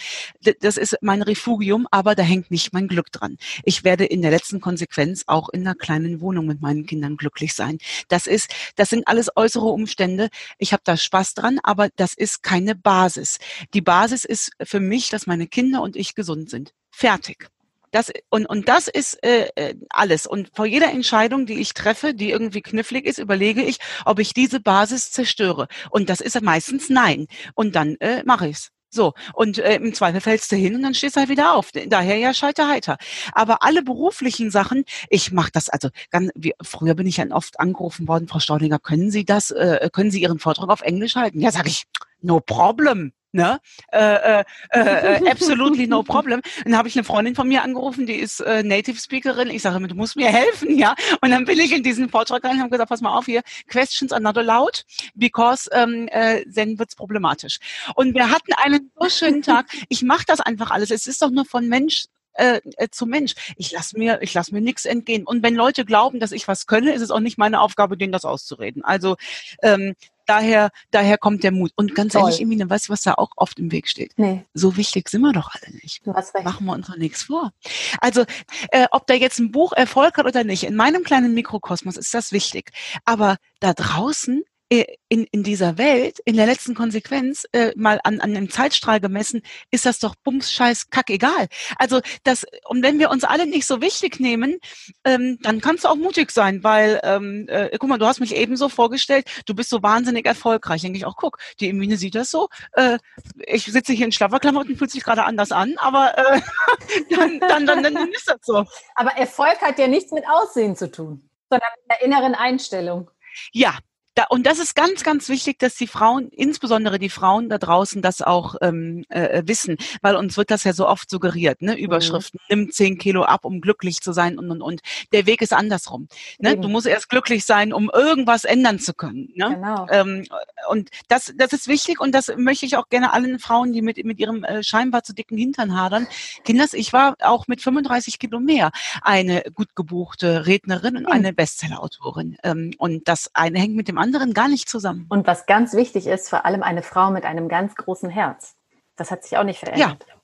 das 0.61 0.77
ist 0.77 0.97
mein 1.01 1.21
Refugium, 1.21 1.87
aber 1.91 2.15
da 2.15 2.23
hängt 2.23 2.49
nicht 2.49 2.73
mein 2.73 2.87
Glück 2.87 3.11
dran. 3.11 3.37
Ich 3.63 3.83
werde 3.83 4.05
in 4.05 4.23
der 4.23 4.31
letzten 4.31 4.59
Konsequenz 4.59 5.23
auch 5.27 5.49
in 5.49 5.61
einer 5.61 5.75
kleinen 5.75 6.19
Wohnung 6.19 6.47
mit 6.47 6.61
meinen 6.61 6.87
Kindern 6.87 7.15
glücklich 7.15 7.53
sein. 7.53 7.77
Das 8.07 8.25
ist 8.25 8.49
das 8.75 8.89
sind 8.89 9.07
alles 9.07 9.29
äußere 9.35 9.67
Umstände. 9.67 10.29
Ich 10.57 10.73
habe 10.73 10.81
da 10.83 10.97
Spaß 10.97 11.35
dran, 11.35 11.59
aber 11.61 11.89
das 11.95 12.15
ist 12.15 12.41
keine 12.41 12.73
Basis. 12.73 13.37
Die 13.75 13.81
Basis 13.81 14.25
ist 14.25 14.51
für 14.63 14.79
mich, 14.79 15.09
dass 15.09 15.27
meine 15.27 15.45
Kinder 15.45 15.83
und 15.83 15.95
ich 15.95 16.15
gesund 16.15 16.49
sind. 16.49 16.73
Fertig. 16.89 17.49
Das, 17.93 18.11
und, 18.31 18.47
und 18.47 18.67
das 18.67 18.87
ist 18.87 19.23
äh, 19.23 19.49
äh, 19.55 19.75
alles. 19.89 20.25
Und 20.25 20.49
vor 20.55 20.65
jeder 20.65 20.89
Entscheidung, 20.89 21.45
die 21.45 21.61
ich 21.61 21.75
treffe, 21.75 22.15
die 22.15 22.31
irgendwie 22.31 22.61
knifflig 22.61 23.05
ist, 23.05 23.19
überlege 23.19 23.61
ich, 23.61 23.77
ob 24.03 24.17
ich 24.17 24.33
diese 24.33 24.59
Basis 24.59 25.11
zerstöre. 25.11 25.67
Und 25.91 26.09
das 26.09 26.19
ist 26.19 26.41
meistens 26.41 26.89
nein. 26.89 27.27
Und 27.53 27.75
dann 27.75 27.95
äh, 27.99 28.23
mache 28.25 28.47
ich's. 28.47 28.71
So, 28.89 29.13
und 29.33 29.59
äh, 29.59 29.75
im 29.75 29.93
Zweifel 29.93 30.21
fällst 30.21 30.51
du 30.51 30.55
hin 30.55 30.75
und 30.75 30.81
dann 30.81 30.95
stehst 30.95 31.15
du 31.15 31.19
halt 31.19 31.29
wieder 31.29 31.53
auf. 31.53 31.69
Daher 31.71 32.17
ja 32.17 32.33
scheiter 32.33 32.67
heiter. 32.67 32.97
Aber 33.31 33.61
alle 33.61 33.83
beruflichen 33.83 34.49
Sachen, 34.49 34.85
ich 35.09 35.31
mache 35.31 35.51
das, 35.53 35.69
also 35.69 35.89
ganz, 36.09 36.31
wie, 36.35 36.53
früher 36.63 36.95
bin 36.95 37.05
ich 37.05 37.17
ja 37.17 37.25
oft 37.29 37.59
angerufen 37.59 38.07
worden, 38.07 38.27
Frau 38.27 38.39
Staudinger, 38.39 38.79
können 38.79 39.11
Sie 39.11 39.23
das, 39.23 39.51
äh, 39.51 39.89
können 39.93 40.09
Sie 40.09 40.21
Ihren 40.21 40.39
Vortrag 40.39 40.69
auf 40.69 40.81
Englisch 40.81 41.15
halten? 41.15 41.41
Ja, 41.41 41.51
sage 41.51 41.69
ich, 41.69 41.85
no 42.21 42.39
problem 42.39 43.13
ne? 43.33 43.59
Äh, 43.91 44.41
äh, 44.41 44.43
äh, 44.71 45.29
absolutely 45.29 45.87
no 45.87 46.03
problem. 46.13 46.41
Dann 46.63 46.77
habe 46.77 46.87
ich 46.87 46.95
eine 46.95 47.03
Freundin 47.03 47.35
von 47.35 47.47
mir 47.47 47.63
angerufen, 47.63 48.05
die 48.05 48.15
ist 48.15 48.39
äh, 48.39 48.63
Native 48.63 48.99
Speakerin. 48.99 49.49
Ich 49.49 49.61
sage, 49.61 49.85
du 49.87 49.95
musst 49.95 50.15
mir 50.15 50.29
helfen, 50.29 50.77
ja. 50.77 50.95
Und 51.21 51.31
dann 51.31 51.45
bin 51.45 51.59
ich 51.59 51.73
in 51.73 51.83
diesen 51.83 52.09
Vortrag 52.09 52.43
rein 52.43 52.53
und 52.53 52.59
habe 52.61 52.69
gesagt, 52.69 52.89
pass 52.89 53.01
mal 53.01 53.17
auf 53.17 53.25
hier, 53.25 53.41
questions 53.67 54.11
are 54.11 54.21
not 54.21 54.37
allowed, 54.37 54.85
because 55.15 55.69
ähm, 55.73 56.07
äh, 56.11 56.45
then 56.45 56.79
wird's 56.79 56.95
problematisch. 56.95 57.59
Und 57.95 58.13
wir 58.13 58.29
hatten 58.29 58.53
einen 58.53 58.91
so 58.97 59.09
schönen 59.09 59.41
Tag. 59.41 59.67
Ich 59.89 60.03
mache 60.03 60.23
das 60.27 60.39
einfach 60.39 60.71
alles. 60.71 60.91
Es 60.91 61.07
ist 61.07 61.21
doch 61.21 61.31
nur 61.31 61.45
von 61.45 61.67
Mensch 61.67 62.05
äh, 62.33 62.61
äh, 62.77 62.87
zum 62.89 63.09
Mensch. 63.09 63.33
Ich 63.57 63.71
lasse 63.71 63.97
mir, 63.97 64.19
ich 64.21 64.33
lasse 64.33 64.53
mir 64.53 64.61
nichts 64.61 64.85
entgehen. 64.85 65.23
Und 65.25 65.43
wenn 65.43 65.55
Leute 65.55 65.85
glauben, 65.85 66.19
dass 66.19 66.31
ich 66.31 66.47
was 66.47 66.65
könne, 66.65 66.93
ist 66.93 67.01
es 67.01 67.11
auch 67.11 67.19
nicht 67.19 67.37
meine 67.37 67.61
Aufgabe, 67.61 67.97
denen 67.97 68.11
das 68.11 68.25
auszureden. 68.25 68.83
Also 68.83 69.17
ähm, 69.61 69.93
daher, 70.25 70.69
daher 70.91 71.17
kommt 71.17 71.43
der 71.43 71.51
Mut. 71.51 71.71
Und 71.75 71.95
ganz 71.95 72.13
Toll. 72.13 72.23
ehrlich, 72.23 72.41
Emine, 72.41 72.69
weißt 72.69 72.87
du, 72.87 72.93
was 72.93 73.01
da 73.01 73.13
auch 73.15 73.31
oft 73.35 73.59
im 73.59 73.71
Weg 73.71 73.87
steht? 73.87 74.13
Nee. 74.17 74.45
So 74.53 74.77
wichtig 74.77 75.09
sind 75.09 75.21
wir 75.21 75.33
doch 75.33 75.51
alle 75.53 75.73
nicht. 75.75 76.05
Du 76.05 76.13
hast 76.13 76.33
recht. 76.33 76.45
Machen 76.45 76.65
wir 76.65 76.73
uns 76.73 76.87
doch 76.87 76.97
nichts 76.97 77.23
vor. 77.23 77.51
Also, 77.99 78.23
äh, 78.71 78.87
ob 78.91 79.07
da 79.07 79.13
jetzt 79.13 79.39
ein 79.39 79.51
Buch 79.51 79.73
Erfolg 79.73 80.17
hat 80.17 80.25
oder 80.25 80.43
nicht, 80.43 80.63
in 80.63 80.75
meinem 80.75 81.03
kleinen 81.03 81.33
Mikrokosmos 81.33 81.97
ist 81.97 82.13
das 82.13 82.31
wichtig. 82.31 82.71
Aber 83.05 83.37
da 83.59 83.73
draußen 83.73 84.43
in, 84.81 85.25
in 85.31 85.43
dieser 85.43 85.77
Welt, 85.77 86.19
in 86.25 86.35
der 86.35 86.45
letzten 86.45 86.73
Konsequenz, 86.73 87.45
äh, 87.51 87.71
mal 87.75 87.99
an, 88.03 88.19
an 88.19 88.35
einem 88.35 88.49
Zeitstrahl 88.49 88.99
gemessen, 88.99 89.41
ist 89.71 89.85
das 89.85 89.99
doch 89.99 90.15
bums 90.15 90.51
scheiß 90.51 90.89
kack 90.89 91.09
egal. 91.09 91.47
Also 91.77 92.01
das, 92.23 92.45
und 92.65 92.81
wenn 92.81 92.97
wir 92.97 93.11
uns 93.11 93.23
alle 93.23 93.45
nicht 93.45 93.67
so 93.67 93.81
wichtig 93.81 94.19
nehmen, 94.19 94.57
ähm, 95.03 95.37
dann 95.41 95.61
kannst 95.61 95.83
du 95.83 95.89
auch 95.89 95.95
mutig 95.95 96.31
sein, 96.31 96.63
weil, 96.63 96.99
ähm, 97.03 97.45
äh, 97.49 97.77
guck 97.77 97.89
mal, 97.89 97.99
du 97.99 98.07
hast 98.07 98.19
mich 98.19 98.35
eben 98.35 98.57
so 98.57 98.69
vorgestellt, 98.69 99.27
du 99.45 99.53
bist 99.53 99.69
so 99.69 99.83
wahnsinnig 99.83 100.25
erfolgreich. 100.25 100.81
Denke 100.81 100.97
ich 100.97 101.05
auch, 101.05 101.17
guck, 101.17 101.37
die 101.59 101.69
Emine 101.69 101.97
sieht 101.97 102.15
das 102.15 102.31
so. 102.31 102.49
Äh, 102.73 102.97
ich 103.45 103.65
sitze 103.65 103.93
hier 103.93 104.05
in 104.05 104.11
Schlafferklamotten, 104.11 104.77
fühlt 104.77 104.91
sich 104.91 105.03
gerade 105.03 105.23
anders 105.23 105.51
an, 105.51 105.75
aber 105.77 106.17
äh, 106.17 106.41
dann, 107.15 107.39
dann, 107.39 107.65
dann, 107.67 107.83
dann 107.83 108.11
ist 108.11 108.27
das 108.27 108.39
so. 108.41 108.65
Aber 108.95 109.11
Erfolg 109.11 109.61
hat 109.61 109.77
ja 109.77 109.87
nichts 109.87 110.11
mit 110.11 110.23
Aussehen 110.27 110.75
zu 110.75 110.89
tun, 110.89 111.29
sondern 111.49 111.69
mit 111.81 111.91
der 111.91 112.01
inneren 112.01 112.33
Einstellung. 112.33 113.11
Ja, 113.51 113.77
da, 114.15 114.25
und 114.29 114.45
das 114.45 114.59
ist 114.59 114.75
ganz, 114.75 115.03
ganz 115.03 115.27
wichtig, 115.29 115.59
dass 115.59 115.75
die 115.75 115.87
Frauen, 115.87 116.29
insbesondere 116.29 116.99
die 116.99 117.09
Frauen 117.09 117.49
da 117.49 117.57
draußen, 117.57 118.01
das 118.01 118.21
auch 118.21 118.55
ähm, 118.61 119.05
äh, 119.09 119.43
wissen, 119.45 119.77
weil 120.01 120.15
uns 120.15 120.37
wird 120.37 120.51
das 120.51 120.63
ja 120.63 120.73
so 120.73 120.87
oft 120.87 121.09
suggeriert, 121.09 121.61
ne? 121.61 121.77
Überschriften, 121.77 122.39
mhm. 122.49 122.55
nimm 122.55 122.71
zehn 122.71 122.97
Kilo 122.97 123.23
ab, 123.23 123.45
um 123.45 123.59
glücklich 123.59 124.01
zu 124.01 124.13
sein 124.13 124.37
und 124.37 124.51
und 124.51 124.61
und. 124.61 124.81
Der 125.11 125.25
Weg 125.25 125.41
ist 125.41 125.53
andersrum. 125.53 126.07
Ne? 126.39 126.57
Du 126.57 126.67
musst 126.67 126.85
erst 126.85 127.09
glücklich 127.09 127.45
sein, 127.45 127.73
um 127.73 127.89
irgendwas 127.93 128.43
ändern 128.43 128.79
zu 128.79 128.93
können. 128.93 129.29
Ne? 129.35 129.55
Genau. 129.55 129.87
Ähm, 129.89 130.25
und 130.69 130.89
das, 131.07 131.33
das 131.35 131.53
ist 131.53 131.67
wichtig 131.67 131.99
und 131.99 132.13
das 132.13 132.31
möchte 132.37 132.65
ich 132.65 132.77
auch 132.77 132.89
gerne 132.89 133.13
allen 133.13 133.39
Frauen, 133.39 133.73
die 133.73 133.81
mit, 133.81 134.03
mit 134.05 134.19
ihrem 134.19 134.43
äh, 134.43 134.63
scheinbar 134.63 135.03
zu 135.03 135.13
dicken 135.13 135.37
Hintern 135.37 135.75
hadern. 135.75 136.07
Kinders, 136.43 136.73
ich 136.73 136.93
war 136.93 137.15
auch 137.21 137.47
mit 137.47 137.61
35 137.61 138.19
Kilo 138.19 138.39
mehr 138.39 138.71
eine 139.01 139.43
gut 139.53 139.75
gebuchte 139.75 140.45
Rednerin 140.45 140.97
und 140.97 141.03
mhm. 141.03 141.11
eine 141.11 141.33
Bestsellerautorin. 141.33 142.37
Ähm, 142.43 142.73
und 142.77 143.07
das 143.07 143.31
eine 143.33 143.59
hängt 143.59 143.75
mit 143.75 143.87
dem 143.87 143.97
anderen 144.03 144.33
gar 144.33 144.49
nicht 144.49 144.69
zusammen. 144.69 145.07
Und 145.09 145.25
was 145.25 145.45
ganz 145.45 145.73
wichtig 145.73 146.05
ist, 146.05 146.29
vor 146.29 146.45
allem 146.45 146.61
eine 146.61 146.83
Frau 146.83 147.09
mit 147.09 147.23
einem 147.23 147.47
ganz 147.47 147.73
großen 147.75 148.09
Herz. 148.09 148.55
Das 148.95 149.09
hat 149.09 149.23
sich 149.23 149.37
auch 149.37 149.43
nicht 149.43 149.59
verändert. 149.59 150.05
Ja. 150.09 150.15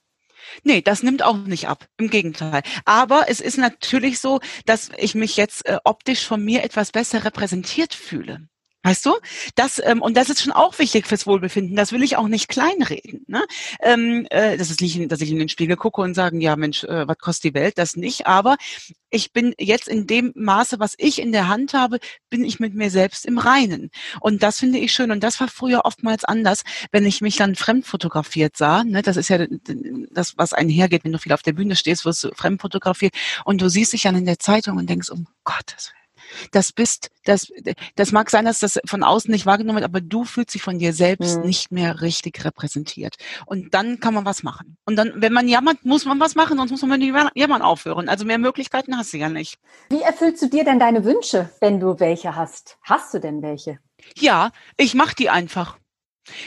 Nee, 0.63 0.81
das 0.81 1.03
nimmt 1.03 1.23
auch 1.23 1.37
nicht 1.37 1.67
ab. 1.67 1.85
Im 1.97 2.09
Gegenteil. 2.09 2.61
Aber 2.85 3.25
es 3.27 3.39
ist 3.39 3.57
natürlich 3.57 4.19
so, 4.19 4.39
dass 4.65 4.89
ich 4.97 5.15
mich 5.15 5.37
jetzt 5.37 5.65
äh, 5.65 5.77
optisch 5.83 6.25
von 6.25 6.43
mir 6.43 6.63
etwas 6.63 6.91
besser 6.91 7.23
repräsentiert 7.23 7.93
fühle. 7.93 8.47
Weißt 8.81 9.05
du? 9.05 9.11
Das, 9.55 9.81
ähm, 9.83 10.01
und 10.01 10.15
das 10.15 10.29
ist 10.29 10.41
schon 10.41 10.53
auch 10.53 10.79
wichtig 10.79 11.05
fürs 11.05 11.27
Wohlbefinden. 11.27 11.75
Das 11.75 11.91
will 11.91 12.01
ich 12.01 12.15
auch 12.15 12.29
nicht 12.29 12.47
kleinreden. 12.47 13.25
Ne? 13.27 13.43
Ähm, 13.81 14.25
äh, 14.29 14.55
das 14.55 14.71
ist 14.71 14.79
nicht, 14.79 15.11
dass 15.11 15.19
ich 15.19 15.31
in 15.31 15.37
den 15.37 15.49
Spiegel 15.49 15.75
gucke 15.75 16.01
und 16.01 16.13
sage, 16.13 16.39
ja 16.39 16.55
Mensch, 16.55 16.85
äh, 16.85 17.05
was 17.05 17.17
kostet 17.17 17.43
die 17.43 17.59
Welt? 17.59 17.77
Das 17.77 17.97
nicht. 17.97 18.25
Aber 18.25 18.55
ich 19.09 19.33
bin 19.33 19.53
jetzt 19.59 19.89
in 19.89 20.07
dem 20.07 20.31
Maße, 20.33 20.79
was 20.79 20.93
ich 20.97 21.19
in 21.19 21.33
der 21.33 21.49
Hand 21.49 21.73
habe, 21.73 21.99
bin 22.29 22.45
ich 22.45 22.61
mit 22.61 22.73
mir 22.73 22.89
selbst 22.89 23.25
im 23.25 23.37
Reinen. 23.37 23.91
Und 24.21 24.43
das 24.43 24.59
finde 24.59 24.79
ich 24.79 24.93
schön. 24.93 25.11
Und 25.11 25.25
das 25.25 25.41
war 25.41 25.49
früher 25.49 25.81
oftmals 25.83 26.23
anders, 26.23 26.63
wenn 26.93 27.05
ich 27.05 27.19
mich 27.19 27.35
dann 27.35 27.55
fremd 27.55 27.85
fotografiert 27.85 28.55
sah. 28.55 28.85
Ne? 28.85 29.01
Das 29.01 29.17
ist 29.17 29.27
ja 29.27 29.45
das, 30.11 30.37
was 30.37 30.53
einhergeht, 30.53 31.03
wenn 31.03 31.11
du 31.11 31.19
viel 31.19 31.33
auf 31.33 31.43
der 31.43 31.53
Bühne 31.53 31.75
stehst, 31.75 32.05
wirst 32.05 32.23
du 32.23 32.31
fremd 32.33 32.61
fotografiert. 32.61 33.13
Und 33.43 33.61
du 33.61 33.69
siehst 33.69 33.91
dich 33.91 34.03
dann 34.03 34.15
in 34.15 34.25
der 34.25 34.39
Zeitung 34.39 34.77
und 34.77 34.89
denkst, 34.89 35.09
um 35.09 35.27
Gottes 35.43 35.91
Willen 35.91 35.98
Das 36.51 36.71
bist, 36.71 37.09
das, 37.23 37.51
das 37.95 38.11
mag 38.11 38.29
sein, 38.29 38.45
dass 38.45 38.59
das 38.59 38.79
von 38.85 39.03
außen 39.03 39.31
nicht 39.31 39.45
wahrgenommen 39.45 39.77
wird, 39.77 39.85
aber 39.85 40.01
du 40.01 40.23
fühlst 40.23 40.53
dich 40.53 40.61
von 40.61 40.79
dir 40.79 40.93
selbst 40.93 41.37
mhm. 41.37 41.45
nicht 41.45 41.71
mehr 41.71 42.01
richtig 42.01 42.43
repräsentiert. 42.45 43.15
Und 43.45 43.73
dann 43.73 43.99
kann 43.99 44.13
man 44.13 44.25
was 44.25 44.43
machen. 44.43 44.77
Und 44.85 44.95
dann, 44.95 45.13
wenn 45.15 45.33
man 45.33 45.47
jammert, 45.47 45.85
muss 45.85 46.05
man 46.05 46.19
was 46.19 46.35
machen, 46.35 46.57
sonst 46.57 46.71
muss 46.71 46.81
man 46.81 46.99
mit 46.99 47.13
jammern 47.35 47.61
aufhören. 47.61 48.09
Also 48.09 48.25
mehr 48.25 48.37
Möglichkeiten 48.37 48.97
hast 48.97 49.13
du 49.13 49.17
ja 49.17 49.29
nicht. 49.29 49.57
Wie 49.89 50.01
erfüllst 50.01 50.41
du 50.41 50.47
dir 50.47 50.63
denn 50.63 50.79
deine 50.79 51.03
Wünsche, 51.05 51.49
wenn 51.59 51.79
du 51.79 51.99
welche 51.99 52.35
hast? 52.35 52.77
Hast 52.83 53.13
du 53.13 53.19
denn 53.19 53.41
welche? 53.41 53.79
Ja, 54.15 54.51
ich 54.77 54.93
mache 54.93 55.15
die 55.15 55.29
einfach. 55.29 55.77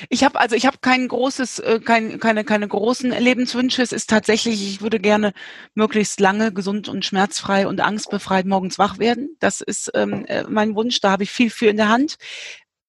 Ich 0.09 0.25
habe 0.25 0.38
also 0.40 0.57
ich 0.57 0.66
habe 0.66 0.79
kein 0.81 1.09
großes, 1.09 1.59
äh, 1.61 1.81
kein, 1.81 2.18
keine 2.21 2.45
keine 2.45 2.68
großen 2.68 3.11
Lebenswünsche. 3.11 3.83
Es 3.83 3.92
ist 3.92 4.11
tatsächlich, 4.11 4.62
ich 4.62 4.81
würde 4.81 5.01
gerne 5.01 5.33
möglichst 5.75 6.21
lange 6.21 6.53
gesund 6.53 6.88
und 6.88 7.05
schmerzfrei 7.05 7.66
und 7.66 7.81
angstbefreit 7.81 8.47
morgens 8.47 8.79
wach 8.79 8.99
werden. 8.99 9.37
Das 9.40 9.61
ist 9.61 9.90
ähm, 9.95 10.25
äh, 10.27 10.45
mein 10.49 10.75
Wunsch. 10.75 11.01
Da 11.01 11.11
habe 11.11 11.25
ich 11.25 11.31
viel 11.31 11.51
für 11.51 11.68
in 11.68 11.77
der 11.77 11.88
Hand. 11.88 12.16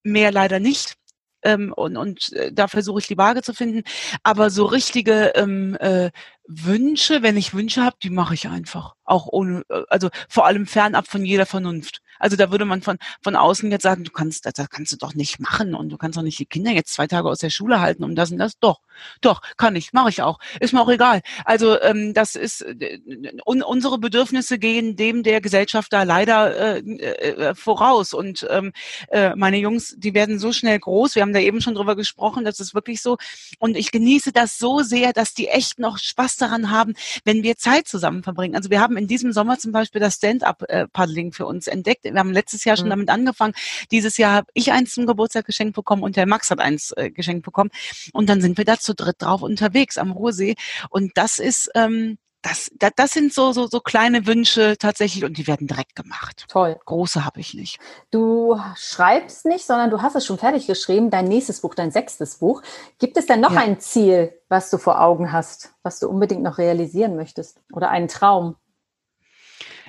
Mehr 0.03 0.31
leider 0.31 0.59
nicht. 0.59 0.95
Ähm, 1.43 1.73
und, 1.73 1.97
und 1.97 2.31
äh, 2.33 2.51
da 2.53 2.67
versuche 2.67 2.99
ich 2.99 3.07
die 3.07 3.17
Waage 3.17 3.41
zu 3.41 3.53
finden. 3.53 3.83
Aber 4.23 4.49
so 4.49 4.65
richtige 4.65 5.33
ähm, 5.35 5.75
äh, 5.79 6.11
Wünsche, 6.47 7.21
wenn 7.21 7.37
ich 7.37 7.53
Wünsche 7.53 7.83
habe, 7.83 7.97
die 8.03 8.09
mache 8.09 8.33
ich 8.33 8.47
einfach. 8.47 8.95
Auch 9.03 9.27
ohne, 9.27 9.63
also 9.89 10.09
vor 10.29 10.45
allem 10.45 10.67
fernab 10.67 11.07
von 11.07 11.25
jeder 11.25 11.45
Vernunft. 11.45 12.01
Also 12.23 12.37
da 12.37 12.51
würde 12.51 12.63
man 12.63 12.81
von, 12.81 12.97
von 13.21 13.35
außen 13.35 13.69
jetzt 13.69 13.83
sagen, 13.83 14.05
du 14.05 14.11
kannst, 14.11 14.45
das 14.45 14.69
kannst 14.69 14.93
du 14.93 14.97
doch 14.97 15.13
nicht 15.13 15.41
machen 15.41 15.75
und 15.75 15.89
du 15.89 15.97
kannst 15.97 16.17
doch 16.17 16.23
nicht 16.23 16.39
die 16.39 16.45
Kinder 16.45 16.71
jetzt 16.71 16.93
zwei 16.93 17.05
Tage 17.05 17.27
aus 17.27 17.39
der 17.39 17.49
Schule 17.49 17.81
halten 17.81 18.05
um 18.05 18.15
das 18.15 18.31
und 18.31 18.37
das. 18.37 18.57
Doch, 18.59 18.79
doch, 19.19 19.41
kann 19.57 19.75
ich, 19.75 19.91
mache 19.91 20.09
ich 20.09 20.21
auch. 20.21 20.39
Ist 20.61 20.73
mir 20.73 20.81
auch 20.81 20.89
egal. 20.89 21.21
Also 21.43 21.81
ähm, 21.81 22.13
das 22.13 22.35
ist, 22.35 22.61
äh, 22.61 22.99
un, 23.45 23.61
unsere 23.61 23.97
Bedürfnisse 23.97 24.57
gehen 24.57 24.95
dem 24.95 25.23
der 25.23 25.41
Gesellschaft 25.41 25.91
da 25.91 26.03
leider 26.03 26.77
äh, 26.77 26.79
äh, 26.79 27.55
voraus. 27.55 28.13
Und 28.13 28.47
ähm, 28.49 28.71
äh, 29.09 29.35
meine 29.35 29.57
Jungs, 29.57 29.95
die 29.97 30.13
werden 30.13 30.39
so 30.39 30.53
schnell 30.53 30.79
groß. 30.79 31.15
Wir 31.15 31.23
haben 31.23 31.33
da 31.33 31.39
eben 31.39 31.59
schon 31.59 31.75
drüber 31.75 31.97
gesprochen, 31.97 32.45
das 32.45 32.61
ist 32.61 32.73
wirklich 32.73 33.01
so. 33.01 33.17
Und 33.59 33.75
ich 33.75 33.91
genieße 33.91 34.31
das 34.31 34.57
so 34.57 34.79
sehr, 34.79 35.11
dass 35.11 35.33
die 35.33 35.49
echt 35.49 35.77
noch 35.77 35.97
Spaß 35.97 36.37
daran 36.37 36.71
haben, 36.71 36.93
wenn 37.25 37.43
wir 37.43 37.57
Zeit 37.57 37.89
zusammen 37.89 38.23
verbringen. 38.23 38.55
Also 38.55 38.69
wir 38.69 38.79
haben 38.79 38.95
in 38.95 39.07
diesem 39.07 39.33
Sommer 39.33 39.59
zum 39.59 39.73
Beispiel 39.73 39.99
das 39.99 40.15
Stand-up-Paddling 40.15 41.27
äh, 41.29 41.31
für 41.33 41.45
uns 41.45 41.67
entdeckt 41.67 42.05
wir 42.13 42.19
haben 42.19 42.31
letztes 42.31 42.63
Jahr 42.63 42.77
schon 42.77 42.87
mhm. 42.87 42.91
damit 42.91 43.09
angefangen. 43.09 43.53
Dieses 43.91 44.17
Jahr 44.17 44.33
habe 44.33 44.47
ich 44.53 44.71
eins 44.71 44.93
zum 44.93 45.05
Geburtstag 45.05 45.45
geschenkt 45.45 45.75
bekommen 45.75 46.03
und 46.03 46.15
der 46.15 46.25
Max 46.25 46.49
hat 46.51 46.59
eins 46.59 46.91
äh, 46.95 47.11
geschenkt 47.11 47.43
bekommen. 47.43 47.71
Und 48.13 48.29
dann 48.29 48.41
sind 48.41 48.57
wir 48.57 48.65
da 48.65 48.77
zu 48.79 48.93
dritt 48.93 49.21
drauf 49.21 49.41
unterwegs 49.41 49.97
am 49.97 50.11
Ruhrsee. 50.11 50.55
Und 50.89 51.11
das 51.15 51.39
ist, 51.39 51.69
ähm, 51.75 52.17
das, 52.43 52.69
das, 52.77 52.91
das 52.95 53.11
sind 53.11 53.33
so, 53.33 53.53
so, 53.53 53.67
so 53.67 53.79
kleine 53.79 54.27
Wünsche 54.27 54.75
tatsächlich 54.77 55.23
und 55.23 55.37
die 55.37 55.47
werden 55.47 55.65
direkt 55.65 55.95
gemacht. 55.95 56.45
Toll. 56.49 56.77
Große 56.85 57.23
habe 57.25 57.39
ich 57.39 57.53
nicht. 57.53 57.79
Du 58.11 58.59
schreibst 58.75 59.45
nicht, 59.45 59.65
sondern 59.65 59.89
du 59.89 60.01
hast 60.01 60.15
es 60.15 60.25
schon 60.25 60.37
fertig 60.37 60.67
geschrieben, 60.67 61.09
dein 61.09 61.25
nächstes 61.25 61.61
Buch, 61.61 61.73
dein 61.73 61.91
sechstes 61.91 62.35
Buch. 62.35 62.61
Gibt 62.99 63.17
es 63.17 63.25
denn 63.25 63.39
noch 63.39 63.53
ja. 63.53 63.61
ein 63.61 63.79
Ziel, 63.79 64.37
was 64.49 64.69
du 64.69 64.77
vor 64.77 65.01
Augen 65.01 65.31
hast, 65.31 65.73
was 65.83 65.99
du 65.99 66.09
unbedingt 66.09 66.43
noch 66.43 66.57
realisieren 66.57 67.15
möchtest? 67.15 67.61
Oder 67.71 67.89
einen 67.89 68.09
Traum? 68.09 68.57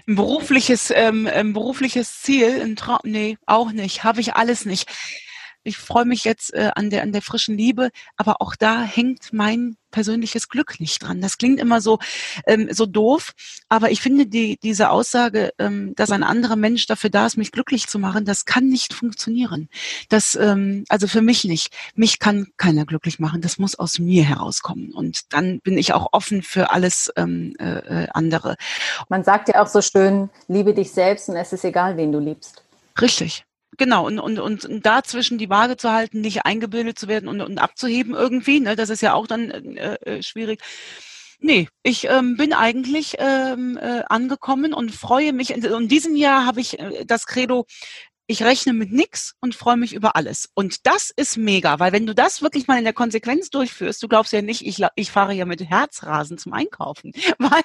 Ein 0.07 0.17
berufliches, 0.17 0.93
ähm, 0.95 1.27
ein 1.27 1.53
berufliches 1.53 2.21
Ziel, 2.21 2.61
ein 2.63 2.77
Traum, 2.77 2.99
nee, 3.05 3.39
auch 3.47 3.73
nicht, 3.73 4.05
habe 4.05 4.21
ich 4.21 4.35
alles 4.35 4.67
nicht. 4.67 4.91
Ich 5.65 5.77
freue 5.79 6.05
mich 6.05 6.25
jetzt 6.25 6.55
äh, 6.55 6.71
an 6.75 6.91
der 6.91 7.03
an 7.03 7.13
der 7.13 7.23
frischen 7.23 7.57
Liebe, 7.57 7.91
aber 8.17 8.41
auch 8.41 8.55
da 8.55 8.83
hängt 8.83 9.33
mein 9.33 9.77
persönliches 9.95 10.49
Glück 10.49 10.81
nicht 10.81 11.05
dran. 11.05 11.21
Das 11.21 11.39
klingt 11.39 11.61
immer 11.61 11.81
so, 11.81 12.01
ähm, 12.49 12.69
so 12.73 12.85
doof, 12.85 13.33
aber 13.69 13.93
ich 13.93 14.01
finde 14.03 14.27
die, 14.27 14.59
diese 14.61 14.91
Aussage, 14.91 15.53
ähm, 15.61 15.95
dass 15.95 16.11
ein 16.11 16.25
anderer 16.25 16.57
Mensch 16.57 16.87
dafür 16.87 17.11
da 17.11 17.27
ist, 17.27 17.37
mich 17.37 17.53
glücklich 17.53 17.87
zu 17.87 18.01
machen, 18.01 18.25
das 18.25 18.45
kann 18.45 18.67
nicht 18.67 18.93
funktionieren. 18.93 19.69
Das, 20.09 20.35
ähm, 20.35 20.85
also 20.89 21.07
für 21.07 21.23
mich 21.23 21.45
nicht. 21.45 21.73
Mich 21.95 22.19
kann 22.19 22.49
keiner 22.57 22.87
glücklich 22.87 23.21
machen. 23.21 23.41
Das 23.41 23.59
muss 23.59 23.77
aus 23.77 24.01
mir 24.01 24.25
herauskommen. 24.25 24.93
Und 24.93 25.33
dann 25.33 25.61
bin 25.61 25.79
ich 25.79 25.93
auch 25.93 26.09
offen 26.11 26.43
für 26.43 26.73
alles 26.73 27.13
ähm, 27.15 27.55
äh, 27.61 28.03
äh 28.03 28.09
andere. 28.13 28.57
Man 29.09 29.23
sagt 29.23 29.49
ja 29.49 29.63
auch 29.63 29.69
so 29.69 29.81
schön, 29.81 30.29
liebe 30.49 30.75
dich 30.75 30.91
selbst 30.91 31.29
und 31.29 31.37
es 31.37 31.53
ist 31.53 31.65
egal, 31.65 31.97
wen 31.97 32.11
du 32.11 32.19
liebst. 32.19 32.65
Richtig. 33.01 33.45
Genau, 33.77 34.07
und, 34.07 34.19
und, 34.19 34.39
und 34.39 34.87
dazwischen 34.87 35.39
die 35.39 35.51
Waage 35.51 35.77
zu 35.77 35.91
halten, 35.91 36.21
nicht 36.21 36.45
eingebildet 36.45 36.99
zu 36.99 37.09
werden 37.09 37.29
und, 37.29 37.41
und 37.41 37.59
abzuheben 37.59 38.15
irgendwie, 38.15 38.61
ne, 38.61 38.77
das 38.77 38.91
ist 38.91 39.01
ja 39.01 39.15
auch 39.15 39.27
dann 39.27 39.51
äh, 39.51 39.95
äh, 39.97 40.23
schwierig. 40.23 40.61
Nee, 41.41 41.69
ich 41.83 42.05
ähm, 42.09 42.37
bin 42.37 42.53
eigentlich 42.53 43.17
ähm, 43.19 43.77
äh, 43.77 44.03
angekommen 44.09 44.73
und 44.73 44.95
freue 44.95 45.33
mich. 45.33 45.51
In, 45.51 45.63
in 45.65 45.89
diesem 45.89 46.17
Jahr 46.17 46.47
habe 46.47 46.61
ich 46.61 46.79
äh, 46.79 47.05
das 47.05 47.27
Credo, 47.27 47.67
ich 48.27 48.43
rechne 48.43 48.73
mit 48.73 48.91
nix 48.91 49.35
und 49.41 49.55
freue 49.55 49.77
mich 49.77 49.93
über 49.93 50.17
alles. 50.17 50.49
Und 50.55 50.87
das 50.87 51.11
ist 51.11 51.37
mega, 51.37 51.79
weil 51.79 51.93
wenn 51.93 52.07
du 52.07 52.15
das 52.15 52.41
wirklich 52.41 52.67
mal 52.67 52.79
in 52.79 52.85
der 52.85 52.95
Konsequenz 52.95 53.51
durchführst, 53.51 54.03
du 54.03 54.09
glaubst 54.09 54.33
ja 54.33 54.41
nicht, 54.41 54.67
ich, 54.67 54.83
ich 54.97 55.11
fahre 55.11 55.35
ja 55.35 55.45
mit 55.45 55.63
Herzrasen 55.63 56.39
zum 56.39 56.55
Einkaufen, 56.55 57.13
weil 57.39 57.63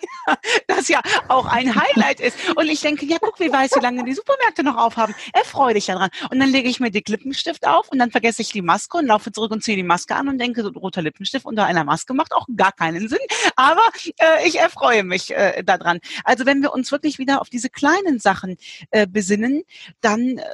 das 0.67 0.89
ja 0.89 1.01
auch 1.29 1.45
ein 1.45 1.75
Highlight 1.75 2.19
ist. 2.19 2.37
Und 2.55 2.67
ich 2.67 2.81
denke, 2.81 3.05
ja, 3.05 3.17
guck, 3.21 3.39
wie 3.39 3.51
weiß, 3.51 3.71
wie 3.75 3.79
lange 3.79 4.03
die 4.03 4.13
Supermärkte 4.13 4.63
noch 4.63 4.75
aufhaben. 4.75 5.15
Erfreue 5.33 5.73
dich 5.73 5.85
daran. 5.85 6.09
Und 6.29 6.39
dann 6.39 6.49
lege 6.49 6.67
ich 6.67 6.79
mir 6.79 6.91
die 6.91 7.03
Lippenstift 7.07 7.65
auf 7.65 7.89
und 7.89 7.99
dann 7.99 8.11
vergesse 8.11 8.41
ich 8.41 8.51
die 8.51 8.61
Maske 8.61 8.97
und 8.97 9.05
laufe 9.05 9.31
zurück 9.31 9.51
und 9.51 9.63
ziehe 9.63 9.77
die 9.77 9.83
Maske 9.83 10.15
an 10.15 10.27
und 10.27 10.39
denke, 10.39 10.61
so 10.63 10.69
ein 10.69 10.75
roter 10.75 11.01
Lippenstift 11.01 11.45
unter 11.45 11.65
einer 11.65 11.85
Maske 11.85 12.13
macht 12.13 12.33
auch 12.33 12.45
gar 12.55 12.73
keinen 12.73 13.07
Sinn. 13.07 13.19
Aber 13.55 13.83
äh, 14.17 14.47
ich 14.47 14.59
erfreue 14.59 15.03
mich 15.03 15.31
äh, 15.31 15.63
daran. 15.63 15.99
Also 16.25 16.45
wenn 16.45 16.61
wir 16.61 16.73
uns 16.73 16.91
wirklich 16.91 17.17
wieder 17.17 17.41
auf 17.41 17.49
diese 17.49 17.69
kleinen 17.69 18.19
Sachen 18.19 18.57
äh, 18.91 19.07
besinnen, 19.07 19.63
dann 20.01 20.37
äh, 20.37 20.48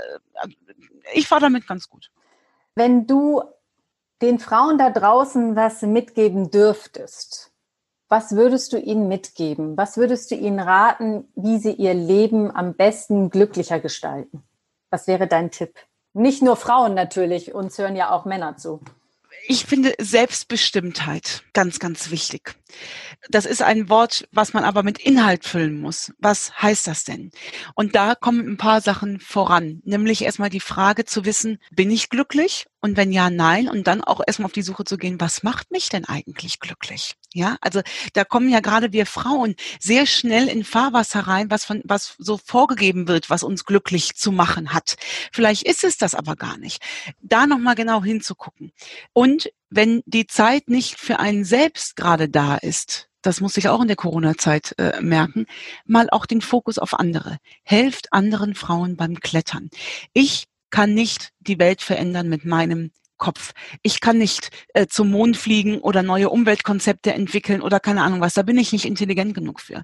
ich 1.13 1.27
fahre 1.27 1.41
damit 1.41 1.67
ganz 1.67 1.89
gut. 1.89 2.11
Wenn 2.75 3.07
du 3.07 3.43
den 4.21 4.39
Frauen 4.39 4.77
da 4.77 4.89
draußen 4.89 5.55
was 5.55 5.81
mitgeben 5.81 6.51
dürftest, 6.51 7.51
was 8.07 8.35
würdest 8.35 8.73
du 8.73 8.79
ihnen 8.79 9.07
mitgeben? 9.07 9.77
Was 9.77 9.97
würdest 9.97 10.29
du 10.31 10.35
ihnen 10.35 10.59
raten, 10.59 11.27
wie 11.35 11.57
sie 11.57 11.73
ihr 11.73 11.93
Leben 11.93 12.55
am 12.55 12.75
besten 12.75 13.29
glücklicher 13.29 13.79
gestalten? 13.79 14.43
Was 14.91 15.07
wäre 15.07 15.27
dein 15.27 15.51
Tipp? 15.51 15.75
Nicht 16.13 16.41
nur 16.41 16.55
Frauen 16.55 16.93
natürlich, 16.93 17.53
uns 17.53 17.77
hören 17.77 17.95
ja 17.95 18.11
auch 18.11 18.25
Männer 18.25 18.57
zu. 18.57 18.79
Ich 19.47 19.65
finde 19.65 19.93
Selbstbestimmtheit 19.99 21.43
ganz, 21.53 21.77
ganz 21.79 22.09
wichtig. 22.09 22.55
Das 23.29 23.45
ist 23.45 23.61
ein 23.61 23.89
Wort, 23.89 24.27
was 24.31 24.53
man 24.53 24.63
aber 24.63 24.81
mit 24.81 24.97
Inhalt 24.97 25.45
füllen 25.45 25.79
muss. 25.79 26.11
Was 26.17 26.61
heißt 26.61 26.87
das 26.87 27.03
denn? 27.03 27.29
Und 27.75 27.95
da 27.95 28.15
kommen 28.15 28.47
ein 28.47 28.57
paar 28.57 28.81
Sachen 28.81 29.19
voran. 29.19 29.81
Nämlich 29.85 30.23
erstmal 30.23 30.49
die 30.49 30.59
Frage 30.59 31.05
zu 31.05 31.25
wissen, 31.25 31.59
bin 31.71 31.91
ich 31.91 32.09
glücklich? 32.09 32.65
Und 32.85 32.97
wenn 32.97 33.11
ja, 33.11 33.31
nein. 33.31 33.67
Und 33.67 33.87
dann 33.87 34.03
auch 34.03 34.21
erstmal 34.27 34.45
auf 34.45 34.51
die 34.51 34.61
Suche 34.61 34.83
zu 34.83 34.97
gehen, 34.97 35.19
was 35.19 35.41
macht 35.41 35.71
mich 35.71 35.89
denn 35.89 36.05
eigentlich 36.05 36.59
glücklich? 36.59 37.15
Ja, 37.33 37.57
also 37.59 37.81
da 38.13 38.23
kommen 38.23 38.47
ja 38.47 38.59
gerade 38.59 38.93
wir 38.93 39.07
Frauen 39.07 39.55
sehr 39.79 40.05
schnell 40.05 40.47
in 40.47 40.63
Fahrwasser 40.63 41.21
rein, 41.21 41.49
was 41.49 41.65
von, 41.65 41.81
was 41.83 42.13
so 42.19 42.37
vorgegeben 42.37 43.07
wird, 43.07 43.31
was 43.31 43.41
uns 43.41 43.65
glücklich 43.65 44.13
zu 44.13 44.31
machen 44.31 44.71
hat. 44.71 44.97
Vielleicht 45.31 45.63
ist 45.63 45.83
es 45.83 45.97
das 45.97 46.13
aber 46.13 46.35
gar 46.35 46.59
nicht. 46.59 46.79
Da 47.23 47.47
nochmal 47.47 47.73
genau 47.73 48.03
hinzugucken. 48.03 48.71
Und 49.13 49.51
wenn 49.71 50.03
die 50.05 50.27
Zeit 50.27 50.69
nicht 50.69 50.99
für 50.99 51.17
einen 51.17 51.43
selbst 51.43 51.95
gerade 51.95 52.29
da 52.29 52.55
ist, 52.55 53.09
das 53.23 53.41
muss 53.41 53.57
ich 53.57 53.67
auch 53.67 53.81
in 53.81 53.87
der 53.87 53.95
Corona-Zeit 53.95 54.75
äh, 54.77 55.01
merken, 55.01 55.47
mal 55.87 56.07
auch 56.11 56.27
den 56.27 56.41
Fokus 56.41 56.77
auf 56.77 56.93
andere. 56.93 57.39
Helft 57.63 58.13
anderen 58.13 58.53
Frauen 58.53 58.95
beim 58.95 59.19
Klettern. 59.19 59.71
Ich 60.13 60.45
kann 60.69 60.93
nicht 60.93 61.29
die 61.39 61.59
Welt 61.59 61.81
verändern 61.81 62.29
mit 62.29 62.45
meinem 62.45 62.91
Kopf. 63.17 63.53
Ich 63.81 64.01
kann 64.01 64.17
nicht 64.17 64.49
äh, 64.73 64.87
zum 64.87 65.09
Mond 65.09 65.37
fliegen 65.37 65.79
oder 65.79 66.03
neue 66.03 66.29
Umweltkonzepte 66.29 67.13
entwickeln 67.13 67.61
oder 67.61 67.79
keine 67.79 68.01
Ahnung 68.01 68.21
was. 68.21 68.33
Da 68.33 68.41
bin 68.41 68.57
ich 68.57 68.73
nicht 68.73 68.85
intelligent 68.85 69.33
genug 69.33 69.61
für. 69.61 69.83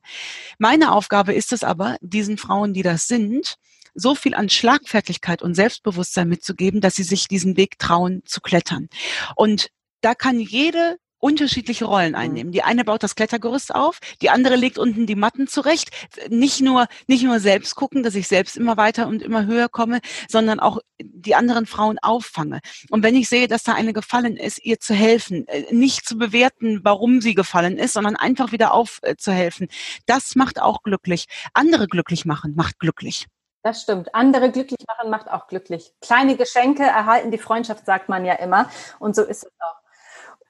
Meine 0.58 0.92
Aufgabe 0.92 1.34
ist 1.34 1.54
es 1.54 1.64
aber, 1.64 1.98
diesen 2.02 2.38
Frauen, 2.38 2.74
die 2.74 2.84
das 2.84 3.08
sind, 3.08 3.56
so 3.94 4.16
viel 4.16 4.36
an 4.36 4.50
Schlagfertigkeit 4.50 5.42
und 5.42 5.56
Selbstbewusstsein 5.56 6.30
mitzugeben, 6.30 6.82
dass 6.82 6.96
sie 6.96 7.04
sich 7.04 7.28
diesen 7.28 7.58
Weg 7.58 7.78
trauen 7.80 8.22
zu 8.26 8.42
klettern. 8.42 8.90
Und 9.36 9.70
da 10.02 10.16
kann 10.16 10.40
jede 10.40 10.98
unterschiedliche 11.22 11.86
Rollen 11.86 12.12
mhm. 12.12 12.18
einnehmen. 12.18 12.52
Die 12.52 12.64
eine 12.64 12.84
baut 12.84 13.04
das 13.04 13.16
Klettergerüst 13.16 13.74
auf, 13.74 14.00
die 14.22 14.30
andere 14.30 14.56
legt 14.58 14.78
unten 14.78 15.06
die 15.06 15.16
Matten 15.16 15.48
zurecht. 15.48 15.92
Nicht 16.30 16.60
nur, 16.60 16.88
nicht 17.08 17.24
nur 17.24 17.40
selbst 17.40 17.76
gucken, 17.76 18.04
dass 18.04 18.16
ich 18.16 18.28
selbst 18.28 18.58
immer 18.58 18.76
weiter 18.76 19.08
und 19.08 19.22
immer 19.22 19.46
höher 19.46 19.70
komme, 19.70 20.02
sondern 20.28 20.60
auch 20.60 20.80
die 21.02 21.36
anderen 21.36 21.66
Frauen 21.66 22.00
auffange. 22.00 22.60
Und 22.90 23.04
wenn 23.04 23.16
ich 23.16 23.30
sehe, 23.30 23.48
dass 23.48 23.64
da 23.64 23.74
eine 23.74 23.94
gefallen 23.94 24.36
ist, 24.36 24.64
ihr 24.64 24.80
zu 24.80 24.94
helfen, 24.94 25.48
äh, 25.48 25.74
nicht 25.74 26.06
zu 26.06 26.18
bewerten, 26.18 26.82
warum 26.84 27.22
sie 27.22 27.36
gefallen 27.36 27.78
ist, 27.78 27.94
sondern 27.94 28.16
einfach 28.16 28.52
wieder 28.52 28.74
aufzuhelfen, 28.74 29.68
das 30.06 30.36
macht 30.36 30.62
auch 30.62 30.84
glücklich. 30.84 31.28
Andere 31.54 31.88
glücklich 31.88 32.26
machen 32.26 32.54
macht 32.56 32.80
glücklich. 32.80 33.28
Das 33.64 33.84
stimmt. 33.84 34.16
Andere 34.16 34.52
glücklich 34.52 34.80
machen 34.88 35.12
macht 35.12 35.30
auch 35.30 35.48
glücklich. 35.48 35.94
Kleine 36.02 36.36
Geschenke 36.36 36.84
erhalten 36.84 37.30
die 37.30 37.38
Freundschaft, 37.38 37.86
sagt 37.86 38.10
man 38.10 38.26
ja 38.26 38.34
immer. 38.34 38.70
Und 38.98 39.16
so 39.16 39.22
ist 39.22 39.44
es 39.44 39.52
auch. 39.60 39.81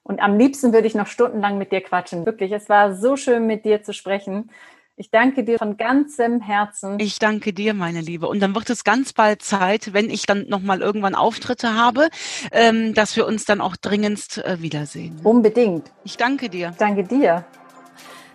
Und 0.03 0.19
am 0.19 0.37
liebsten 0.37 0.73
würde 0.73 0.87
ich 0.87 0.95
noch 0.95 1.07
stundenlang 1.07 1.57
mit 1.57 1.71
dir 1.71 1.81
quatschen. 1.81 2.25
Wirklich, 2.25 2.51
es 2.51 2.69
war 2.69 2.95
so 2.95 3.15
schön, 3.15 3.45
mit 3.47 3.65
dir 3.65 3.83
zu 3.83 3.93
sprechen. 3.93 4.49
Ich 4.97 5.09
danke 5.09 5.43
dir 5.43 5.57
von 5.57 5.77
ganzem 5.77 6.41
Herzen. 6.41 6.99
Ich 6.99 7.17
danke 7.17 7.53
dir, 7.53 7.73
meine 7.73 8.01
Liebe. 8.01 8.27
Und 8.27 8.39
dann 8.39 8.53
wird 8.53 8.69
es 8.69 8.83
ganz 8.83 9.13
bald 9.13 9.41
Zeit, 9.41 9.93
wenn 9.93 10.09
ich 10.09 10.27
dann 10.27 10.47
nochmal 10.47 10.81
irgendwann 10.81 11.15
Auftritte 11.15 11.75
habe, 11.75 12.09
ähm, 12.51 12.93
dass 12.93 13.15
wir 13.15 13.25
uns 13.25 13.45
dann 13.45 13.61
auch 13.61 13.75
dringendst 13.75 14.39
äh, 14.39 14.61
wiedersehen. 14.61 15.19
Unbedingt. 15.23 15.91
Ich 16.03 16.17
danke 16.17 16.49
dir. 16.49 16.73
Danke 16.77 17.03
dir. 17.03 17.45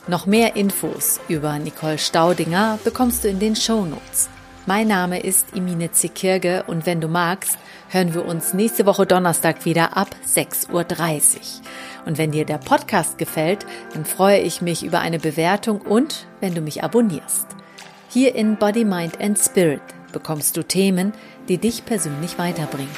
Noch 0.09 0.27
mehr 0.27 0.57
Infos 0.57 1.21
über 1.29 1.59
Nicole 1.59 1.99
Staudinger 1.99 2.79
bekommst 2.83 3.25
du 3.25 3.29
in 3.29 3.39
den 3.39 3.55
Show 3.55 3.85
Notes. 3.85 4.29
Mein 4.69 4.89
Name 4.89 5.21
ist 5.21 5.55
Imine 5.55 5.93
Zekirge 5.93 6.65
und 6.67 6.87
wenn 6.87 7.01
du 7.01 7.07
magst, 7.07 7.57
hören 7.89 8.15
wir 8.15 8.25
uns 8.25 8.53
nächste 8.53 8.85
Woche 8.85 9.07
Donnerstag 9.07 9.65
wieder 9.65 9.97
ab 9.97 10.09
6.30 10.27 10.73
Uhr. 10.73 10.85
Und 12.05 12.19
wenn 12.19 12.33
dir 12.33 12.45
der 12.45 12.59
Podcast 12.59 13.17
gefällt, 13.17 13.65
dann 13.95 14.05
freue 14.05 14.41
ich 14.41 14.63
mich 14.63 14.85
über 14.85 14.99
eine 14.99 15.21
Bewertung 15.21 15.81
und 15.81 16.27
wenn 16.41 16.53
du 16.53 16.63
mich 16.63 16.83
abonnierst. 16.83 17.47
Hier 18.09 18.35
in 18.35 18.57
Body, 18.57 18.85
Mind 18.85 19.21
and 19.21 19.39
Spirit 19.39 19.83
bekommst 20.11 20.57
du 20.57 20.65
Themen, 20.65 21.13
die 21.49 21.59
dich 21.59 21.85
persönlich 21.85 22.37
weiterbringen. 22.37 22.91